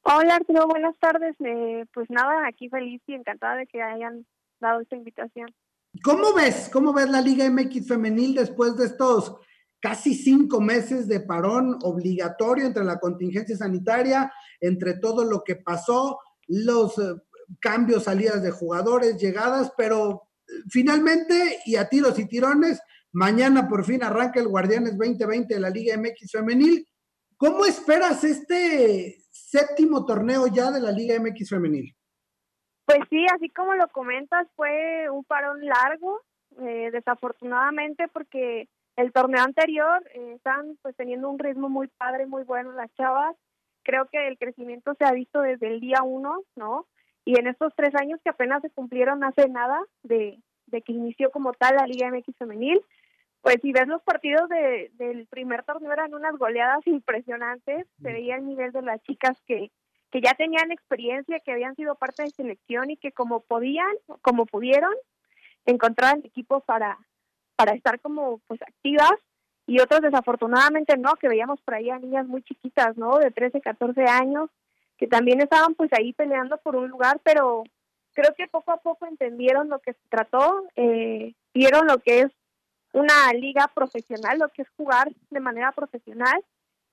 Hola 0.03 0.37
Arturo, 0.37 0.67
buenas 0.67 0.99
tardes. 0.99 1.35
Eh, 1.45 1.85
pues 1.93 2.09
nada, 2.11 2.47
aquí 2.47 2.69
feliz 2.69 3.03
y 3.07 3.15
encantada 3.15 3.57
de 3.57 3.67
que 3.67 3.83
hayan 3.83 4.27
dado 4.61 4.81
esta 4.81 4.97
invitación. 4.97 5.55
¿Cómo 6.03 6.33
ves? 6.35 6.71
¿Cómo 6.73 6.93
ves 6.93 7.09
la 7.09 7.21
Liga 7.21 7.49
MX 7.49 7.87
Femenil 7.87 8.35
después 8.35 8.77
de 8.77 8.87
estos 8.87 9.37
casi 9.85 10.15
cinco 10.15 10.63
meses 10.63 11.07
de 11.09 11.21
parón 11.21 11.77
obligatorio 11.83 12.65
entre 12.65 12.85
la 12.85 12.99
contingencia 12.99 13.55
sanitaria, 13.55 14.33
entre 14.59 14.95
todo 14.95 15.27
lo 15.27 15.45
que 15.45 15.57
pasó, 15.57 16.21
los 16.49 16.97
eh, 16.97 17.17
cambios, 17.61 18.05
salidas 18.05 18.43
de 18.43 18.51
jugadores, 18.51 19.19
llegadas, 19.19 19.75
pero 19.77 20.23
eh, 20.49 20.53
finalmente, 20.71 21.59
y 21.67 21.77
a 21.77 21.87
tiros 21.91 22.19
y 22.19 22.27
tirones, 22.27 22.81
mañana 23.13 23.69
por 23.69 23.85
fin 23.85 24.03
arranca 24.03 24.41
el 24.41 24.49
Guardianes 24.49 24.97
2020 24.97 25.53
de 25.53 25.61
la 25.61 25.69
Liga 25.69 25.99
MX 25.99 26.33
Femenil. 26.33 26.89
¿Cómo 27.37 27.67
esperas 27.67 28.25
este 28.25 29.19
séptimo 29.31 30.07
torneo 30.07 30.47
ya 30.47 30.71
de 30.71 30.81
la 30.81 30.93
Liga 30.93 31.21
MX 31.21 31.51
Femenil? 31.51 31.95
Pues 32.87 33.01
sí, 33.11 33.27
así 33.35 33.51
como 33.51 33.75
lo 33.75 33.87
comentas, 33.89 34.49
fue 34.57 35.11
un 35.11 35.25
parón 35.25 35.61
largo, 35.63 36.23
eh, 36.59 36.89
desafortunadamente, 36.91 38.09
porque 38.09 38.71
el 38.97 39.13
torneo 39.13 39.43
anterior 39.43 40.03
eh, 40.15 40.35
están 40.37 40.79
pues 40.83 40.97
teniendo 40.97 41.29
un 41.29 41.39
ritmo 41.39 41.69
muy 41.69 41.89
padre, 41.89 42.27
muy 42.27 42.45
bueno 42.45 42.73
las 42.73 42.93
chavas. 42.95 43.37
Creo 43.83 44.07
que 44.07 44.29
el 44.29 44.39
crecimiento 44.39 44.95
se 44.95 45.05
ha 45.05 45.13
visto 45.13 45.41
desde 45.41 45.69
el 45.69 45.81
día 45.81 46.03
uno, 46.03 46.43
¿no? 46.57 46.87
Y 47.25 47.39
en 47.39 47.47
estos 47.47 47.73
tres 47.77 47.95
años 47.95 48.21
que 48.23 48.31
apenas 48.31 48.63
se 48.63 48.71
cumplieron 48.71 49.25
hace 49.25 49.49
nada 49.49 49.81
de, 50.03 50.39
de 50.67 50.83
que 50.83 50.93
inició 50.93 51.31
como 51.31 51.53
tal 51.53 51.77
la 51.77 51.87
Liga 51.87 52.11
MX 52.11 52.37
femenil, 52.37 52.81
pues 53.41 53.57
si 53.61 53.73
ves 53.73 53.87
los 53.89 54.03
partidos 54.03 54.49
de, 54.49 54.91
del 54.95 55.27
primer 55.27 55.65
torneo 55.65 55.93
eran 55.93 56.15
unas 56.15 56.37
goleadas 56.37 56.87
impresionantes, 56.87 57.87
se 58.01 58.13
veía 58.13 58.37
el 58.37 58.47
nivel 58.47 58.73
de 58.73 58.81
las 58.81 59.03
chicas 59.03 59.39
que, 59.47 59.71
que 60.11 60.21
ya 60.23 60.33
tenían 60.35 60.71
experiencia, 60.71 61.41
que 61.41 61.53
habían 61.53 61.75
sido 61.75 61.95
parte 61.95 62.23
de 62.23 62.31
selección 62.31 62.91
y 62.91 62.97
que 62.97 63.13
como 63.13 63.41
podían, 63.41 63.95
como 64.23 64.47
pudieron, 64.47 64.95
encontraban 65.67 66.21
equipos 66.25 66.63
para, 66.65 66.99
para 67.57 67.73
estar 67.73 68.01
como 68.01 68.41
pues 68.47 68.61
activas 68.63 69.15
y 69.67 69.81
otros 69.81 70.03
desafortunadamente 70.03 70.97
no, 70.99 71.15
que 71.15 71.29
veíamos 71.29 71.61
por 71.63 71.75
ahí 71.75 71.91
a 71.91 71.99
niñas 71.99 72.27
muy 72.27 72.43
chiquitas, 72.43 72.97
¿no? 72.97 73.19
De 73.19 73.31
13, 73.31 73.61
14 73.61 74.03
años, 74.05 74.51
que 74.99 75.07
también 75.07 75.41
estaban 75.41 75.75
pues 75.75 75.91
ahí 75.93 76.13
peleando 76.13 76.59
por 76.59 76.77
un 76.77 76.89
lugar, 76.89 77.21
pero 77.25 77.65
creo 78.13 78.35
que 78.37 78.47
poco 78.47 78.73
a 78.73 78.77
poco 78.79 79.07
entendieron 79.07 79.69
lo 79.69 79.79
que 79.81 79.95
se 79.95 80.09
trató, 80.09 80.67
eh, 80.77 81.35
vieron 81.55 81.87
lo 81.87 81.99
que 81.99 82.21
es 82.21 82.33
una 82.93 83.33
liga 83.33 83.71
profesional, 83.75 84.39
lo 84.39 84.49
que 84.51 84.63
es 84.63 84.69
jugar 84.77 85.11
de 85.31 85.41
manera 85.41 85.73
profesional 85.73 86.45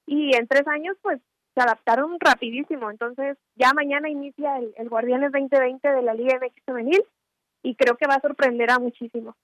y 0.07 0.35
en 0.35 0.47
tres 0.47 0.67
años 0.67 0.97
pues 1.01 1.19
se 1.53 1.61
adaptaron 1.61 2.17
rapidísimo. 2.19 2.89
Entonces 2.89 3.37
ya 3.55 3.73
mañana 3.73 4.09
inicia 4.09 4.57
el, 4.57 4.73
el 4.77 4.89
Guardianes 4.89 5.31
2020 5.31 5.87
de 5.87 6.01
la 6.01 6.13
Liga 6.13 6.39
MX 6.41 6.63
Femenil 6.65 7.03
y 7.61 7.75
creo 7.75 7.97
que 7.97 8.07
va 8.07 8.15
a 8.15 8.21
sorprender 8.21 8.71
a 8.71 8.79
muchísimo 8.79 9.35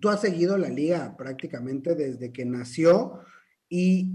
tú 0.00 0.08
has 0.08 0.20
seguido 0.20 0.56
la 0.58 0.68
liga 0.68 1.16
prácticamente 1.16 1.94
desde 1.94 2.32
que 2.32 2.44
nació 2.44 3.20
y, 3.68 4.14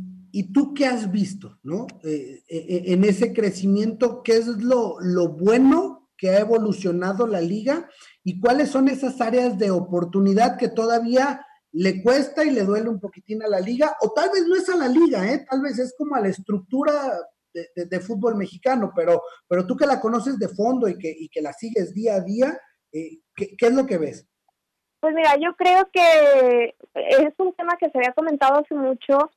tú 0.51 0.73
qué 0.73 0.87
has 0.87 1.11
visto, 1.11 1.59
¿no? 1.61 1.85
Eh, 2.03 2.43
eh, 2.47 2.65
eh, 2.69 2.83
en 2.87 3.03
ese 3.03 3.33
crecimiento, 3.33 4.23
¿qué 4.23 4.37
es 4.37 4.47
lo, 4.47 4.99
lo 4.99 5.29
bueno 5.29 6.09
que 6.17 6.31
ha 6.31 6.39
evolucionado 6.39 7.27
la 7.27 7.39
liga 7.39 7.87
y 8.23 8.39
cuáles 8.39 8.69
son 8.69 8.87
esas 8.87 9.21
áreas 9.21 9.59
de 9.59 9.69
oportunidad 9.69 10.57
que 10.57 10.69
todavía 10.69 11.45
le 11.71 12.01
cuesta 12.01 12.43
y 12.45 12.51
le 12.51 12.63
duele 12.63 12.89
un 12.89 12.99
poquitín 12.99 13.43
a 13.43 13.47
la 13.47 13.59
liga, 13.59 13.95
o 14.01 14.11
tal 14.11 14.29
vez 14.31 14.45
no 14.47 14.55
es 14.55 14.69
a 14.69 14.75
la 14.75 14.87
liga, 14.87 15.31
¿eh? 15.31 15.45
tal 15.49 15.61
vez 15.61 15.77
es 15.79 15.93
como 15.97 16.15
a 16.15 16.21
la 16.21 16.29
estructura 16.29 17.13
de, 17.53 17.99
fútbol 17.99 18.35
mexicano, 18.35 18.91
pero, 18.95 19.21
pero 19.47 19.67
tú 19.67 19.75
que 19.75 19.85
la 19.85 19.99
conoces 19.99 20.39
de 20.39 20.49
fondo 20.49 20.87
y 20.87 20.97
que, 20.97 21.15
y 21.15 21.29
que 21.29 21.41
la 21.41 21.53
sigues 21.53 21.93
día 21.93 22.15
a 22.15 22.21
día, 22.21 22.59
¿qué, 22.91 23.55
¿qué, 23.57 23.67
es 23.67 23.73
lo 23.73 23.85
que 23.85 23.97
ves? 23.99 24.27
Pues 25.03 25.15
mira, 25.15 25.35
yo 25.35 25.53
creo 25.57 25.89
que 25.91 26.75
es 26.93 27.33
un 27.37 27.51
tema 27.55 27.75
que 27.75 27.89
se 27.89 27.97
había 27.97 28.13
comentado 28.13 28.61
hace 28.61 28.73
mucho, 28.73 29.31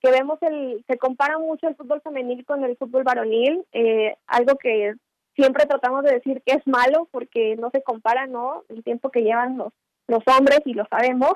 que 0.00 0.12
vemos 0.12 0.38
el, 0.42 0.84
se 0.86 0.96
compara 0.96 1.38
mucho 1.38 1.66
el 1.66 1.74
fútbol 1.74 2.00
femenil 2.02 2.46
con 2.46 2.62
el 2.62 2.76
fútbol 2.76 3.02
varonil, 3.02 3.66
eh, 3.72 4.16
algo 4.28 4.54
que 4.58 4.94
siempre 5.34 5.66
tratamos 5.66 6.04
de 6.04 6.12
decir 6.12 6.40
que 6.46 6.54
es 6.54 6.64
malo 6.68 7.08
porque 7.10 7.56
no 7.56 7.70
se 7.70 7.82
compara, 7.82 8.28
¿no? 8.28 8.62
El 8.68 8.84
tiempo 8.84 9.10
que 9.10 9.22
llevan 9.22 9.58
los, 9.58 9.72
los 10.06 10.22
hombres 10.28 10.60
y 10.66 10.74
lo 10.74 10.86
sabemos, 10.86 11.32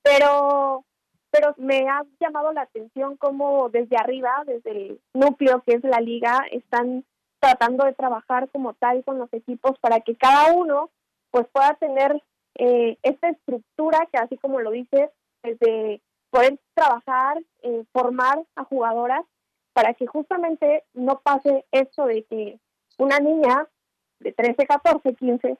pero, 0.00 0.84
pero 1.32 1.56
me 1.56 1.88
ha 1.88 2.04
llamado 2.20 2.52
la 2.52 2.62
atención 2.62 3.16
cómo 3.16 3.68
desde 3.68 3.96
arriba, 3.96 4.44
desde 4.46 4.70
el 4.70 5.00
núcleo 5.12 5.64
que 5.66 5.74
es 5.74 5.82
la 5.82 5.98
liga, 6.00 6.46
están 6.52 7.04
tratando 7.40 7.84
de 7.84 7.94
trabajar 7.94 8.48
como 8.50 8.74
tal 8.74 9.02
con 9.02 9.18
los 9.18 9.32
equipos 9.32 9.76
para 9.80 10.02
que 10.02 10.14
cada 10.14 10.52
uno 10.52 10.90
pues 11.32 11.48
pueda 11.48 11.74
tener 11.74 12.22
eh, 12.54 12.98
esta 13.02 13.28
estructura 13.28 14.06
que 14.10 14.18
así 14.18 14.36
como 14.36 14.60
lo 14.60 14.70
dices, 14.70 15.10
desde 15.42 16.00
poder 16.30 16.58
trabajar, 16.74 17.42
eh, 17.62 17.84
formar 17.92 18.44
a 18.56 18.64
jugadoras 18.64 19.24
para 19.72 19.94
que 19.94 20.06
justamente 20.06 20.84
no 20.92 21.20
pase 21.20 21.64
eso 21.70 22.06
de 22.06 22.24
que 22.24 22.58
una 22.98 23.18
niña 23.20 23.68
de 24.20 24.32
13, 24.32 24.66
14, 24.66 25.14
15 25.14 25.56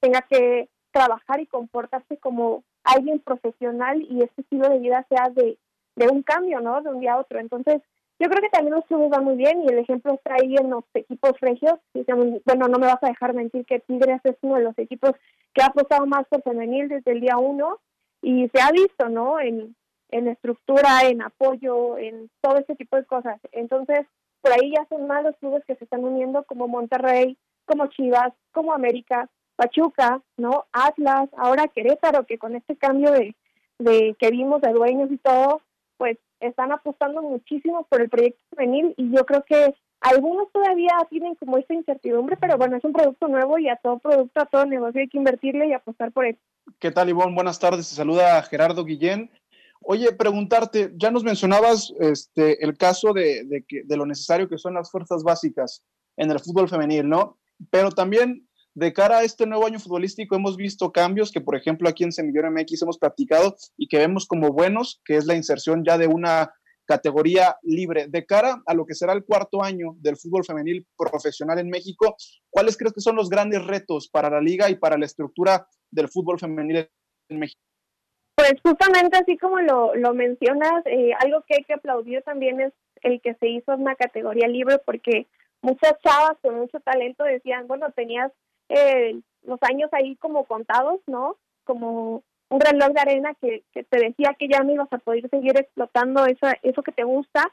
tenga 0.00 0.22
que 0.22 0.68
trabajar 0.92 1.40
y 1.40 1.46
comportarse 1.46 2.18
como 2.18 2.64
alguien 2.84 3.20
profesional 3.20 4.02
y 4.02 4.22
este 4.22 4.42
estilo 4.42 4.68
de 4.68 4.78
vida 4.78 5.06
sea 5.08 5.30
de, 5.30 5.58
de 5.96 6.08
un 6.08 6.22
cambio, 6.22 6.60
¿no? 6.60 6.82
De 6.82 6.90
un 6.90 7.00
día 7.00 7.14
a 7.14 7.18
otro. 7.18 7.38
Entonces, 7.38 7.80
yo 8.22 8.28
creo 8.28 8.40
que 8.40 8.50
también 8.50 8.76
los 8.76 8.86
clubes 8.86 9.10
van 9.10 9.24
muy 9.24 9.34
bien 9.34 9.62
y 9.62 9.66
el 9.66 9.80
ejemplo 9.80 10.14
está 10.14 10.34
ahí 10.34 10.54
en 10.54 10.70
los 10.70 10.84
equipos 10.94 11.32
regios. 11.40 11.74
Bueno, 11.92 12.68
no 12.68 12.78
me 12.78 12.86
vas 12.86 13.02
a 13.02 13.08
dejar 13.08 13.34
mentir 13.34 13.66
que 13.66 13.80
Tigres 13.80 14.20
es 14.22 14.36
uno 14.42 14.56
de 14.56 14.62
los 14.62 14.78
equipos 14.78 15.10
que 15.52 15.60
ha 15.60 15.66
apostado 15.66 16.06
más 16.06 16.24
por 16.28 16.40
femenil 16.42 16.88
desde 16.88 17.10
el 17.10 17.20
día 17.20 17.36
uno 17.38 17.80
y 18.22 18.48
se 18.54 18.60
ha 18.60 18.70
visto, 18.70 19.08
¿no? 19.08 19.40
En, 19.40 19.74
en 20.10 20.28
estructura, 20.28 21.00
en 21.02 21.20
apoyo, 21.22 21.98
en 21.98 22.30
todo 22.40 22.58
ese 22.58 22.76
tipo 22.76 22.96
de 22.96 23.04
cosas. 23.06 23.40
Entonces, 23.50 24.06
por 24.40 24.52
ahí 24.52 24.72
ya 24.72 24.86
son 24.88 25.08
más 25.08 25.24
los 25.24 25.36
clubes 25.38 25.64
que 25.66 25.74
se 25.74 25.82
están 25.82 26.04
uniendo 26.04 26.44
como 26.44 26.68
Monterrey, 26.68 27.36
como 27.64 27.88
Chivas, 27.88 28.32
como 28.52 28.72
América, 28.72 29.28
Pachuca, 29.56 30.22
¿no? 30.36 30.66
Atlas, 30.72 31.28
ahora 31.36 31.66
Querétaro, 31.66 32.24
que 32.24 32.38
con 32.38 32.54
este 32.54 32.76
cambio 32.76 33.10
de, 33.10 33.34
de 33.80 34.14
que 34.20 34.30
vimos 34.30 34.60
de 34.60 34.72
dueños 34.72 35.10
y 35.10 35.18
todo, 35.18 35.60
pues 35.96 36.18
están 36.42 36.72
apostando 36.72 37.22
muchísimo 37.22 37.86
por 37.88 38.00
el 38.00 38.08
proyecto 38.10 38.42
femenil 38.50 38.94
y 38.96 39.10
yo 39.14 39.24
creo 39.24 39.44
que 39.44 39.74
algunos 40.00 40.50
todavía 40.52 40.92
tienen 41.08 41.36
como 41.36 41.58
esta 41.58 41.74
incertidumbre, 41.74 42.36
pero 42.36 42.58
bueno, 42.58 42.76
es 42.76 42.84
un 42.84 42.92
producto 42.92 43.28
nuevo 43.28 43.58
y 43.58 43.68
a 43.68 43.76
todo 43.76 43.98
producto, 43.98 44.40
a 44.40 44.46
todo 44.46 44.66
negocio 44.66 45.00
hay 45.00 45.08
que 45.08 45.18
invertirle 45.18 45.68
y 45.68 45.72
apostar 45.72 46.10
por 46.12 46.26
él. 46.26 46.38
¿Qué 46.78 46.90
tal, 46.90 47.08
Ivonne? 47.08 47.34
Buenas 47.34 47.58
tardes. 47.58 47.88
Te 47.88 47.94
saluda 47.94 48.42
Gerardo 48.42 48.84
Guillén. 48.84 49.30
Oye, 49.84 50.12
preguntarte, 50.12 50.92
ya 50.96 51.10
nos 51.10 51.24
mencionabas 51.24 51.92
este, 52.00 52.64
el 52.64 52.76
caso 52.76 53.12
de, 53.12 53.44
de, 53.44 53.64
que, 53.64 53.82
de 53.84 53.96
lo 53.96 54.06
necesario 54.06 54.48
que 54.48 54.58
son 54.58 54.74
las 54.74 54.90
fuerzas 54.90 55.22
básicas 55.22 55.84
en 56.16 56.30
el 56.30 56.40
fútbol 56.40 56.68
femenil, 56.68 57.08
¿no? 57.08 57.38
Pero 57.70 57.90
también 57.90 58.48
de 58.74 58.92
cara 58.92 59.18
a 59.18 59.22
este 59.24 59.46
nuevo 59.46 59.66
año 59.66 59.78
futbolístico 59.78 60.34
hemos 60.34 60.56
visto 60.56 60.92
cambios 60.92 61.30
que, 61.30 61.40
por 61.40 61.56
ejemplo, 61.56 61.88
aquí 61.88 62.04
en 62.04 62.12
Semillero 62.12 62.50
MX 62.50 62.82
hemos 62.82 62.98
practicado 62.98 63.56
y 63.76 63.88
que 63.88 63.98
vemos 63.98 64.26
como 64.26 64.52
buenos, 64.52 65.00
que 65.04 65.16
es 65.16 65.26
la 65.26 65.36
inserción 65.36 65.84
ya 65.84 65.98
de 65.98 66.06
una 66.06 66.52
categoría 66.86 67.56
libre. 67.62 68.06
De 68.08 68.24
cara 68.24 68.62
a 68.66 68.74
lo 68.74 68.86
que 68.86 68.94
será 68.94 69.12
el 69.12 69.24
cuarto 69.24 69.62
año 69.62 69.94
del 69.98 70.16
fútbol 70.16 70.44
femenil 70.44 70.86
profesional 70.96 71.58
en 71.58 71.68
México, 71.68 72.16
¿cuáles 72.50 72.76
crees 72.76 72.92
que 72.92 73.00
son 73.00 73.16
los 73.16 73.28
grandes 73.28 73.64
retos 73.64 74.08
para 74.08 74.30
la 74.30 74.40
liga 74.40 74.70
y 74.70 74.76
para 74.76 74.98
la 74.98 75.06
estructura 75.06 75.66
del 75.90 76.08
fútbol 76.08 76.38
femenil 76.38 76.88
en 77.28 77.38
México? 77.38 77.60
Pues 78.34 78.54
justamente 78.62 79.18
así 79.18 79.36
como 79.36 79.60
lo, 79.60 79.94
lo 79.94 80.14
mencionas, 80.14 80.84
eh, 80.86 81.12
algo 81.20 81.42
que 81.46 81.56
hay 81.56 81.64
que 81.64 81.74
aplaudir 81.74 82.22
también 82.22 82.60
es 82.60 82.72
el 83.02 83.20
que 83.20 83.34
se 83.34 83.48
hizo 83.48 83.72
una 83.74 83.94
categoría 83.94 84.48
libre 84.48 84.78
porque 84.78 85.26
muchas 85.60 85.94
chavas 86.02 86.38
con 86.40 86.56
mucho 86.56 86.80
talento 86.80 87.24
decían, 87.24 87.68
bueno, 87.68 87.92
tenías 87.92 88.32
eh, 88.74 89.20
los 89.42 89.58
años 89.62 89.90
ahí 89.92 90.16
como 90.16 90.44
contados, 90.44 91.00
¿no? 91.06 91.36
Como 91.64 92.22
un 92.48 92.60
reloj 92.60 92.88
de 92.88 93.00
arena 93.00 93.34
que, 93.40 93.62
que 93.72 93.84
te 93.84 93.98
decía 93.98 94.34
que 94.38 94.48
ya 94.48 94.62
no 94.62 94.72
ibas 94.72 94.92
a 94.92 94.98
poder 94.98 95.28
seguir 95.30 95.56
explotando 95.58 96.26
eso, 96.26 96.46
eso 96.62 96.82
que 96.82 96.92
te 96.92 97.04
gusta, 97.04 97.50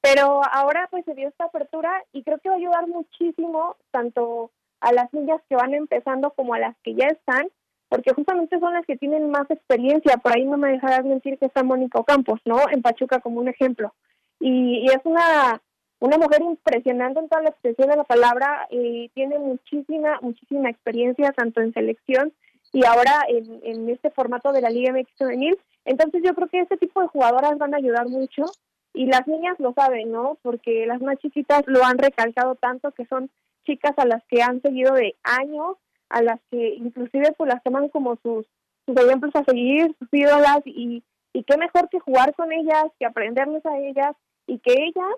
pero 0.00 0.42
ahora 0.52 0.88
pues 0.90 1.04
se 1.04 1.14
dio 1.14 1.28
esta 1.28 1.44
apertura 1.44 1.90
y 2.12 2.22
creo 2.22 2.38
que 2.38 2.48
va 2.48 2.56
a 2.56 2.58
ayudar 2.58 2.86
muchísimo 2.88 3.76
tanto 3.90 4.50
a 4.80 4.92
las 4.92 5.12
niñas 5.14 5.40
que 5.48 5.56
van 5.56 5.74
empezando 5.74 6.32
como 6.32 6.54
a 6.54 6.58
las 6.58 6.76
que 6.82 6.94
ya 6.94 7.06
están, 7.06 7.48
porque 7.88 8.12
justamente 8.12 8.58
son 8.58 8.74
las 8.74 8.84
que 8.84 8.96
tienen 8.96 9.30
más 9.30 9.48
experiencia. 9.50 10.16
Por 10.16 10.36
ahí 10.36 10.44
no 10.44 10.56
me 10.56 10.72
dejarás 10.72 11.04
mentir 11.04 11.38
que 11.38 11.46
está 11.46 11.62
Mónica 11.62 12.02
Campos, 12.04 12.40
¿no? 12.44 12.56
En 12.70 12.82
Pachuca 12.82 13.20
como 13.20 13.40
un 13.40 13.48
ejemplo. 13.48 13.94
Y, 14.40 14.78
y, 14.78 14.86
es 14.86 15.00
una, 15.04 15.62
una 16.02 16.18
mujer 16.18 16.42
impresionante 16.42 17.20
en 17.20 17.28
toda 17.28 17.42
la 17.42 17.50
expresión 17.50 17.88
de 17.88 17.96
la 17.96 18.02
palabra 18.02 18.66
y 18.70 19.08
tiene 19.10 19.38
muchísima, 19.38 20.18
muchísima 20.20 20.68
experiencia 20.68 21.30
tanto 21.30 21.60
en 21.60 21.72
selección 21.72 22.32
y 22.72 22.84
ahora 22.84 23.22
en, 23.28 23.60
en 23.62 23.88
este 23.88 24.10
formato 24.10 24.50
de 24.50 24.62
la 24.62 24.70
Liga 24.70 24.92
MX 24.92 25.12
Juvenil. 25.16 25.56
Entonces 25.84 26.22
yo 26.24 26.34
creo 26.34 26.48
que 26.48 26.58
este 26.58 26.76
tipo 26.76 27.00
de 27.00 27.06
jugadoras 27.06 27.56
van 27.56 27.74
a 27.74 27.76
ayudar 27.76 28.08
mucho 28.08 28.46
y 28.92 29.06
las 29.06 29.28
niñas 29.28 29.60
lo 29.60 29.74
saben, 29.74 30.10
¿no? 30.10 30.38
Porque 30.42 30.86
las 30.86 31.00
más 31.00 31.18
chiquitas 31.18 31.62
lo 31.66 31.84
han 31.84 31.98
recalcado 31.98 32.56
tanto 32.56 32.90
que 32.90 33.06
son 33.06 33.30
chicas 33.64 33.92
a 33.96 34.04
las 34.04 34.24
que 34.24 34.42
han 34.42 34.60
seguido 34.60 34.94
de 34.94 35.14
años, 35.22 35.76
a 36.08 36.20
las 36.20 36.40
que 36.50 36.74
inclusive 36.74 37.32
pues 37.38 37.48
las 37.48 37.62
toman 37.62 37.88
como 37.90 38.16
sus, 38.24 38.44
sus 38.86 38.96
ejemplos 38.96 39.36
a 39.36 39.44
seguir, 39.44 39.94
sus 40.00 40.08
ídolas 40.10 40.62
y, 40.64 41.04
y 41.32 41.44
qué 41.44 41.56
mejor 41.56 41.88
que 41.90 42.00
jugar 42.00 42.34
con 42.34 42.50
ellas, 42.50 42.86
que 42.98 43.06
aprenderles 43.06 43.64
a 43.66 43.78
ellas 43.78 44.16
y 44.48 44.58
que 44.58 44.72
ellas, 44.72 45.14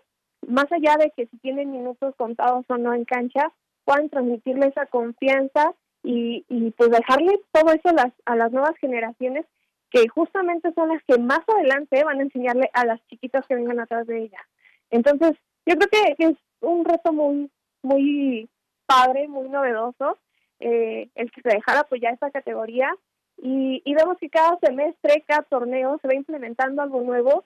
más 0.48 0.70
allá 0.72 0.96
de 0.98 1.11
que 1.16 1.26
si 1.26 1.37
tienen 1.38 1.72
minutos 1.72 2.14
contados 2.16 2.64
o 2.68 2.78
no 2.78 2.94
en 2.94 3.04
cancha, 3.04 3.52
puedan 3.85 4.09
transmitirle 4.09 4.68
esa 4.68 4.87
confianza 4.87 5.74
y, 6.02 6.44
y 6.48 6.70
pues 6.72 6.90
dejarle 6.90 7.40
todo 7.52 7.72
eso 7.72 7.88
a 8.26 8.37
las, 8.37 8.52
nuevas 8.52 8.76
generaciones 8.78 9.46
que 9.90 10.09
justamente 10.09 10.72
son 10.74 10.88
las 10.88 11.02
que 11.04 11.18
más 11.18 11.40
adelante 11.48 12.02
van 12.04 12.18
a 12.18 12.22
enseñarle 12.22 12.70
a 12.72 12.85
las 12.85 13.04
chiquitas 13.07 13.46
que 13.46 13.54
vengan 13.54 13.80
atrás 13.80 14.07
de 14.07 14.24
ella. 14.24 14.38
Entonces, 14.90 15.33
yo 15.66 15.76
creo 15.76 15.88
que 16.16 16.24
es 16.24 16.37
un 16.61 16.85
reto 16.85 17.12
muy, 17.12 17.50
muy 17.83 18.48
padre, 18.87 19.28
muy 19.28 19.48
novedoso, 19.48 20.18
eh, 20.61 21.09
el 21.14 21.30
que 21.30 21.40
se 21.40 21.48
dejara 21.48 21.80
apoyar 21.80 22.14
esta 22.14 22.30
categoría 22.30 22.94
y, 23.37 23.83
y, 23.85 23.94
vemos 23.94 24.18
que 24.18 24.30
cada 24.30 24.57
semestre, 24.59 25.24
cada 25.26 25.42
torneo 25.42 25.98
se 26.00 26.09
va 26.09 26.14
implementando 26.14 26.83
algo 26.83 27.00
nuevo 27.00 27.44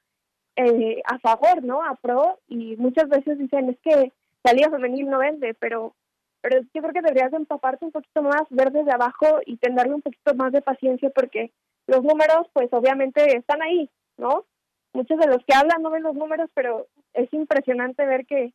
eh, 0.58 1.00
a 1.04 1.18
favor, 1.20 1.62
¿no? 1.62 1.84
A 1.84 1.94
pro 1.94 2.40
y 2.48 2.76
muchas 2.76 3.08
veces 3.08 3.38
dicen 3.38 3.70
es 3.70 3.78
que 3.78 4.12
la 4.42 4.52
liga 4.52 4.70
femenil 4.70 5.08
no 5.08 5.18
vende, 5.18 5.54
pero 5.54 5.94
pero 6.40 6.60
yo 6.74 6.82
creo 6.82 6.92
que 6.92 7.02
deberías 7.02 7.30
de 7.30 7.36
empaparte 7.36 7.84
un 7.84 7.92
poquito 7.92 8.22
más, 8.22 8.42
ver 8.50 8.72
desde 8.72 8.92
abajo 8.92 9.40
y 9.46 9.56
tenerle 9.58 9.94
un 9.94 10.02
poquito 10.02 10.34
más 10.34 10.52
de 10.52 10.62
paciencia 10.62 11.10
porque 11.10 11.52
los 11.86 12.02
números 12.02 12.48
pues 12.52 12.68
obviamente 12.72 13.36
están 13.36 13.62
ahí, 13.62 13.88
¿no? 14.16 14.46
Muchos 14.92 15.18
de 15.18 15.28
los 15.28 15.44
que 15.46 15.54
hablan 15.54 15.80
no 15.80 15.90
ven 15.90 16.02
los 16.02 16.14
números, 16.14 16.50
pero 16.54 16.88
es 17.14 17.32
impresionante 17.32 18.04
ver 18.04 18.26
que, 18.26 18.52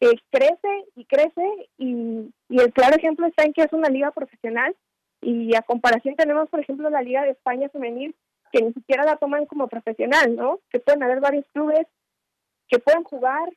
que 0.00 0.10
crece 0.30 0.84
y 0.96 1.04
crece 1.04 1.68
y, 1.78 2.32
y 2.48 2.60
el 2.60 2.72
claro 2.72 2.96
ejemplo 2.96 3.26
está 3.26 3.44
en 3.44 3.52
que 3.52 3.62
es 3.62 3.72
una 3.72 3.88
liga 3.88 4.10
profesional 4.10 4.74
y 5.20 5.54
a 5.54 5.62
comparación 5.62 6.16
tenemos, 6.16 6.48
por 6.48 6.60
ejemplo, 6.60 6.90
la 6.90 7.02
Liga 7.02 7.22
de 7.22 7.30
España 7.30 7.68
femenil 7.68 8.14
que 8.52 8.62
ni 8.62 8.72
siquiera 8.72 9.04
la 9.04 9.16
toman 9.16 9.46
como 9.46 9.68
profesional, 9.68 10.34
¿no? 10.34 10.60
Que 10.70 10.80
pueden 10.80 11.02
haber 11.02 11.20
varios 11.20 11.46
clubes 11.52 11.86
que 12.68 12.78
pueden 12.78 13.04
jugar, 13.04 13.48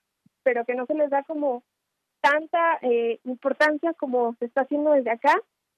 pero 0.44 0.66
que 0.66 0.76
no 0.76 0.86
se 0.86 0.94
les 0.94 1.10
da 1.10 1.24
como 1.24 1.64
tanta 2.22 2.80
eh, 2.82 3.20
importancia 3.24 3.94
como 3.94 4.36
se 4.40 4.46
está 4.46 4.62
haciendo 4.62 4.92
desde 4.92 5.12
acá 5.12 5.34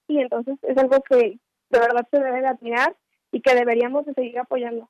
y 0.08 0.20
entonces 0.20 0.58
es 0.64 0.78
algo 0.78 1.02
que 1.02 1.40
de 1.70 1.80
verdad 1.80 2.08
se 2.10 2.20
debe 2.20 2.42
de 2.42 2.48
admirar 2.48 2.96
y 3.32 3.42
que 3.42 3.56
deberíamos 3.56 4.06
de 4.06 4.14
seguir 4.14 4.40
apoyando. 4.40 4.90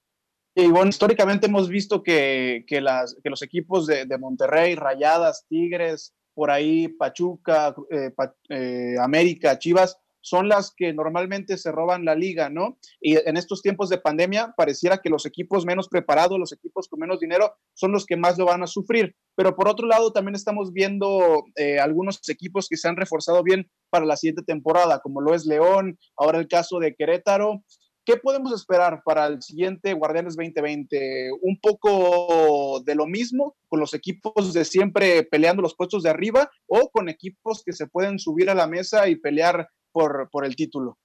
Y 0.56 0.68
bueno, 0.68 0.90
históricamente 0.90 1.48
hemos 1.48 1.70
visto 1.70 2.04
que, 2.04 2.66
que, 2.68 2.82
las, 2.82 3.16
que 3.24 3.30
los 3.30 3.42
equipos 3.42 3.88
de, 3.88 4.06
de, 4.06 4.18
Monterrey, 4.18 4.76
Rayadas, 4.76 5.46
Tigres, 5.48 6.14
por 6.34 6.52
ahí 6.52 6.90
Pachuca, 6.90 7.74
eh, 7.90 8.12
pa, 8.12 8.36
eh, 8.50 8.96
América, 9.00 9.58
Chivas, 9.60 9.98
son 10.22 10.48
las 10.48 10.74
que 10.76 10.94
normalmente 10.94 11.58
se 11.58 11.72
roban 11.72 12.06
la 12.06 12.16
liga, 12.16 12.50
¿no? 12.50 12.78
Y 13.00 13.18
en 13.18 13.38
estos 13.38 13.62
tiempos 13.62 13.90
de 13.90 13.98
pandemia 13.98 14.54
pareciera 14.56 15.00
que 15.00 15.10
los 15.10 15.26
equipos 15.26 15.66
menos 15.66 15.90
preparados, 15.90 16.40
los 16.40 16.54
equipos 16.54 16.88
con 16.88 17.00
menos 17.00 17.20
dinero, 17.20 17.54
son 17.74 17.92
los 17.92 18.06
que 18.06 18.18
más 18.18 18.38
lo 18.38 18.46
van 18.46 18.64
a 18.64 18.68
sufrir. 18.68 19.16
Pero 19.36 19.56
por 19.56 19.68
otro 19.68 19.88
lado, 19.88 20.12
también 20.14 20.36
estamos 20.36 20.72
viendo 20.72 21.44
eh, 21.56 21.80
algunos 21.80 22.28
equipos 22.30 22.68
que 22.70 22.78
se 22.78 22.88
han 22.88 22.98
reforzado 22.98 23.44
bien 23.44 23.70
para 23.90 24.06
la 24.06 24.16
siguiente 24.16 24.44
temporada, 24.44 25.00
como 25.00 25.22
lo 25.22 25.34
es 25.34 25.46
León, 25.46 25.98
ahora 26.16 26.40
el 26.40 26.48
caso 26.48 26.80
de 26.80 26.96
Querétaro. 26.96 27.64
¿Qué 28.04 28.18
podemos 28.18 28.52
esperar 28.52 29.04
para 29.06 29.28
el 29.28 29.44
siguiente 29.44 29.94
Guardianes 29.94 30.36
2020? 30.36 31.30
¿Un 31.40 31.60
poco 31.62 32.82
de 32.84 32.96
lo 32.96 33.06
mismo, 33.06 33.56
con 33.68 33.80
los 33.80 33.94
equipos 33.94 34.54
de 34.54 34.66
siempre 34.66 35.24
peleando 35.24 35.62
los 35.62 35.76
puestos 35.76 36.02
de 36.02 36.10
arriba 36.10 36.50
o 36.66 36.90
con 36.90 37.10
equipos 37.10 37.62
que 37.64 37.74
se 37.74 37.86
pueden 37.86 38.18
subir 38.18 38.50
a 38.50 38.56
la 38.56 38.66
mesa 38.66 39.08
y 39.08 39.18
pelear 39.18 39.70
por, 39.92 40.30
por 40.30 40.46
el 40.46 40.56
título? 40.56 40.98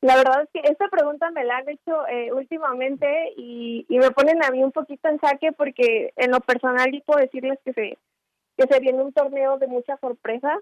La 0.00 0.16
verdad 0.16 0.42
es 0.42 0.48
que 0.52 0.70
esta 0.70 0.88
pregunta 0.88 1.30
me 1.32 1.44
la 1.44 1.56
han 1.56 1.68
hecho 1.68 2.06
eh, 2.06 2.32
últimamente 2.32 3.32
y, 3.36 3.84
me 3.88 4.10
ponen 4.12 4.44
a 4.44 4.50
mí 4.50 4.62
un 4.62 4.70
poquito 4.70 5.08
en 5.08 5.18
saque 5.18 5.50
porque 5.52 6.12
en 6.16 6.30
lo 6.30 6.40
personal 6.40 6.94
y 6.94 7.00
puedo 7.00 7.18
decirles 7.18 7.58
que 7.64 7.72
se, 7.72 7.98
que 8.56 8.66
se 8.70 8.80
viene 8.80 9.02
un 9.02 9.12
torneo 9.12 9.58
de 9.58 9.66
mucha 9.66 9.96
sorpresa 9.96 10.56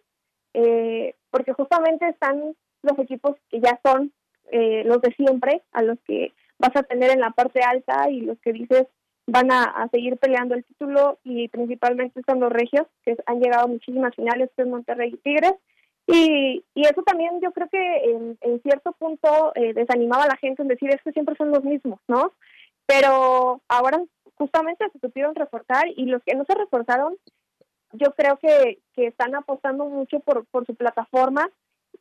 eh, 0.55 1.15
porque 1.31 1.53
justamente 1.53 2.09
están 2.09 2.57
los 2.83 2.99
equipos 2.99 3.37
que 3.51 3.61
ya 3.61 3.79
son 3.85 4.11
eh, 4.53 4.85
los 4.85 5.03
de 5.03 5.13
siempre, 5.13 5.63
a 5.73 5.83
los 5.83 5.99
que 6.07 6.33
vas 6.59 6.75
a 6.75 6.85
tener 6.85 7.11
en 7.11 7.21
la 7.21 7.31
parte 7.31 7.61
alta 7.61 8.09
y 8.09 8.23
los 8.23 8.39
que 8.39 8.55
dices 8.55 8.87
van 9.27 9.51
a, 9.51 9.65
a 9.65 9.89
seguir 9.89 10.17
peleando 10.17 10.55
el 10.55 10.65
título 10.65 11.19
y 11.25 11.49
principalmente 11.49 12.21
están 12.21 12.41
los 12.41 12.51
regios 12.51 12.87
que 13.05 13.17
han 13.27 13.41
llegado 13.41 13.65
a 13.65 13.69
muchísimas 13.69 14.15
finales, 14.15 14.51
que 14.57 14.63
es 14.63 14.69
Monterrey 14.69 15.11
y 15.13 15.17
Tigres 15.19 15.55
y, 16.07 16.64
y 16.75 16.83
eso 16.83 17.03
también 17.03 17.40
yo 17.40 17.51
creo 17.53 17.69
que 17.69 18.37
en, 18.40 18.62
cierto 18.62 18.92
punto 18.92 19.53
eh, 19.57 19.73
desanimaba 19.75 20.25
a 20.25 20.29
la 20.29 20.37
gente 20.37 20.62
en 20.62 20.69
decir 20.69 20.90
es 20.90 21.03
que 21.03 21.12
siempre 21.12 21.35
son 21.37 21.51
los 21.51 21.64
mismos, 21.64 21.99
¿no? 22.07 22.33
Pero 22.87 23.61
ahora 23.69 24.01
justamente 24.37 24.88
se 24.92 25.01
supieron 25.01 25.35
reforzar 25.35 25.88
y 25.97 26.07
los 26.07 26.23
que 26.23 26.37
no 26.37 26.45
se 26.45 26.55
reforzaron, 26.55 27.16
yo 27.92 28.12
creo 28.12 28.37
que, 28.38 28.79
que 28.95 29.09
están 29.09 29.35
apostando 29.35 29.87
mucho 29.87 30.21
por, 30.21 30.47
su 30.66 30.75
plataforma 30.77 31.49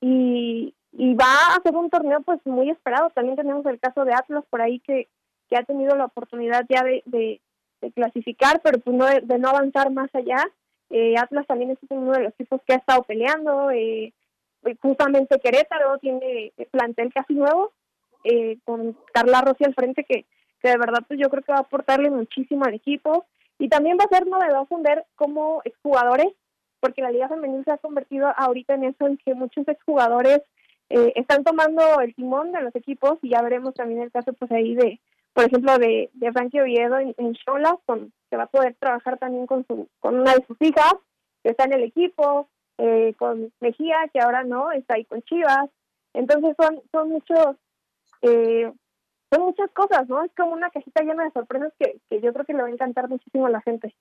y, 0.02 0.76
y 0.92 1.16
va 1.16 1.56
a 1.56 1.62
ser 1.64 1.76
un 1.76 1.90
torneo 1.90 2.22
pues 2.22 2.40
muy 2.46 2.70
esperado. 2.70 3.10
También 3.10 3.38
tenemos 3.38 3.66
el 3.66 3.80
caso 3.80 4.06
de 4.06 4.14
Atlas 4.14 4.44
por 4.52 4.62
ahí 4.62 4.80
que, 4.82 5.08
que 5.50 5.58
ha 5.58 5.64
tenido 5.64 5.96
la 5.96 6.06
oportunidad 6.06 6.66
ya 6.70 6.84
de, 6.84 7.02
de, 7.06 7.42
de 7.82 7.92
clasificar, 7.92 8.62
pero 8.62 8.80
pues 8.80 8.96
no 8.96 9.06
de 9.06 9.40
no 9.40 9.50
avanzar 9.50 9.92
más 9.92 10.14
allá 10.14 10.46
eh, 10.98 11.16
Atlas 11.18 11.46
también 11.46 11.72
es 11.72 11.78
uno 11.90 12.14
de 12.14 12.24
los 12.24 12.34
equipos 12.36 12.62
que 12.66 12.74
ha 12.74 12.78
estado 12.78 13.04
peleando. 13.04 13.70
Eh, 13.70 14.14
justamente 14.82 15.40
Querétaro 15.40 15.98
tiene 15.98 16.54
plantel 16.72 17.12
casi 17.14 17.34
nuevo, 17.34 17.74
eh, 18.24 18.60
con 18.64 18.98
Carla 19.14 19.42
Rossi 19.42 19.66
al 19.66 19.74
frente, 19.74 20.06
que, 20.06 20.24
que 20.62 20.70
de 20.70 20.78
verdad 20.78 21.04
pues 21.06 21.20
yo 21.20 21.30
creo 21.30 21.44
que 21.44 21.52
va 21.52 21.58
a 21.58 21.62
aportarle 21.62 22.10
muchísimo 22.10 22.64
al 22.64 22.76
equipo. 22.76 23.26
Y 23.60 23.68
también 23.68 23.98
va 23.98 24.06
a 24.06 24.16
ser 24.16 24.26
novedoso 24.26 24.78
ver 24.78 25.06
cómo 25.16 25.62
exjugadores, 25.66 26.32
porque 26.80 27.02
la 27.02 27.12
Liga 27.12 27.28
Femenil 27.28 27.66
se 27.66 27.72
ha 27.72 27.78
convertido 27.78 28.32
ahorita 28.34 28.76
en 28.76 28.86
eso, 28.86 29.06
en 29.06 29.18
que 29.18 29.34
muchos 29.34 29.68
exjugadores 29.68 30.44
eh, 30.90 31.12
están 31.16 31.44
tomando 31.44 32.00
el 32.00 32.16
timón 32.16 32.54
de 32.54 32.62
los 32.62 32.74
equipos, 32.74 33.20
y 33.22 33.32
ya 33.32 33.42
veremos 33.42 33.74
también 33.74 34.02
el 34.02 34.12
caso 34.12 34.32
pues 34.32 34.50
ahí 34.54 34.76
de, 34.76 35.02
por 35.36 35.44
ejemplo, 35.44 35.78
de, 35.78 36.10
de 36.14 36.32
Frankie 36.32 36.62
Oviedo 36.62 36.98
en, 36.98 37.14
en 37.18 37.34
Cholas, 37.34 37.76
con, 37.86 38.14
que 38.30 38.38
va 38.38 38.44
a 38.44 38.48
poder 38.48 38.74
trabajar 38.80 39.18
también 39.18 39.46
con, 39.46 39.68
su, 39.68 39.90
con 40.00 40.18
una 40.18 40.34
de 40.34 40.46
sus 40.48 40.56
hijas, 40.62 40.94
que 41.44 41.50
está 41.50 41.66
en 41.66 41.74
el 41.74 41.84
equipo, 41.84 42.48
eh, 42.78 43.14
con 43.18 43.52
Mejía, 43.60 43.98
que 44.14 44.22
ahora 44.22 44.46
no, 44.46 44.72
está 44.72 44.94
ahí 44.94 45.04
con 45.04 45.22
Chivas. 45.24 45.70
Entonces 46.14 46.56
son, 46.58 46.82
son 46.90 47.10
muchos, 47.10 47.58
eh, 48.22 48.72
son 49.30 49.44
muchas 49.44 49.70
cosas, 49.72 50.08
¿no? 50.08 50.24
Es 50.24 50.32
como 50.38 50.54
una 50.54 50.70
cajita 50.70 51.04
llena 51.04 51.26
de 51.26 51.32
sorpresas 51.32 51.74
que, 51.78 52.00
que 52.10 52.22
yo 52.22 52.32
creo 52.32 52.46
que 52.46 52.54
le 52.54 52.62
va 52.62 52.70
a 52.70 52.72
encantar 52.72 53.10
muchísimo 53.10 53.48
a 53.48 53.50
la 53.50 53.62
gente. 53.62 53.94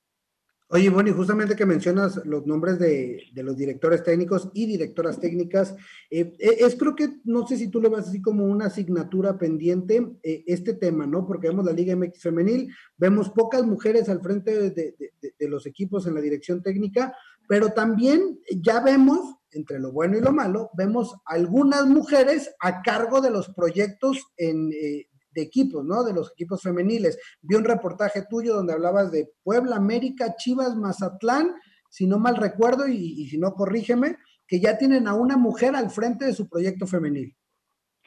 Oye, 0.74 0.90
Bonnie, 0.90 1.12
justamente 1.12 1.54
que 1.54 1.66
mencionas 1.66 2.20
los 2.26 2.48
nombres 2.48 2.80
de, 2.80 3.30
los 3.32 3.56
directores 3.56 4.02
técnicos 4.02 4.50
y 4.54 4.66
directoras 4.66 5.20
técnicas, 5.20 5.76
eh, 6.10 6.34
es 6.40 6.74
creo 6.74 6.96
que, 6.96 7.20
no 7.22 7.46
sé 7.46 7.56
si 7.56 7.68
tú 7.68 7.80
lo 7.80 7.90
ves 7.90 8.08
así 8.08 8.20
como 8.20 8.44
una 8.44 8.66
asignatura 8.66 9.38
pendiente, 9.38 10.18
eh, 10.24 10.42
este 10.48 10.74
tema, 10.74 11.06
¿no? 11.06 11.28
Porque 11.28 11.46
vemos 11.46 11.64
la 11.64 11.70
Liga 11.70 11.94
MX 11.94 12.20
femenil, 12.20 12.74
vemos 12.96 13.30
pocas 13.30 13.64
mujeres 13.64 14.08
al 14.08 14.20
frente 14.20 14.70
de, 14.70 15.48
los 15.48 15.64
equipos 15.64 16.08
en 16.08 16.14
la 16.14 16.20
dirección 16.20 16.60
técnica, 16.60 17.14
pero 17.46 17.68
también 17.68 18.40
ya 18.60 18.80
vemos, 18.80 19.36
entre 19.52 19.78
lo 19.78 19.92
bueno 19.92 20.18
y 20.18 20.22
lo 20.22 20.32
malo, 20.32 20.70
vemos 20.76 21.14
algunas 21.24 21.86
mujeres 21.86 22.50
a 22.58 22.82
cargo 22.82 23.20
de 23.20 23.30
los 23.30 23.48
proyectos 23.54 24.26
en, 24.36 24.72
eh, 24.72 25.06
de 25.34 25.42
equipos, 25.42 25.84
¿no? 25.84 26.04
De 26.04 26.12
los 26.12 26.32
equipos 26.32 26.62
femeniles. 26.62 27.18
Vi 27.42 27.54
un 27.56 27.64
reportaje 27.64 28.24
tuyo 28.28 28.54
donde 28.54 28.72
hablabas 28.72 29.10
de 29.10 29.32
Puebla, 29.42 29.76
América, 29.76 30.36
Chivas, 30.36 30.76
Mazatlán, 30.76 31.54
si 31.88 32.06
no 32.06 32.18
mal 32.18 32.36
recuerdo, 32.36 32.88
y, 32.88 32.96
y 32.96 33.28
si 33.28 33.38
no, 33.38 33.54
corrígeme, 33.54 34.16
que 34.46 34.60
ya 34.60 34.78
tienen 34.78 35.08
a 35.08 35.14
una 35.14 35.36
mujer 35.36 35.74
al 35.76 35.90
frente 35.90 36.24
de 36.24 36.34
su 36.34 36.48
proyecto 36.48 36.86
femenil. 36.86 37.34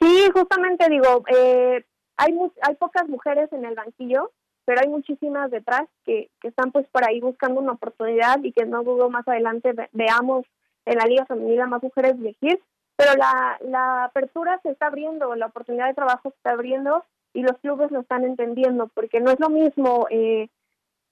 Sí, 0.00 0.28
justamente 0.32 0.88
digo, 0.88 1.24
eh, 1.26 1.84
hay, 2.16 2.38
hay 2.62 2.74
pocas 2.76 3.08
mujeres 3.08 3.52
en 3.52 3.64
el 3.64 3.74
banquillo, 3.74 4.32
pero 4.64 4.80
hay 4.80 4.88
muchísimas 4.88 5.50
detrás 5.50 5.88
que, 6.04 6.30
que 6.40 6.48
están 6.48 6.70
pues 6.70 6.86
por 6.92 7.04
ahí 7.04 7.20
buscando 7.20 7.60
una 7.60 7.72
oportunidad 7.72 8.42
y 8.42 8.52
que 8.52 8.66
no 8.66 8.84
dudo 8.84 9.10
más 9.10 9.26
adelante 9.26 9.74
veamos 9.92 10.44
en 10.84 10.98
la 10.98 11.06
Liga 11.06 11.26
Femenina 11.26 11.66
más 11.66 11.82
mujeres 11.82 12.12
elegir, 12.12 12.60
pero 12.96 13.14
la, 13.16 13.58
la 13.62 14.04
apertura 14.04 14.60
se 14.62 14.70
está 14.70 14.86
abriendo, 14.86 15.34
la 15.34 15.46
oportunidad 15.46 15.86
de 15.86 15.94
trabajo 15.94 16.30
se 16.30 16.36
está 16.36 16.50
abriendo 16.50 17.04
y 17.38 17.42
los 17.42 17.56
clubes 17.58 17.92
lo 17.92 18.00
están 18.00 18.24
entendiendo, 18.24 18.88
porque 18.88 19.20
no 19.20 19.30
es 19.30 19.38
lo 19.38 19.48
mismo, 19.48 20.08
eh, 20.10 20.48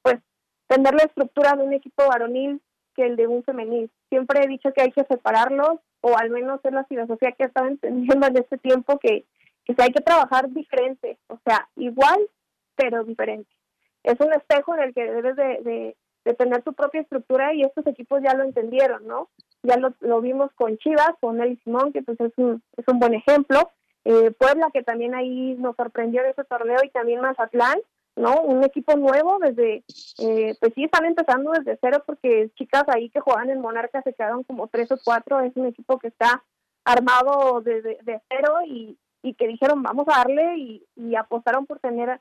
pues, 0.02 0.16
tener 0.66 0.92
la 0.92 1.04
estructura 1.04 1.52
de 1.52 1.62
un 1.62 1.72
equipo 1.72 2.04
varonil 2.04 2.60
que 2.96 3.06
el 3.06 3.14
de 3.14 3.28
un 3.28 3.44
femenil. 3.44 3.88
Siempre 4.08 4.42
he 4.42 4.48
dicho 4.48 4.72
que 4.72 4.82
hay 4.82 4.90
que 4.90 5.04
separarlos, 5.04 5.78
o 6.00 6.18
al 6.18 6.30
menos 6.30 6.58
es 6.64 6.72
la 6.72 6.82
filosofía 6.86 7.30
que 7.30 7.44
he 7.44 7.46
estado 7.46 7.68
entendiendo 7.68 8.26
en 8.26 8.38
este 8.38 8.58
tiempo, 8.58 8.98
que, 8.98 9.24
que 9.64 9.74
hay 9.78 9.92
que 9.92 10.00
trabajar 10.00 10.50
diferente, 10.50 11.16
o 11.28 11.38
sea, 11.44 11.68
igual, 11.76 12.18
pero 12.74 13.04
diferente. 13.04 13.50
Es 14.02 14.18
un 14.18 14.32
espejo 14.32 14.74
en 14.74 14.82
el 14.82 14.94
que 14.94 15.04
debes 15.04 15.36
de, 15.36 15.96
tener 16.36 16.62
tu 16.62 16.72
propia 16.72 17.02
estructura 17.02 17.54
y 17.54 17.62
estos 17.62 17.86
equipos 17.86 18.20
ya 18.20 18.34
lo 18.34 18.42
entendieron, 18.42 19.06
¿no? 19.06 19.28
Ya 19.62 19.76
lo, 19.76 19.94
lo 20.00 20.20
vimos 20.20 20.50
con 20.56 20.76
Chivas, 20.78 21.12
con 21.20 21.36
Nelly 21.36 21.60
Simón, 21.62 21.92
que 21.92 22.02
pues 22.02 22.18
es 22.20 22.32
un, 22.36 22.60
es 22.76 22.84
un 22.88 22.98
buen 22.98 23.14
ejemplo, 23.14 23.70
eh, 24.08 24.30
Puebla, 24.30 24.70
que 24.72 24.84
también 24.84 25.16
ahí 25.16 25.56
nos 25.58 25.74
sorprendió 25.74 26.22
en 26.22 26.30
ese 26.30 26.44
torneo, 26.44 26.78
y 26.84 26.90
también 26.90 27.20
Mazatlán, 27.20 27.80
¿no? 28.14 28.40
Un 28.42 28.62
equipo 28.62 28.96
nuevo 28.96 29.40
desde, 29.40 29.84
eh, 30.18 30.56
pues 30.60 30.72
sí, 30.74 30.84
están 30.84 31.06
empezando 31.06 31.50
desde 31.50 31.76
cero 31.80 32.04
porque 32.06 32.50
chicas 32.54 32.84
ahí 32.86 33.10
que 33.10 33.18
juegan 33.18 33.50
en 33.50 33.60
Monarca 33.60 34.02
se 34.02 34.14
quedaron 34.14 34.44
como 34.44 34.68
tres 34.68 34.92
o 34.92 34.96
cuatro, 35.04 35.40
es 35.40 35.56
un 35.56 35.66
equipo 35.66 35.98
que 35.98 36.08
está 36.08 36.44
armado 36.84 37.60
desde 37.62 37.98
de 38.04 38.22
cero 38.28 38.58
y, 38.64 38.96
y 39.22 39.34
que 39.34 39.48
dijeron 39.48 39.82
vamos 39.82 40.06
a 40.08 40.18
darle 40.18 40.56
y, 40.56 40.86
y 40.94 41.16
apostaron 41.16 41.66
por 41.66 41.80
tener 41.80 42.08
a, 42.08 42.20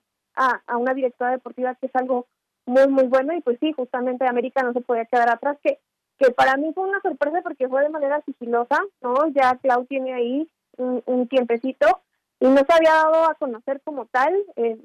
a, 0.65 0.77
una 0.77 0.95
directora 0.95 1.31
deportiva 1.31 1.75
que 1.75 1.85
es 1.85 1.95
algo 1.95 2.25
muy 2.65 2.87
muy 2.87 3.05
bueno 3.05 3.33
y 3.35 3.41
pues 3.41 3.59
sí, 3.59 3.71
justamente 3.73 4.27
América 4.27 4.63
no 4.63 4.73
se 4.73 4.81
podía 4.81 5.05
quedar 5.05 5.29
atrás, 5.29 5.57
que, 5.63 5.79
que 6.17 6.31
para 6.31 6.57
mí 6.57 6.73
fue 6.73 6.89
una 6.89 6.99
sorpresa 7.01 7.41
porque 7.43 7.69
fue 7.69 7.83
de 7.83 7.89
manera 7.89 8.21
sigilosa, 8.25 8.81
¿no? 9.01 9.27
Ya 9.27 9.55
Clau 9.61 9.85
tiene 9.85 10.13
ahí 10.13 10.49
un, 10.77 11.27
tiempecito 11.27 12.01
y 12.39 12.47
no 12.47 12.57
se 12.57 12.73
había 12.73 12.93
dado 12.93 13.29
a 13.29 13.35
conocer 13.35 13.81
como 13.83 14.05
tal, 14.05 14.33
eh, 14.55 14.77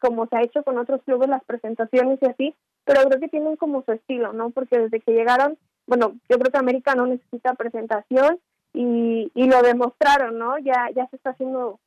como 0.00 0.26
se 0.26 0.36
ha 0.36 0.42
hecho 0.42 0.62
con 0.62 0.78
otros 0.78 1.02
clubes 1.02 1.28
las 1.28 1.44
presentaciones 1.44 2.18
y 2.20 2.26
así, 2.26 2.54
pero 2.84 3.02
creo 3.02 3.20
que 3.20 3.28
tienen 3.28 3.56
como 3.56 3.82
su 3.82 3.92
estilo, 3.92 4.32
¿no? 4.32 4.50
Porque 4.50 4.78
desde 4.78 5.00
que 5.00 5.12
llegaron, 5.12 5.58
bueno, 5.86 6.14
yo 6.28 6.38
creo 6.38 6.52
que 6.52 6.58
América 6.58 6.94
no 6.94 7.06
necesita 7.06 7.54
presentación 7.54 8.38
y, 8.72 9.30
y 9.34 9.48
lo 9.48 9.62
demostraron, 9.62 10.38
¿no? 10.38 10.58
Ya, 10.58 10.90
ya 10.94 11.06
se 11.08 11.16
está 11.16 11.30
haciendo 11.30 11.80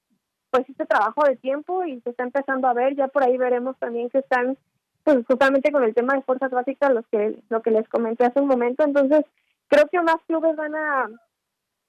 pues 0.52 0.67
este 0.67 0.86
trabajo 0.86 1.24
de 1.26 1.36
tiempo 1.36 1.84
y 1.86 2.02
se 2.02 2.10
está 2.10 2.24
empezando 2.24 2.67
a 2.67 2.74
ver, 2.74 2.95
ya 2.95 3.08
por 3.08 3.24
ahí 3.24 3.38
veremos 3.38 3.78
también 3.78 4.10
que 4.10 4.19
están 4.19 4.58
pues 5.04 5.26
justamente 5.26 5.72
con 5.72 5.84
el 5.84 5.93
tema 5.93 6.13
de 6.13 6.22
fuerzas 6.22 6.52
básicas 6.52 6.91
los 6.91 7.06
que 7.08 7.36
lo 7.50 7.62
que 7.62 7.72
les 7.72 7.88
comenté 7.88 8.26
hace 8.26 8.41
un 8.41 8.48
momento, 8.48 8.84
entonces 8.84 9.26
creo 9.67 9.88
que 9.88 10.02
más 10.02 10.17
clubes 10.28 10.56
van 10.56 10.76
a 10.76 11.10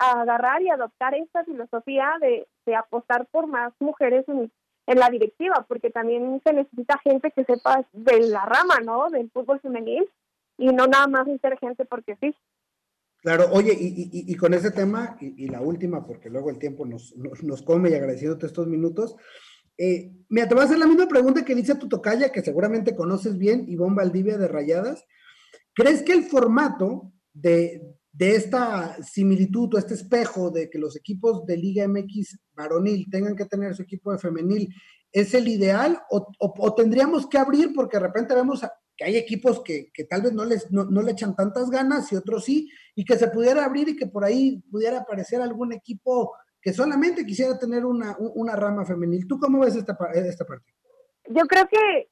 agarrar 0.01 0.63
y 0.63 0.71
adoptar 0.71 1.15
esta 1.15 1.45
filosofía 1.45 2.15
de, 2.21 2.47
apostar 2.75 3.27
por 3.27 3.47
más 3.47 3.73
mujeres 3.81 4.25
en, 4.29 4.51
la 4.87 5.09
directiva, 5.09 5.65
porque 5.69 5.91
también 5.91 6.41
se 6.45 6.53
necesita 6.53 6.99
gente 7.05 7.31
que 7.31 7.45
sepa 7.45 7.87
de 7.93 8.27
la 8.29 8.45
rama, 8.45 8.81
¿no? 8.85 9.09
Del 9.09 9.31
fútbol 9.31 9.61
femenil 9.61 10.09
y 10.59 10.67
no 10.67 10.89
nada 10.89 11.07
más 11.07 11.29
ser 11.41 11.59
gente 11.59 11.85
porque 11.85 12.17
sí. 12.21 12.35
Claro, 13.19 13.45
oye, 13.53 13.77
y, 13.79 14.35
con 14.37 14.53
ese 14.53 14.73
tema, 14.73 15.17
y, 15.21 15.47
la 15.47 15.61
última, 15.61 16.05
porque 16.05 16.29
luego 16.29 16.51
el 16.51 16.59
tiempo 16.59 16.87
nos, 16.87 17.15
nos, 17.17 17.63
come 17.63 17.91
y 17.91 17.95
agradeciéndote 17.95 18.47
estos 18.47 18.67
minutos, 18.67 19.15
eh, 19.79 20.11
mira, 20.29 20.49
te 20.49 20.55
voy 20.55 20.63
a 20.63 20.67
hacer 20.67 20.79
la 20.79 20.87
misma 20.87 21.07
pregunta 21.07 21.45
que 21.45 21.55
dice 21.55 21.77
tu 21.77 21.89
tocaya, 21.89 22.33
que 22.33 22.43
seguramente 22.43 22.97
conoces 22.97 23.39
bien, 23.39 23.67
Ivonne 23.69 23.95
Valdivia 23.95 24.39
de 24.39 24.49
Rayadas. 24.49 25.05
¿Crees 25.73 26.03
que 26.03 26.15
el 26.15 26.25
formato 26.25 27.13
de, 27.33 27.95
de 28.13 28.35
esta 28.35 29.01
similitud 29.03 29.75
o 29.75 29.79
este 29.79 29.95
espejo 29.95 30.51
de 30.51 30.69
que 30.69 30.79
los 30.79 30.97
equipos 30.97 31.47
de 31.47 31.57
Liga 31.57 31.87
MX 31.87 32.39
varonil 32.55 33.09
tengan 33.11 33.37
que 33.37 33.47
tener 33.47 33.75
su 33.75 33.83
equipo 33.83 34.13
de 34.13 34.19
femenil, 34.19 34.75
¿es 35.13 35.33
el 35.35 35.49
ideal 35.49 36.01
o, 36.11 36.75
tendríamos 36.75 37.29
que 37.29 37.39
abrir 37.39 37.73
porque 37.75 37.99
de 37.99 38.07
repente 38.07 38.35
vemos 38.35 38.63
que 38.97 39.05
hay 39.05 39.17
equipos 39.17 39.63
que, 39.63 39.91
tal 40.09 40.23
vez 40.23 40.33
no, 40.33 40.45
les, 40.45 40.71
no, 40.71 40.85
le 40.85 41.13
echan 41.13 41.35
tantas 41.35 41.71
ganas 41.71 42.13
y 42.13 42.17
otros 42.17 42.45
sí, 42.45 42.69
y 42.95 43.05
que 43.05 43.17
se 43.17 43.29
pudiera 43.29 43.65
abrir 43.65 43.89
y 43.89 43.97
que 43.97 44.07
por 44.07 44.25
ahí 44.25 44.63
pudiera 44.71 44.99
aparecer 44.99 45.41
algún 45.41 45.73
equipo 45.73 46.35
que 46.61 46.73
solamente 46.73 47.25
quisiera 47.25 47.59
tener 47.59 47.87
una, 47.87 48.17
una 48.19 48.55
rama 48.55 48.85
femenil? 48.85 49.27
¿Tú 49.27 49.39
cómo 49.39 49.61
ves 49.61 49.77
esta, 49.77 49.97
esta 50.15 50.45
parte? 50.45 50.75
Yo 51.29 51.47
creo 51.47 51.67
que 51.69 52.09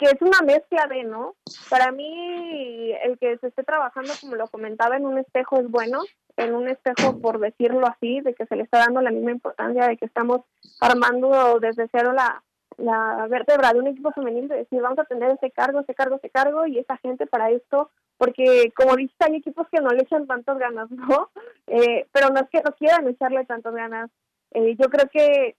que 0.00 0.06
es 0.06 0.22
una 0.22 0.40
mezcla 0.40 0.86
de, 0.86 1.04
¿no? 1.04 1.34
Para 1.68 1.92
mí, 1.92 2.90
el 3.04 3.18
que 3.18 3.36
se 3.36 3.48
esté 3.48 3.62
trabajando, 3.64 4.10
como 4.18 4.34
lo 4.34 4.48
comentaba, 4.48 4.96
en 4.96 5.04
un 5.04 5.18
espejo 5.18 5.58
es 5.58 5.70
bueno, 5.70 6.00
en 6.38 6.54
un 6.54 6.68
espejo, 6.68 7.20
por 7.20 7.38
decirlo 7.38 7.86
así, 7.86 8.22
de 8.22 8.34
que 8.34 8.46
se 8.46 8.56
le 8.56 8.62
está 8.62 8.78
dando 8.78 9.02
la 9.02 9.10
misma 9.10 9.32
importancia, 9.32 9.86
de 9.86 9.98
que 9.98 10.06
estamos 10.06 10.40
armando 10.80 11.60
desde 11.60 11.86
cero 11.92 12.14
la, 12.14 12.42
la 12.78 13.26
vértebra 13.28 13.74
de 13.74 13.80
un 13.80 13.88
equipo 13.88 14.10
femenil, 14.12 14.48
de 14.48 14.56
decir, 14.56 14.80
vamos 14.80 15.00
a 15.00 15.04
tener 15.04 15.32
ese 15.32 15.50
cargo, 15.50 15.80
ese 15.80 15.94
cargo, 15.94 16.16
ese 16.16 16.30
cargo, 16.30 16.66
y 16.66 16.78
esa 16.78 16.96
gente 16.96 17.26
para 17.26 17.50
esto, 17.50 17.90
porque 18.16 18.72
como 18.74 18.96
dices, 18.96 19.16
hay 19.20 19.36
equipos 19.36 19.68
que 19.70 19.82
no 19.82 19.90
le 19.90 20.02
echan 20.02 20.26
tantas 20.26 20.56
ganas, 20.56 20.90
¿no? 20.90 21.28
Eh, 21.66 22.06
pero 22.10 22.30
no 22.30 22.40
es 22.40 22.48
que 22.48 22.62
no 22.62 22.72
quieran 22.72 23.06
echarle 23.06 23.44
tantas 23.44 23.74
ganas. 23.74 24.10
Eh, 24.52 24.76
yo 24.80 24.88
creo 24.88 25.10
que 25.12 25.56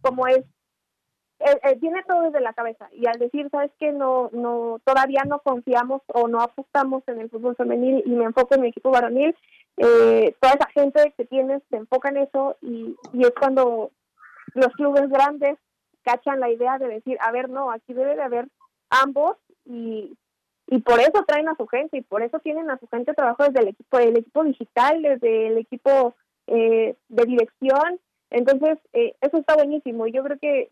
como 0.00 0.26
es 0.26 0.44
eh, 1.44 1.58
eh, 1.64 1.76
tiene 1.80 2.02
todo 2.04 2.22
desde 2.22 2.40
la 2.40 2.52
cabeza 2.52 2.88
y 2.92 3.06
al 3.06 3.18
decir, 3.18 3.48
sabes 3.50 3.72
que 3.80 3.90
no, 3.90 4.30
no, 4.32 4.80
todavía 4.84 5.24
no 5.26 5.40
confiamos 5.40 6.00
o 6.06 6.28
no 6.28 6.40
apostamos 6.40 7.02
en 7.08 7.20
el 7.20 7.30
fútbol 7.30 7.56
femenil 7.56 8.02
y 8.06 8.10
me 8.10 8.24
enfoco 8.24 8.54
en 8.54 8.60
mi 8.60 8.68
equipo 8.68 8.90
varonil, 8.90 9.36
eh, 9.76 10.36
toda 10.40 10.54
esa 10.54 10.68
gente 10.68 11.12
que 11.16 11.24
tienes 11.24 11.62
se 11.68 11.76
enfoca 11.76 12.10
en 12.10 12.18
eso 12.18 12.56
y, 12.60 12.96
y 13.12 13.22
es 13.22 13.32
cuando 13.38 13.90
los 14.54 14.68
clubes 14.74 15.08
grandes 15.08 15.58
cachan 16.02 16.38
la 16.38 16.50
idea 16.50 16.78
de 16.78 16.86
decir, 16.86 17.18
a 17.20 17.32
ver, 17.32 17.48
no, 17.48 17.72
aquí 17.72 17.92
debe 17.92 18.14
de 18.14 18.22
haber 18.22 18.48
ambos 18.90 19.36
y, 19.64 20.16
y 20.68 20.78
por 20.78 21.00
eso 21.00 21.24
traen 21.26 21.48
a 21.48 21.56
su 21.56 21.66
gente 21.66 21.96
y 21.96 22.02
por 22.02 22.22
eso 22.22 22.38
tienen 22.38 22.70
a 22.70 22.78
su 22.78 22.86
gente 22.86 23.14
trabajo 23.14 23.44
desde 23.44 23.60
el 23.60 23.68
equipo, 23.68 23.98
el 23.98 24.16
equipo 24.16 24.44
digital, 24.44 25.02
desde 25.02 25.48
el 25.48 25.58
equipo 25.58 26.14
de 26.46 26.96
dirección. 27.08 27.98
Entonces, 28.30 28.78
eso 28.92 29.38
está 29.38 29.54
buenísimo. 29.54 30.06
y 30.06 30.12
Yo 30.12 30.22
creo 30.24 30.38
que, 30.38 30.68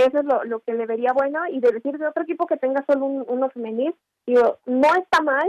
eso 0.00 0.20
es 0.20 0.24
lo, 0.24 0.60
que 0.60 0.74
le 0.74 0.86
vería 0.86 1.12
bueno. 1.12 1.46
Y 1.48 1.60
de 1.60 1.72
decir 1.72 1.98
de 1.98 2.06
otro 2.06 2.22
equipo 2.22 2.46
que 2.46 2.56
tenga 2.56 2.84
solo 2.86 3.06
un, 3.06 3.24
uno 3.28 3.50
femenil, 3.50 3.94
digo, 4.26 4.58
no 4.66 4.94
está 4.96 5.22
mal, 5.22 5.48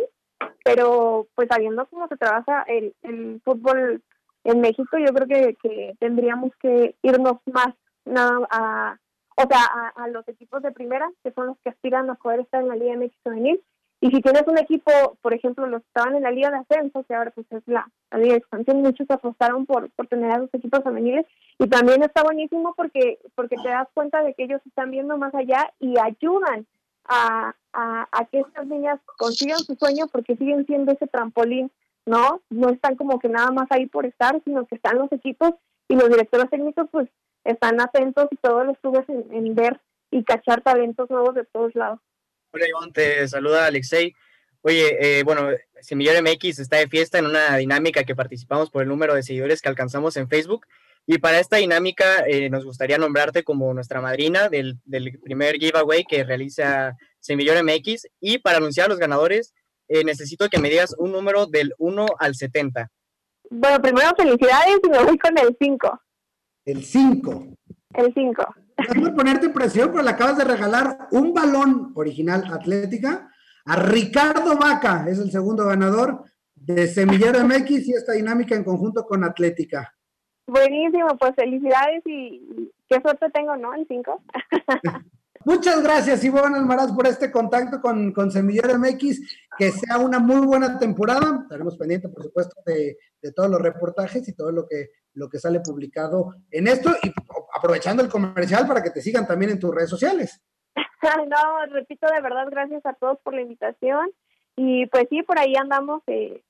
pero 0.63 1.27
pues 1.35 1.47
sabiendo 1.49 1.85
cómo 1.87 2.07
se 2.07 2.17
trabaja 2.17 2.63
el, 2.63 2.95
el 3.03 3.41
fútbol 3.43 4.01
en 4.43 4.61
México, 4.61 4.97
yo 4.97 5.13
creo 5.13 5.55
que, 5.57 5.95
tendríamos 5.99 6.51
que 6.61 6.95
irnos 7.01 7.37
más 7.45 7.73
a, 8.15 8.97
o 9.35 9.47
sea, 9.47 9.63
a, 9.65 10.03
a, 10.03 10.07
los 10.07 10.27
equipos 10.27 10.61
de 10.61 10.71
primera, 10.71 11.09
que 11.23 11.31
son 11.31 11.47
los 11.47 11.57
que 11.59 11.69
aspiran 11.69 12.09
a 12.09 12.15
poder 12.15 12.41
estar 12.41 12.61
en 12.61 12.69
la 12.69 12.75
Liga 12.75 12.95
MX 12.95 13.13
femenil, 13.23 13.61
y 14.01 14.09
si 14.11 14.21
tienes 14.21 14.43
un 14.47 14.57
equipo, 14.57 14.91
por 15.21 15.33
ejemplo, 15.33 15.67
los 15.67 15.81
que 15.81 15.87
estaban 15.87 16.15
en 16.15 16.23
la 16.23 16.31
Liga 16.31 16.49
de 16.51 16.57
Ascenso, 16.57 17.03
que 17.03 17.13
ahora 17.13 17.31
pues 17.31 17.45
es 17.51 17.63
la, 17.67 17.89
Liga 18.13 18.33
de 18.33 18.37
Expansión, 18.37 18.81
muchos 18.81 19.09
apostaron 19.09 19.65
por, 19.65 19.89
por 19.91 20.07
tener 20.07 20.31
a 20.31 20.37
los 20.37 20.53
equipos 20.53 20.83
femeniles 20.83 21.25
y 21.57 21.67
también 21.67 22.01
está 22.01 22.23
buenísimo 22.23 22.73
porque, 22.77 23.19
porque 23.35 23.57
te 23.61 23.67
das 23.67 23.89
cuenta 23.93 24.23
de 24.23 24.33
que 24.33 24.43
ellos 24.43 24.61
están 24.65 24.91
viendo 24.91 25.17
más 25.17 25.35
allá 25.35 25.73
y 25.79 25.95
ayudan 25.99 26.65
a, 27.09 27.55
a, 27.73 28.25
que 28.31 28.39
estas 28.39 28.67
niñas 28.67 28.99
consigan 29.17 29.59
su 29.59 29.75
sueño 29.75 30.05
porque 30.11 30.37
siguen 30.37 30.65
siendo 30.65 30.93
ese 30.93 31.07
trampolín, 31.07 31.69
¿no? 32.05 32.41
No 32.49 32.69
están 32.69 32.95
como 32.95 33.19
que 33.19 33.27
nada 33.27 33.51
más 33.51 33.67
ahí 33.71 33.87
por 33.87 34.05
estar, 34.05 34.41
sino 34.45 34.65
que 34.65 34.75
están 34.75 34.97
los 34.97 35.11
equipos 35.11 35.55
y 35.89 35.95
los 35.95 36.07
directores 36.07 36.49
técnicos 36.49 36.87
pues 36.91 37.09
están 37.43 37.81
atentos 37.81 38.27
y 38.31 38.37
todos 38.37 38.65
los 38.65 38.77
clubes 38.77 39.09
en 39.09 39.55
ver 39.55 39.81
y 40.11 40.23
cachar 40.23 40.61
talentos 40.61 41.09
nuevos 41.09 41.35
de 41.35 41.45
todos 41.45 41.75
lados. 41.75 41.99
Hola 42.51 42.67
Iván, 42.67 42.91
te 42.91 43.27
saluda 43.27 43.67
Alexei. 43.67 44.15
Oye, 44.61 45.19
eh, 45.19 45.23
bueno, 45.23 45.49
Semillero 45.81 46.19
MX 46.23 46.57
está 46.57 46.77
de 46.77 46.87
fiesta 46.87 47.19
en 47.19 47.27
una 47.27 47.55
dinámica 47.57 48.03
que 48.03 48.15
participamos 48.15 48.71
por 48.71 48.81
el 48.81 48.89
número 48.89 49.13
de 49.13 49.21
seguidores 49.21 49.61
que 49.61 49.69
alcanzamos 49.69 50.17
en 50.17 50.27
Facebook. 50.27 50.65
Y 51.05 51.19
para 51.19 51.39
esta 51.39 51.57
dinámica 51.57 52.25
eh, 52.27 52.49
nos 52.49 52.65
gustaría 52.65 52.97
nombrarte 52.97 53.43
como 53.43 53.71
nuestra 53.75 54.01
madrina 54.01 54.49
del, 54.49 54.79
primer 55.23 55.57
giveaway 55.57 56.03
que 56.05 56.23
realiza 56.23 56.97
Semillero 57.19 57.63
MX. 57.63 58.07
Y 58.19 58.39
para 58.39 58.57
anunciar 58.57 58.87
a 58.87 58.89
los 58.89 58.99
ganadores, 58.99 59.53
eh, 59.87 60.03
necesito 60.03 60.49
que 60.49 60.57
me 60.57 60.71
digas 60.71 60.95
un 60.97 61.11
número 61.11 61.45
del 61.45 61.73
1 61.77 62.07
al 62.17 62.33
70. 62.33 62.89
Bueno, 63.51 63.79
primero 63.79 64.09
felicidades 64.17 64.79
y 64.83 64.89
me 64.89 65.03
voy 65.03 65.19
con 65.19 65.37
el 65.37 65.55
5. 65.59 66.01
El 66.65 66.83
5. 66.83 67.47
El 67.93 68.13
5 68.13 68.55
por 68.87 69.15
ponerte 69.15 69.49
presión, 69.49 69.89
pero 69.91 70.03
le 70.03 70.09
acabas 70.09 70.37
de 70.37 70.43
regalar 70.43 71.07
un 71.11 71.33
balón 71.33 71.91
original 71.95 72.43
Atlética 72.51 73.29
a 73.65 73.75
Ricardo 73.75 74.57
Vaca, 74.57 75.05
es 75.07 75.19
el 75.19 75.31
segundo 75.31 75.65
ganador 75.65 76.23
de 76.55 76.87
Semillero 76.87 77.43
MX 77.45 77.87
y 77.87 77.93
esta 77.93 78.13
dinámica 78.13 78.55
en 78.55 78.63
conjunto 78.63 79.05
con 79.05 79.23
Atlética. 79.23 79.93
Buenísimo, 80.47 81.15
pues 81.17 81.35
felicidades 81.35 82.01
y 82.05 82.71
qué 82.87 82.99
suerte 83.01 83.29
tengo, 83.31 83.55
¿no? 83.55 83.75
En 83.75 83.85
cinco. 83.87 84.23
Muchas 85.45 85.81
gracias, 85.81 86.23
Ivonne 86.23 86.57
Almaraz, 86.57 86.91
por 86.91 87.07
este 87.07 87.31
contacto 87.31 87.79
con, 87.79 88.11
con 88.11 88.29
Semillero 88.29 88.77
MX. 88.77 89.21
Que 89.57 89.71
sea 89.71 89.97
una 89.97 90.19
muy 90.19 90.45
buena 90.45 90.77
temporada. 90.77 91.39
Estaremos 91.43 91.77
pendientes, 91.77 92.11
por 92.11 92.23
supuesto, 92.23 92.55
de, 92.65 92.97
todos 93.35 93.49
los 93.49 93.61
reportajes 93.61 94.27
y 94.27 94.33
todo 94.33 94.51
lo 94.51 94.67
que, 94.67 94.89
lo 95.13 95.29
que 95.29 95.39
sale 95.39 95.61
publicado 95.61 96.35
en 96.51 96.67
esto. 96.67 96.91
Y 97.03 97.11
aprovechando 97.59 98.01
el 98.01 98.09
comercial 98.09 98.65
para 98.67 98.81
que 98.81 98.89
te 98.89 99.01
sigan 99.01 99.27
también 99.27 99.51
en 99.51 99.59
tus 99.59 99.73
redes 99.73 99.89
sociales. 99.89 100.41
no, 101.27 101.65
repito, 101.67 102.07
de 102.07 102.21
verdad, 102.21 102.47
gracias 102.49 102.85
a 102.85 102.93
todos 102.93 103.19
por 103.19 103.33
la 103.33 103.41
invitación. 103.41 104.11
Y 104.55 104.87
pues 104.87 105.07
sí, 105.09 105.21
por 105.23 105.37
ahí 105.37 105.53
andamos. 105.55 106.01
Eh, 106.07 106.41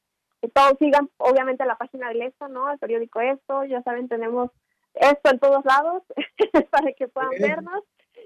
que 0.42 0.48
todos 0.48 0.78
sigan, 0.80 1.10
obviamente, 1.18 1.66
la 1.66 1.78
página 1.78 2.08
del 2.08 2.22
Esto, 2.22 2.48
¿no? 2.48 2.72
El 2.72 2.80
periódico 2.80 3.20
Esto. 3.20 3.66
Ya 3.66 3.84
saben, 3.84 4.08
tenemos 4.08 4.52
esto 4.94 5.30
en 5.32 5.40
todos 5.40 5.64
lados 5.66 6.04
para 6.72 6.94
que 6.94 7.08
puedan 7.08 7.32
vernos. 7.40 7.84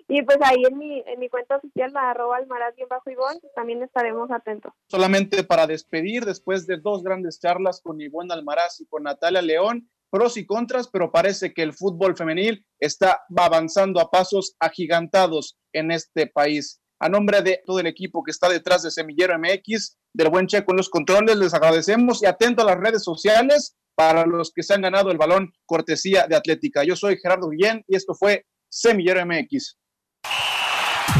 Y 0.08 0.22
pues 0.24 0.38
ahí 0.44 0.64
en 0.70 0.78
mi, 0.78 1.04
en 1.06 1.20
mi 1.20 1.30
cuenta 1.30 1.58
oficial, 1.58 1.92
la 1.94 2.12
arroba 2.12 2.38
almaraz 2.38 2.76
bajo 2.90 3.10
Ivonne, 3.10 3.40
también 3.56 3.82
estaremos 3.84 4.30
atentos. 4.32 4.74
Solamente 4.88 5.44
para 5.44 5.66
despedir, 5.66 6.26
después 6.26 6.68
de 6.68 6.78
dos 6.78 7.04
grandes 7.04 7.40
charlas 7.40 7.82
con 7.82 8.02
Ivonne 8.02 8.34
Almaraz 8.34 8.82
y 8.82 8.86
con 8.86 9.04
Natalia 9.04 9.42
León, 9.42 9.90
pros 10.14 10.38
y 10.38 10.45
contras, 10.45 10.88
pero 10.89 11.11
parece 11.11 11.55
que 11.55 11.64
el 11.64 11.74
fútbol 11.74 12.16
femenil 12.16 12.64
está 12.80 13.24
avanzando 13.36 13.99
a 13.99 14.11
pasos 14.11 14.55
agigantados 14.59 15.57
en 15.74 15.89
este 15.89 16.28
país. 16.28 16.80
A 16.99 17.09
nombre 17.09 17.41
de 17.41 17.64
todo 17.66 17.80
el 17.80 17.88
equipo 17.88 18.24
que 18.24 18.30
está 18.30 18.47
detrás 18.47 18.84
de 18.84 18.91
Semillero 18.91 19.34
MX, 19.39 19.97
del 20.14 20.30
buen 20.30 20.45
Checo 20.45 20.72
en 20.72 20.78
los 20.78 20.91
controles, 20.91 21.36
les 21.38 21.55
agradecemos 21.55 22.22
y 22.22 22.28
atento 22.28 22.61
a 22.61 22.66
las 22.66 22.78
redes 22.78 23.03
sociales 23.03 23.76
para 23.95 24.28
los 24.28 24.51
que 24.53 24.61
se 24.61 24.76
han 24.76 24.82
ganado 24.82 25.09
el 25.09 25.18
balón 25.18 25.51
cortesía 25.66 26.28
de 26.28 26.36
Atlética. 26.36 26.84
Yo 26.84 26.95
soy 26.95 27.18
Gerardo 27.18 27.49
Guillén 27.49 27.84
y 27.88 27.95
esto 27.95 28.14
fue 28.14 28.45
Semillero 28.70 29.26
MX. 29.26 29.80